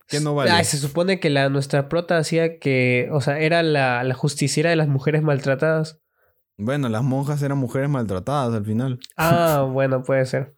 ¿Qué 0.06 0.20
no 0.20 0.34
vale? 0.34 0.50
Ay, 0.50 0.64
se 0.64 0.78
supone 0.78 1.20
que 1.20 1.30
la 1.30 1.48
nuestra 1.48 1.88
prota 1.88 2.18
hacía 2.18 2.58
que, 2.58 3.08
o 3.12 3.20
sea, 3.20 3.38
era 3.38 3.62
la, 3.62 4.02
la 4.04 4.14
justiciera 4.14 4.70
de 4.70 4.76
las 4.76 4.88
mujeres 4.88 5.22
maltratadas. 5.22 6.00
Bueno, 6.56 6.88
las 6.88 7.02
monjas 7.02 7.42
eran 7.42 7.58
mujeres 7.58 7.88
maltratadas 7.88 8.54
al 8.54 8.64
final. 8.64 9.00
Ah, 9.16 9.66
bueno, 9.72 10.02
puede 10.02 10.26
ser. 10.26 10.56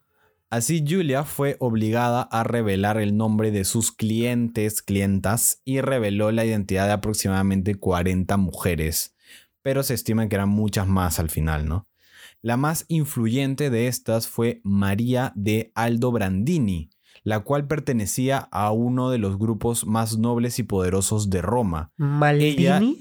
Así 0.52 0.85
Julia 0.87 1.24
fue 1.24 1.56
obligada 1.61 2.20
a 2.22 2.44
revelar 2.44 2.98
el 2.98 3.16
nombre 3.16 3.50
de 3.50 3.64
sus 3.64 3.90
clientes, 3.90 4.82
clientas, 4.82 5.62
y 5.64 5.80
reveló 5.80 6.30
la 6.30 6.44
identidad 6.44 6.87
de 6.87 6.92
aproximadamente 6.92 7.74
40 7.74 8.37
mujeres, 8.37 9.14
pero 9.62 9.82
se 9.82 9.94
estima 9.94 10.28
que 10.28 10.35
eran 10.35 10.50
muchas 10.50 10.87
más 10.87 11.18
al 11.18 11.30
final, 11.30 11.66
¿no? 11.66 11.88
La 12.42 12.58
más 12.58 12.85
influyente 12.88 13.70
de 13.70 13.87
estas 13.87 14.28
fue 14.28 14.61
María 14.62 15.32
de 15.37 15.72
Aldobrandini, 15.74 16.90
la 17.24 17.40
cual 17.40 17.66
pertenecía 17.66 18.38
a 18.50 18.72
uno 18.72 19.11
de 19.11 19.18
los 19.18 19.38
grupos 19.38 19.87
más 19.87 20.18
nobles 20.18 20.58
y 20.58 20.62
poderosos 20.64 21.30
de 21.30 21.40
Roma. 21.42 21.92
¿Maldini? 21.96 23.00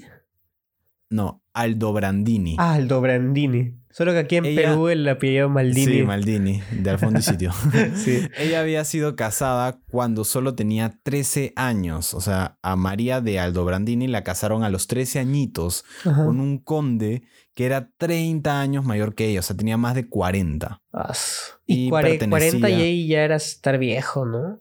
No, 1.10 1.42
Aldobrandini. 1.52 2.56
Ah, 2.58 2.74
Aldo 2.74 3.00
Brandini. 3.02 3.78
Solo 3.90 4.12
que 4.12 4.20
aquí 4.20 4.36
en 4.36 4.46
Ella- 4.46 4.70
Perú 4.70 4.88
el 4.88 5.06
apellido 5.06 5.50
Maldini. 5.50 5.92
Sí, 5.92 6.02
Maldini, 6.02 6.62
de 6.70 6.88
Alfondo 6.90 7.18
y 7.18 7.22
Sitio. 7.22 7.52
Sí. 7.94 8.20
Ella 8.38 8.60
había 8.60 8.84
sido 8.86 9.14
casada 9.16 9.78
cuando 9.90 10.24
solo 10.24 10.54
tenía 10.54 10.98
13 11.02 11.52
años. 11.56 12.14
O 12.14 12.22
sea, 12.22 12.56
a 12.62 12.76
María 12.76 13.20
de 13.20 13.38
Aldobrandini 13.38 14.06
la 14.08 14.24
casaron 14.24 14.64
a 14.64 14.70
los 14.70 14.86
13 14.86 15.18
añitos 15.18 15.84
Ajá. 16.06 16.24
con 16.24 16.40
un 16.40 16.56
conde 16.56 17.22
que 17.54 17.66
era 17.66 17.90
30 17.98 18.60
años 18.60 18.84
mayor 18.84 19.14
que 19.14 19.26
ella, 19.28 19.40
o 19.40 19.42
sea, 19.42 19.56
tenía 19.56 19.76
más 19.76 19.94
de 19.94 20.08
40. 20.08 20.80
As- 20.92 21.58
Y, 21.66 21.86
Y 21.86 21.90
cuare- 21.90 22.18
40 22.28 22.70
y 22.70 22.74
ahí 22.74 23.06
ya 23.08 23.22
era 23.22 23.36
estar 23.36 23.78
viejo, 23.78 24.24
¿no? 24.26 24.60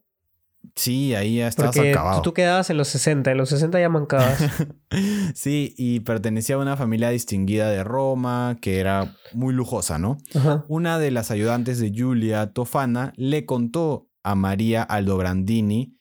Sí, 0.76 1.16
ahí 1.16 1.38
ya 1.38 1.48
estabas 1.48 1.76
Porque 1.76 1.92
acabado. 1.92 2.22
tú, 2.22 2.30
tú 2.30 2.34
quedabas 2.34 2.70
en 2.70 2.78
los 2.78 2.88
60, 2.90 3.32
en 3.32 3.38
los 3.38 3.50
60 3.50 3.80
ya 3.80 3.90
mancabas. 3.90 4.40
sí, 5.36 5.74
y 5.78 6.02
pertenecía 6.02 6.56
a 6.56 6.60
una 6.60 6.78
familia 6.78 7.10
distinguida 7.10 7.70
de 7.70 7.84
Roma, 7.84 8.58
que 8.62 8.80
era 8.80 9.16
muy 9.34 9.54
lujosa, 9.54 9.98
¿no? 10.00 10.18
Ajá. 10.36 10.66
Una 10.68 11.00
de 11.00 11.12
las 11.12 11.32
ayudantes 11.32 11.80
de 11.80 11.92
Giulia 11.92 12.54
Tofana 12.54 13.12
le 13.18 13.46
contó 13.46 14.08
a 14.24 14.36
María 14.36 14.84
Aldobrandini 14.84 15.98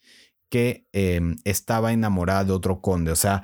que 0.51 0.86
eh, 0.93 1.20
estaba 1.45 1.93
enamorada 1.93 2.45
de 2.45 2.53
otro 2.53 2.80
conde. 2.80 3.12
O 3.12 3.16
sea, 3.16 3.43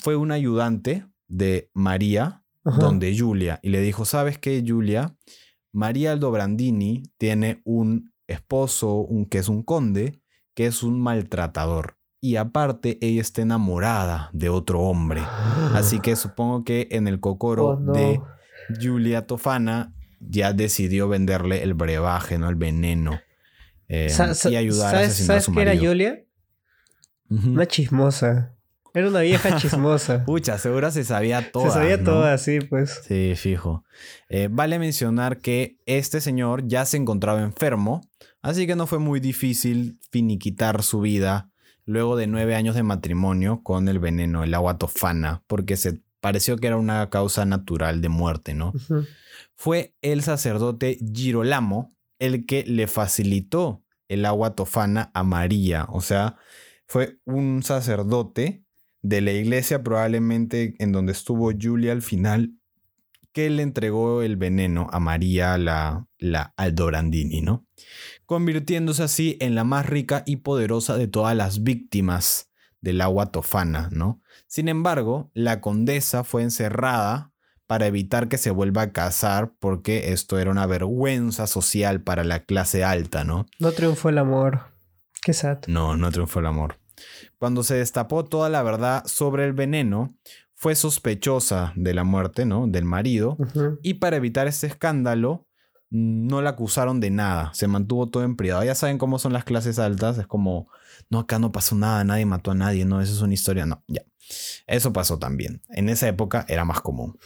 fue 0.00 0.16
un 0.16 0.32
ayudante 0.32 1.06
de 1.28 1.70
María, 1.74 2.42
Ajá. 2.66 2.78
donde 2.80 3.14
Giulia, 3.14 3.60
y 3.62 3.70
le 3.70 3.80
dijo, 3.80 4.04
¿sabes 4.04 4.38
qué, 4.38 4.62
Giulia? 4.62 5.14
María 5.72 6.12
Aldobrandini 6.12 7.04
tiene 7.16 7.62
un 7.64 8.12
esposo, 8.26 8.96
un, 8.96 9.24
que 9.26 9.38
es 9.38 9.48
un 9.48 9.62
conde, 9.62 10.20
que 10.54 10.66
es 10.66 10.82
un 10.82 11.00
maltratador. 11.00 11.96
Y 12.20 12.36
aparte, 12.36 12.98
ella 13.02 13.20
está 13.20 13.42
enamorada 13.42 14.30
de 14.32 14.48
otro 14.48 14.80
hombre. 14.80 15.22
Así 15.74 16.00
que 16.00 16.16
supongo 16.16 16.64
que 16.64 16.88
en 16.90 17.06
el 17.08 17.20
cocoro 17.20 17.66
Oh, 17.68 17.78
no. 17.80 17.92
de 17.92 18.20
Julia 18.80 19.26
Tofana 19.26 19.94
ya 20.18 20.52
decidió 20.52 21.08
venderle 21.08 21.62
el 21.62 21.74
brebaje, 21.74 22.38
¿no? 22.38 22.48
El 22.48 22.56
veneno. 22.56 23.20
eh, 23.88 24.08
y 24.50 24.56
ayudar 24.56 24.88
a 24.88 24.90
¿Sabes, 24.98 25.08
asesinar 25.10 25.36
a 25.36 25.40
¿sabes 25.40 25.44
su 25.44 25.52
qué 25.54 25.62
era. 25.62 25.76
Julia? 25.78 26.24
Una 27.28 27.66
chismosa. 27.66 28.55
Era 28.96 29.08
una 29.08 29.20
vieja 29.20 29.54
chismosa. 29.60 30.24
Pucha, 30.24 30.56
seguro 30.56 30.90
se 30.90 31.04
sabía 31.04 31.42
Se 31.42 31.50
todas. 31.50 31.74
sabía 31.74 31.98
¿no? 31.98 32.04
todas, 32.04 32.42
sí, 32.42 32.60
pues. 32.60 33.02
Sí, 33.06 33.34
fijo. 33.36 33.84
Eh, 34.30 34.48
vale 34.50 34.78
mencionar 34.78 35.36
que 35.36 35.76
este 35.84 36.22
señor 36.22 36.66
ya 36.66 36.86
se 36.86 36.96
encontraba 36.96 37.42
enfermo, 37.42 38.00
así 38.40 38.66
que 38.66 38.74
no 38.74 38.86
fue 38.86 38.98
muy 38.98 39.20
difícil 39.20 40.00
finiquitar 40.10 40.82
su 40.82 41.00
vida 41.00 41.50
luego 41.84 42.16
de 42.16 42.26
nueve 42.26 42.54
años 42.54 42.74
de 42.74 42.84
matrimonio 42.84 43.62
con 43.62 43.88
el 43.88 43.98
veneno, 43.98 44.44
el 44.44 44.54
agua 44.54 44.78
tofana, 44.78 45.44
porque 45.46 45.76
se 45.76 46.00
pareció 46.20 46.56
que 46.56 46.68
era 46.68 46.78
una 46.78 47.10
causa 47.10 47.44
natural 47.44 48.00
de 48.00 48.08
muerte, 48.08 48.54
¿no? 48.54 48.72
Fue 49.56 49.94
el 50.00 50.22
sacerdote 50.22 50.98
Girolamo 51.14 51.94
el 52.18 52.46
que 52.46 52.64
le 52.66 52.86
facilitó 52.86 53.84
el 54.08 54.24
agua 54.24 54.54
tofana 54.54 55.10
a 55.12 55.22
María, 55.22 55.86
o 55.90 56.00
sea, 56.00 56.36
fue 56.86 57.18
un 57.26 57.62
sacerdote 57.62 58.65
de 59.02 59.20
la 59.20 59.32
iglesia 59.32 59.82
probablemente 59.82 60.74
en 60.78 60.92
donde 60.92 61.12
estuvo 61.12 61.52
Julia 61.58 61.92
al 61.92 62.02
final 62.02 62.54
que 63.32 63.50
le 63.50 63.62
entregó 63.62 64.22
el 64.22 64.36
veneno 64.36 64.86
a 64.92 64.98
María 64.98 65.58
la, 65.58 66.06
la 66.18 66.54
Aldobrandini, 66.56 67.42
¿no? 67.42 67.66
Convirtiéndose 68.24 69.02
así 69.02 69.36
en 69.40 69.54
la 69.54 69.62
más 69.62 69.84
rica 69.84 70.22
y 70.24 70.36
poderosa 70.36 70.96
de 70.96 71.06
todas 71.06 71.36
las 71.36 71.62
víctimas 71.62 72.50
del 72.80 73.02
agua 73.02 73.32
tofana, 73.32 73.90
¿no? 73.92 74.22
Sin 74.46 74.68
embargo, 74.68 75.30
la 75.34 75.60
condesa 75.60 76.24
fue 76.24 76.44
encerrada 76.44 77.32
para 77.66 77.86
evitar 77.86 78.28
que 78.28 78.38
se 78.38 78.50
vuelva 78.50 78.82
a 78.82 78.92
casar 78.92 79.52
porque 79.58 80.12
esto 80.12 80.38
era 80.38 80.50
una 80.50 80.66
vergüenza 80.66 81.46
social 81.46 82.00
para 82.00 82.24
la 82.24 82.44
clase 82.44 82.84
alta, 82.84 83.24
¿no? 83.24 83.44
No 83.58 83.72
triunfó 83.72 84.08
el 84.08 84.18
amor. 84.18 84.72
Qué 85.22 85.32
sad. 85.32 85.58
No, 85.66 85.96
no 85.96 86.10
triunfó 86.10 86.40
el 86.40 86.46
amor. 86.46 86.78
Cuando 87.38 87.62
se 87.62 87.76
destapó 87.76 88.24
toda 88.24 88.48
la 88.48 88.62
verdad 88.62 89.04
sobre 89.06 89.44
el 89.44 89.52
veneno, 89.52 90.14
fue 90.54 90.74
sospechosa 90.74 91.72
de 91.76 91.94
la 91.94 92.04
muerte, 92.04 92.46
¿no? 92.46 92.66
Del 92.66 92.84
marido. 92.84 93.36
Y 93.82 93.94
para 93.94 94.16
evitar 94.16 94.46
este 94.46 94.66
escándalo, 94.66 95.46
no 95.90 96.42
la 96.42 96.50
acusaron 96.50 96.98
de 96.98 97.10
nada. 97.10 97.50
Se 97.54 97.68
mantuvo 97.68 98.08
todo 98.08 98.24
en 98.24 98.36
privado. 98.36 98.64
Ya 98.64 98.74
saben 98.74 98.98
cómo 98.98 99.18
son 99.18 99.32
las 99.32 99.44
clases 99.44 99.78
altas. 99.78 100.18
Es 100.18 100.26
como, 100.26 100.68
no, 101.10 101.20
acá 101.20 101.38
no 101.38 101.52
pasó 101.52 101.76
nada, 101.76 102.02
nadie 102.04 102.26
mató 102.26 102.50
a 102.50 102.54
nadie. 102.54 102.84
No, 102.84 103.00
eso 103.00 103.12
es 103.12 103.20
una 103.20 103.34
historia. 103.34 103.66
No, 103.66 103.84
ya. 103.86 104.02
Eso 104.66 104.92
pasó 104.92 105.18
también. 105.18 105.62
En 105.68 105.88
esa 105.88 106.08
época 106.08 106.44
era 106.48 106.64
más 106.64 106.80
común. 106.80 107.18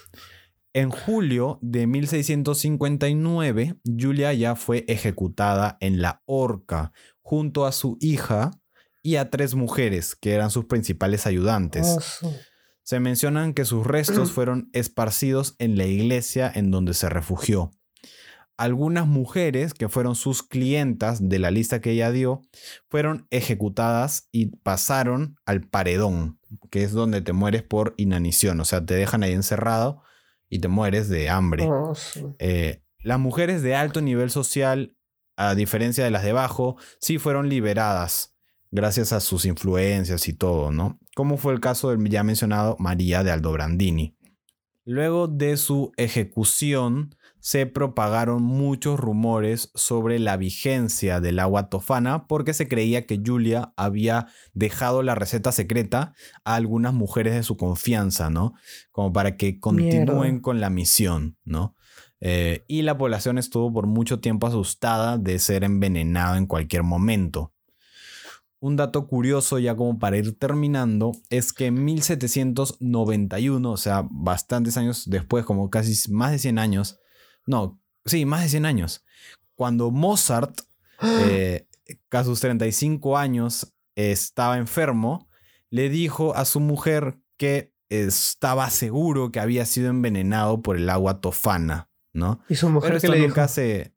En 0.73 0.91
julio 0.91 1.59
de 1.63 1.87
1659, 1.87 3.81
Julia 3.85 4.33
ya 4.35 4.55
fue 4.55 4.85
ejecutada 4.87 5.77
en 5.81 6.01
la 6.01 6.23
horca 6.27 6.93
junto 7.23 7.67
a 7.67 7.73
su 7.73 7.97
hija 8.01 8.53
y 9.03 9.17
a 9.17 9.31
tres 9.31 9.55
mujeres 9.55 10.15
que 10.15 10.33
eran 10.35 10.51
sus 10.51 10.67
principales 10.67 11.27
ayudantes. 11.27 11.87
Oh, 11.97 12.01
su- 12.01 12.33
Se 12.83 12.99
mencionan 13.01 13.55
que 13.55 13.65
sus 13.65 13.87
restos 13.87 14.31
fueron 14.33 14.69
esparcidos 14.73 15.55
en 15.59 15.77
la 15.79 15.87
iglesia 15.87 16.51
en 16.55 16.71
donde 16.71 16.95
se 16.95 17.09
refugió. 17.09 17.71
Algunas 18.57 19.07
mujeres 19.07 19.73
que 19.73 19.89
fueron 19.89 20.15
sus 20.17 20.43
clientas 20.43 21.27
de 21.31 21.39
la 21.39 21.51
lista 21.51 21.81
que 21.81 21.93
ella 21.93 22.11
dio 22.11 22.43
fueron 22.91 23.27
ejecutadas 23.31 24.29
y 24.33 24.57
pasaron 24.59 25.37
al 25.47 25.63
paredón, 25.63 26.39
que 26.71 26.83
es 26.85 26.93
donde 26.93 27.23
te 27.23 27.33
mueres 27.33 27.63
por 27.63 27.95
inanición, 27.97 28.61
o 28.61 28.67
sea, 28.67 28.85
te 28.85 28.93
dejan 28.95 29.23
ahí 29.23 29.33
encerrado 29.33 30.03
y 30.51 30.59
te 30.59 30.69
mueres 30.69 31.09
de 31.09 31.31
hambre. 31.31 31.67
oh, 31.71 31.95
su- 31.95 32.37
Eh, 32.39 32.83
las 32.99 33.19
mujeres 33.19 33.63
de 33.63 33.75
alto 33.77 34.03
nivel 34.03 34.31
social, 34.31 34.95
a 35.37 35.55
diferencia 35.55 36.05
de 36.05 36.11
las 36.11 36.23
de 36.23 36.33
bajo, 36.33 36.77
sí 37.01 37.17
fueron 37.17 37.49
liberadas 37.49 38.37
gracias 38.71 39.13
a 39.13 39.21
sus 39.21 39.45
influencias 39.45 40.29
y 40.29 40.33
todo, 40.33 40.71
¿no? 40.71 40.99
Como 41.15 41.37
fue 41.37 41.53
el 41.53 41.61
caso 41.61 41.91
del 41.91 42.09
ya 42.09 42.23
mencionado 42.23 42.77
María 42.79 43.23
de 43.23 43.31
Aldobrandini. 43.31 44.17
Luego 44.85 45.29
de 45.29 45.57
su 45.57 45.93
ejecución, 45.97 47.15
se 47.41 47.67
propagaron 47.67 48.43
muchos 48.43 49.01
rumores 49.01 49.71
sobre 49.75 50.19
la 50.19 50.37
vigencia 50.37 51.21
del 51.21 51.39
agua 51.39 51.69
tofana 51.69 52.27
porque 52.27 52.55
se 52.55 52.69
creía 52.69 53.07
que 53.07 53.21
Julia 53.25 53.73
había 53.77 54.29
dejado 54.53 55.03
la 55.03 55.15
receta 55.15 55.51
secreta 55.51 56.13
a 56.45 56.55
algunas 56.55 56.93
mujeres 56.93 57.35
de 57.35 57.43
su 57.43 57.57
confianza, 57.57 58.31
¿no? 58.31 58.55
Como 58.93 59.13
para 59.13 59.37
que 59.37 59.59
continúen 59.59 60.21
Mierda. 60.21 60.43
con 60.43 60.61
la 60.61 60.71
misión, 60.71 61.39
¿no? 61.45 61.75
Eh, 62.21 62.65
y 62.69 62.83
la 62.83 62.99
población 62.99 63.39
estuvo 63.39 63.73
por 63.73 63.87
mucho 63.87 64.21
tiempo 64.21 64.47
asustada 64.47 65.17
de 65.17 65.39
ser 65.39 65.65
envenenada 65.65 66.37
en 66.37 66.47
cualquier 66.47 66.83
momento. 66.83 67.55
Un 68.61 68.77
dato 68.77 69.07
curioso, 69.07 69.59
ya 69.59 69.75
como 69.75 69.99
para 69.99 70.19
ir 70.19 70.39
terminando, 70.39 71.13
es 71.31 71.53
que 71.53 71.67
en 71.67 71.83
1791, 71.85 73.71
o 73.71 73.77
sea, 73.77 74.07
bastantes 74.11 74.77
años 74.77 75.05
después, 75.09 75.45
como 75.45 75.71
casi 75.71 76.13
más 76.13 76.31
de 76.33 76.39
100 76.39 76.59
años, 76.59 77.01
no, 77.47 77.81
sí, 78.05 78.27
más 78.27 78.43
de 78.43 78.51
100 78.51 78.67
años, 78.67 79.05
cuando 79.55 79.91
Mozart, 79.91 80.61
eh, 81.03 81.67
a 82.11 82.25
sus 82.25 82.41
35 82.41 83.17
años, 83.17 83.73
estaba 83.97 84.59
enfermo, 84.59 85.29
le 85.71 85.89
dijo 85.89 86.35
a 86.35 86.45
su 86.45 86.61
mujer 86.61 87.19
que 87.37 87.73
estaba 87.89 88.69
seguro 88.71 89.33
que 89.33 89.41
había 89.41 89.67
sido 89.67 89.91
envenenado 89.91 90.63
por 90.63 90.77
el 90.77 90.89
agua 90.91 91.21
tofana, 91.21 91.89
¿no? 92.13 92.41
¿Y 92.49 92.57
su 92.57 92.69
mujer 92.69 92.91
Pero 92.91 92.97
esto 92.99 93.13
le 93.13 93.21
nunca 93.21 93.43
dijo? 93.43 93.55
se... 93.55 93.95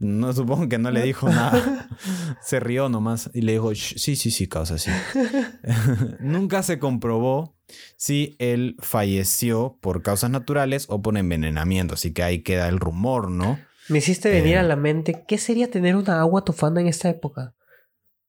No, 0.00 0.32
supongo 0.32 0.68
que 0.68 0.78
no 0.78 0.90
le 0.90 1.02
dijo 1.02 1.28
nada. 1.28 1.88
se 2.42 2.60
rió 2.60 2.88
nomás 2.88 3.30
y 3.34 3.42
le 3.42 3.52
dijo, 3.52 3.72
"Sh, 3.74 3.94
sí, 3.98 4.16
sí, 4.16 4.30
sí, 4.30 4.46
causa, 4.48 4.78
sí. 4.78 4.90
nunca 6.20 6.62
se 6.62 6.78
comprobó 6.78 7.56
si 7.96 8.36
él 8.38 8.76
falleció 8.80 9.78
por 9.80 10.02
causas 10.02 10.30
naturales 10.30 10.86
o 10.88 11.02
por 11.02 11.16
envenenamiento. 11.16 11.94
Así 11.94 12.12
que 12.12 12.22
ahí 12.22 12.42
queda 12.42 12.68
el 12.68 12.78
rumor, 12.78 13.30
¿no? 13.30 13.58
Me 13.88 13.98
hiciste 13.98 14.30
venir 14.30 14.54
Eh. 14.54 14.58
a 14.58 14.62
la 14.62 14.76
mente, 14.76 15.24
¿qué 15.26 15.38
sería 15.38 15.70
tener 15.70 15.96
una 15.96 16.20
agua 16.20 16.44
tofana 16.44 16.80
en 16.80 16.86
esta 16.88 17.08
época? 17.10 17.54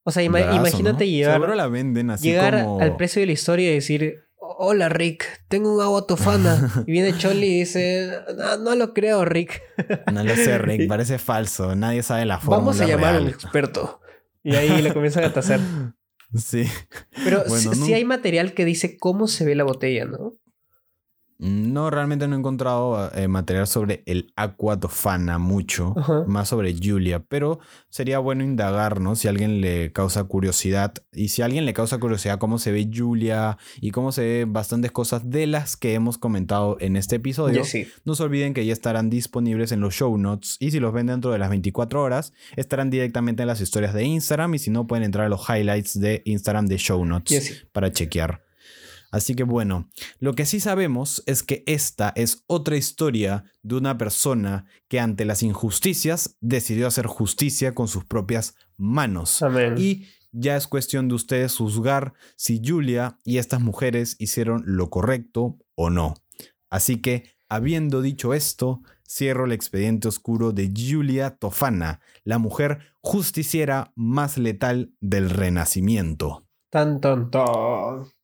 O 0.03 0.11
sea, 0.11 0.23
ima- 0.23 0.41
Brazo, 0.41 0.55
imagínate 0.57 1.05
¿no? 1.05 1.09
llegar, 1.11 1.55
la 1.55 1.67
venden 1.67 2.09
así 2.11 2.27
llegar 2.29 2.63
como... 2.63 2.79
al 2.79 2.95
precio 2.97 3.21
de 3.21 3.25
la 3.27 3.31
historia 3.31 3.71
y 3.71 3.75
decir, 3.75 4.24
hola 4.39 4.89
Rick, 4.89 5.43
tengo 5.47 5.73
un 5.75 5.81
agua 5.81 6.05
tofana. 6.07 6.71
y 6.87 6.91
viene 6.91 7.17
Choli 7.17 7.47
y 7.47 7.59
dice, 7.59 8.11
no, 8.37 8.57
no 8.57 8.75
lo 8.75 8.93
creo 8.93 9.25
Rick. 9.25 9.61
No 10.13 10.23
lo 10.23 10.35
sé, 10.35 10.57
Rick, 10.57 10.87
parece 10.89 11.17
falso. 11.19 11.75
Nadie 11.75 12.03
sabe 12.03 12.25
la 12.25 12.39
forma. 12.39 12.57
Vamos 12.57 12.79
a 12.81 12.85
llamar 12.87 13.15
a 13.15 13.19
un 13.21 13.27
experto. 13.27 14.01
Y 14.43 14.55
ahí 14.55 14.81
le 14.81 14.93
comienzan 14.93 15.23
a 15.25 15.33
tacer. 15.33 15.59
Sí. 16.35 16.65
Pero 17.23 17.43
Bueno, 17.47 17.71
no- 17.75 17.85
sí 17.85 17.93
hay 17.93 18.03
material 18.03 18.53
que 18.53 18.65
dice 18.65 18.97
cómo 18.97 19.27
se 19.27 19.45
ve 19.45 19.55
la 19.55 19.63
botella, 19.63 20.03
¿no? 20.05 20.33
No, 21.37 21.89
realmente 21.89 22.27
no 22.27 22.35
he 22.35 22.39
encontrado 22.39 23.11
eh, 23.13 23.27
material 23.27 23.67
sobre 23.67 24.03
el 24.05 24.31
Aqua 24.37 24.79
Tofana 24.79 25.37
mucho, 25.37 25.93
Ajá. 25.97 26.23
más 26.27 26.47
sobre 26.47 26.73
Julia, 26.81 27.23
pero 27.27 27.59
sería 27.89 28.19
bueno 28.19 28.43
indagar, 28.43 29.01
¿no? 29.01 29.17
Si 29.17 29.27
a 29.27 29.31
alguien 29.31 29.59
le 29.59 29.91
causa 29.91 30.23
curiosidad 30.23 30.93
y 31.11 31.27
si 31.27 31.41
a 31.41 31.45
alguien 31.45 31.65
le 31.65 31.73
causa 31.73 31.97
curiosidad 31.97 32.39
cómo 32.39 32.57
se 32.57 32.71
ve 32.71 32.89
Julia 32.93 33.57
y 33.81 33.91
cómo 33.91 34.13
se 34.13 34.21
ve 34.21 34.45
bastantes 34.47 34.91
cosas 34.91 35.29
de 35.29 35.45
las 35.45 35.75
que 35.75 35.93
hemos 35.93 36.17
comentado 36.17 36.77
en 36.79 36.95
este 36.95 37.17
episodio, 37.17 37.65
sí. 37.65 37.85
no 38.05 38.15
se 38.15 38.23
olviden 38.23 38.53
que 38.53 38.65
ya 38.65 38.71
estarán 38.71 39.09
disponibles 39.09 39.73
en 39.73 39.81
los 39.81 39.93
show 39.93 40.17
notes 40.17 40.55
y 40.61 40.71
si 40.71 40.79
los 40.79 40.93
ven 40.93 41.07
dentro 41.07 41.31
de 41.31 41.39
las 41.39 41.49
24 41.49 42.01
horas, 42.01 42.31
estarán 42.55 42.89
directamente 42.89 43.43
en 43.43 43.47
las 43.47 43.59
historias 43.59 43.93
de 43.93 44.05
Instagram 44.05 44.55
y 44.55 44.59
si 44.59 44.71
no 44.71 44.87
pueden 44.87 45.03
entrar 45.03 45.25
a 45.25 45.29
los 45.29 45.49
highlights 45.49 45.99
de 45.99 46.21
Instagram 46.23 46.67
de 46.67 46.77
show 46.77 47.03
notes 47.05 47.43
sí. 47.43 47.53
para 47.73 47.91
chequear. 47.91 48.44
Así 49.15 49.33
que 49.33 49.43
bueno, 49.43 49.89
lo 50.19 50.33
que 50.33 50.45
sí 50.45 50.59
sabemos 50.59 51.23
es 51.25 51.41
que 51.41 51.63
esta 51.67 52.11
es 52.17 52.43
otra 52.47 52.75
historia 52.75 53.45
de 53.63 53.75
una 53.75 53.97
persona 53.97 54.65
que 54.89 54.99
ante 54.99 55.23
las 55.23 55.41
injusticias 55.41 56.35
decidió 56.41 56.85
hacer 56.85 57.07
justicia 57.07 57.73
con 57.73 57.87
sus 57.87 58.03
propias 58.03 58.55
manos. 58.75 59.41
Amén. 59.41 59.75
Y 59.77 60.07
ya 60.33 60.57
es 60.57 60.67
cuestión 60.67 61.07
de 61.07 61.15
ustedes 61.15 61.55
juzgar 61.55 62.13
si 62.35 62.61
Julia 62.61 63.17
y 63.23 63.37
estas 63.37 63.61
mujeres 63.61 64.17
hicieron 64.19 64.63
lo 64.65 64.89
correcto 64.89 65.59
o 65.75 65.89
no. 65.89 66.15
Así 66.69 66.97
que, 66.97 67.37
habiendo 67.47 68.01
dicho 68.01 68.33
esto, 68.33 68.81
cierro 69.07 69.45
el 69.45 69.53
expediente 69.53 70.09
oscuro 70.09 70.51
de 70.51 70.73
Julia 70.75 71.37
Tofana, 71.37 72.01
la 72.25 72.37
mujer 72.37 72.79
justiciera 72.99 73.93
más 73.95 74.37
letal 74.37 74.91
del 74.99 75.29
Renacimiento. 75.29 76.45
Tan, 76.69 76.99
tan, 76.99 77.31
tan. 77.31 78.14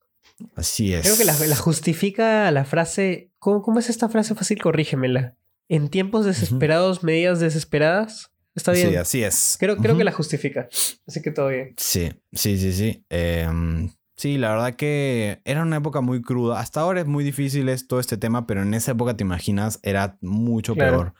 Así 0.56 0.92
es. 0.92 1.02
Creo 1.02 1.16
que 1.16 1.24
la, 1.24 1.38
la 1.46 1.56
justifica 1.56 2.50
la 2.50 2.64
frase. 2.64 3.30
¿cómo, 3.38 3.62
¿Cómo 3.62 3.78
es 3.78 3.90
esta 3.90 4.08
frase 4.08 4.34
fácil? 4.34 4.60
Corrígemela. 4.60 5.36
En 5.68 5.88
tiempos 5.88 6.24
desesperados, 6.26 7.02
medidas 7.02 7.40
desesperadas. 7.40 8.30
Está 8.54 8.72
bien. 8.72 8.90
Sí, 8.90 8.96
así 8.96 9.22
es. 9.22 9.56
Creo, 9.58 9.76
creo 9.78 9.96
que 9.96 10.04
la 10.04 10.12
justifica. 10.12 10.68
Así 11.06 11.22
que 11.22 11.30
todo 11.30 11.48
bien. 11.48 11.74
Sí, 11.78 12.12
sí, 12.32 12.58
sí, 12.58 12.72
sí. 12.74 13.04
Em, 13.08 13.90
sí, 14.16 14.36
la 14.36 14.50
verdad 14.50 14.74
que 14.74 15.40
era 15.44 15.62
una 15.62 15.76
época 15.76 16.00
muy 16.02 16.20
cruda. 16.20 16.60
Hasta 16.60 16.80
ahora 16.80 17.00
es 17.00 17.06
muy 17.06 17.24
difícil 17.24 17.68
es 17.70 17.86
todo 17.86 18.00
este 18.00 18.18
tema, 18.18 18.46
pero 18.46 18.62
en 18.62 18.74
esa 18.74 18.92
época, 18.92 19.16
te 19.16 19.24
imaginas, 19.24 19.78
era 19.82 20.18
mucho 20.20 20.74
Claro. 20.74 20.90
peor. 20.98 21.14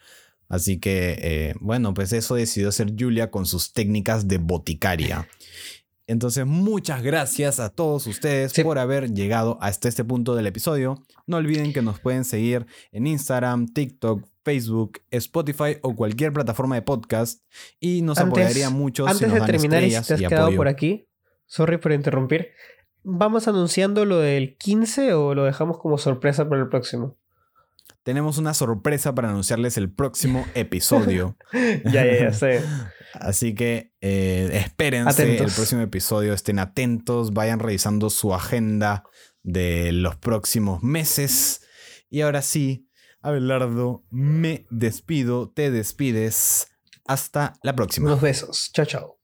Así 0.49 0.79
que, 0.79 1.17
eh, 1.19 1.55
bueno, 1.61 1.95
pues 1.95 2.13
eso 2.13 2.35
decidió 2.35 2.69
hacer 2.69 2.93
Julia 2.97 3.31
con 3.31 3.47
sus 3.47 3.73
técnicas 3.73 4.27
de 4.27 4.37
boticaria. 4.37 5.27
Entonces, 6.05 6.45
muchas 6.45 7.01
gracias 7.01 7.59
a 7.61 7.69
todos 7.69 8.07
ustedes 8.07 8.51
Sí. 8.51 8.63
por 8.63 8.77
haber 8.77 9.13
llegado 9.13 9.57
hasta 9.61 9.87
este 9.87 10.03
punto 10.03 10.35
del 10.35 10.47
episodio. 10.47 11.01
No 11.27 11.37
olviden 11.37 11.71
que 11.71 11.81
nos 11.81 11.99
pueden 11.99 12.25
seguir 12.25 12.65
en 12.91 13.07
Instagram, 13.07 13.67
TikTok, 13.67 14.25
Facebook, 14.43 14.99
Spotify 15.11 15.77
o 15.81 15.95
cualquier 15.95 16.33
plataforma 16.33 16.75
de 16.75 16.81
podcast. 16.81 17.41
Y 17.79 18.01
nos 18.01 18.17
Antes- 18.17 18.43
apoyaría 18.43 18.69
mucho 18.69 19.05
si 19.05 19.11
Antes 19.11 19.27
nos 19.29 19.33
de 19.35 19.39
dan 19.39 19.47
terminar, 19.47 19.83
y 19.83 19.91
si 19.91 20.01
te 20.05 20.13
has 20.15 20.19
quedado 20.21 20.43
apoyo. 20.47 20.57
por 20.57 20.67
aquí, 20.67 21.07
sorry 21.45 21.77
por 21.77 21.93
interrumpir. 21.93 22.49
¿Vamos 23.03 23.47
anunciando 23.47 24.03
lo 24.05 24.19
del 24.19 24.57
15 24.57 25.13
o 25.13 25.33
lo 25.35 25.43
dejamos 25.45 25.77
como 25.77 25.97
sorpresa 25.97 26.47
para 26.49 26.61
el 26.61 26.69
próximo? 26.69 27.17
Tenemos 28.03 28.37
una 28.37 28.53
sorpresa 28.53 29.15
para 29.15 29.29
anunciarles 29.29 29.77
el 29.77 29.89
próximo 29.89 30.45
episodio. 30.55 31.37
ya, 31.85 32.05
ya, 32.05 32.19
ya 32.19 32.33
sé. 32.33 32.61
Así 33.13 33.53
que 33.53 33.93
eh, 34.01 34.49
espérense 34.53 35.23
Atentos. 35.23 35.47
el 35.47 35.53
próximo 35.53 35.81
episodio. 35.81 36.33
Estén 36.33 36.59
atentos, 36.59 37.31
vayan 37.33 37.59
revisando 37.59 38.09
su 38.09 38.33
agenda 38.33 39.03
de 39.43 39.91
los 39.91 40.15
próximos 40.15 40.83
meses. 40.83 41.61
Y 42.09 42.21
ahora 42.21 42.41
sí, 42.41 42.87
Abelardo, 43.21 44.03
me 44.09 44.67
despido, 44.69 45.49
te 45.49 45.71
despides. 45.71 46.67
Hasta 47.05 47.53
la 47.63 47.75
próxima. 47.75 48.07
Unos 48.07 48.21
besos. 48.21 48.71
Chao, 48.73 48.85
chao. 48.85 49.22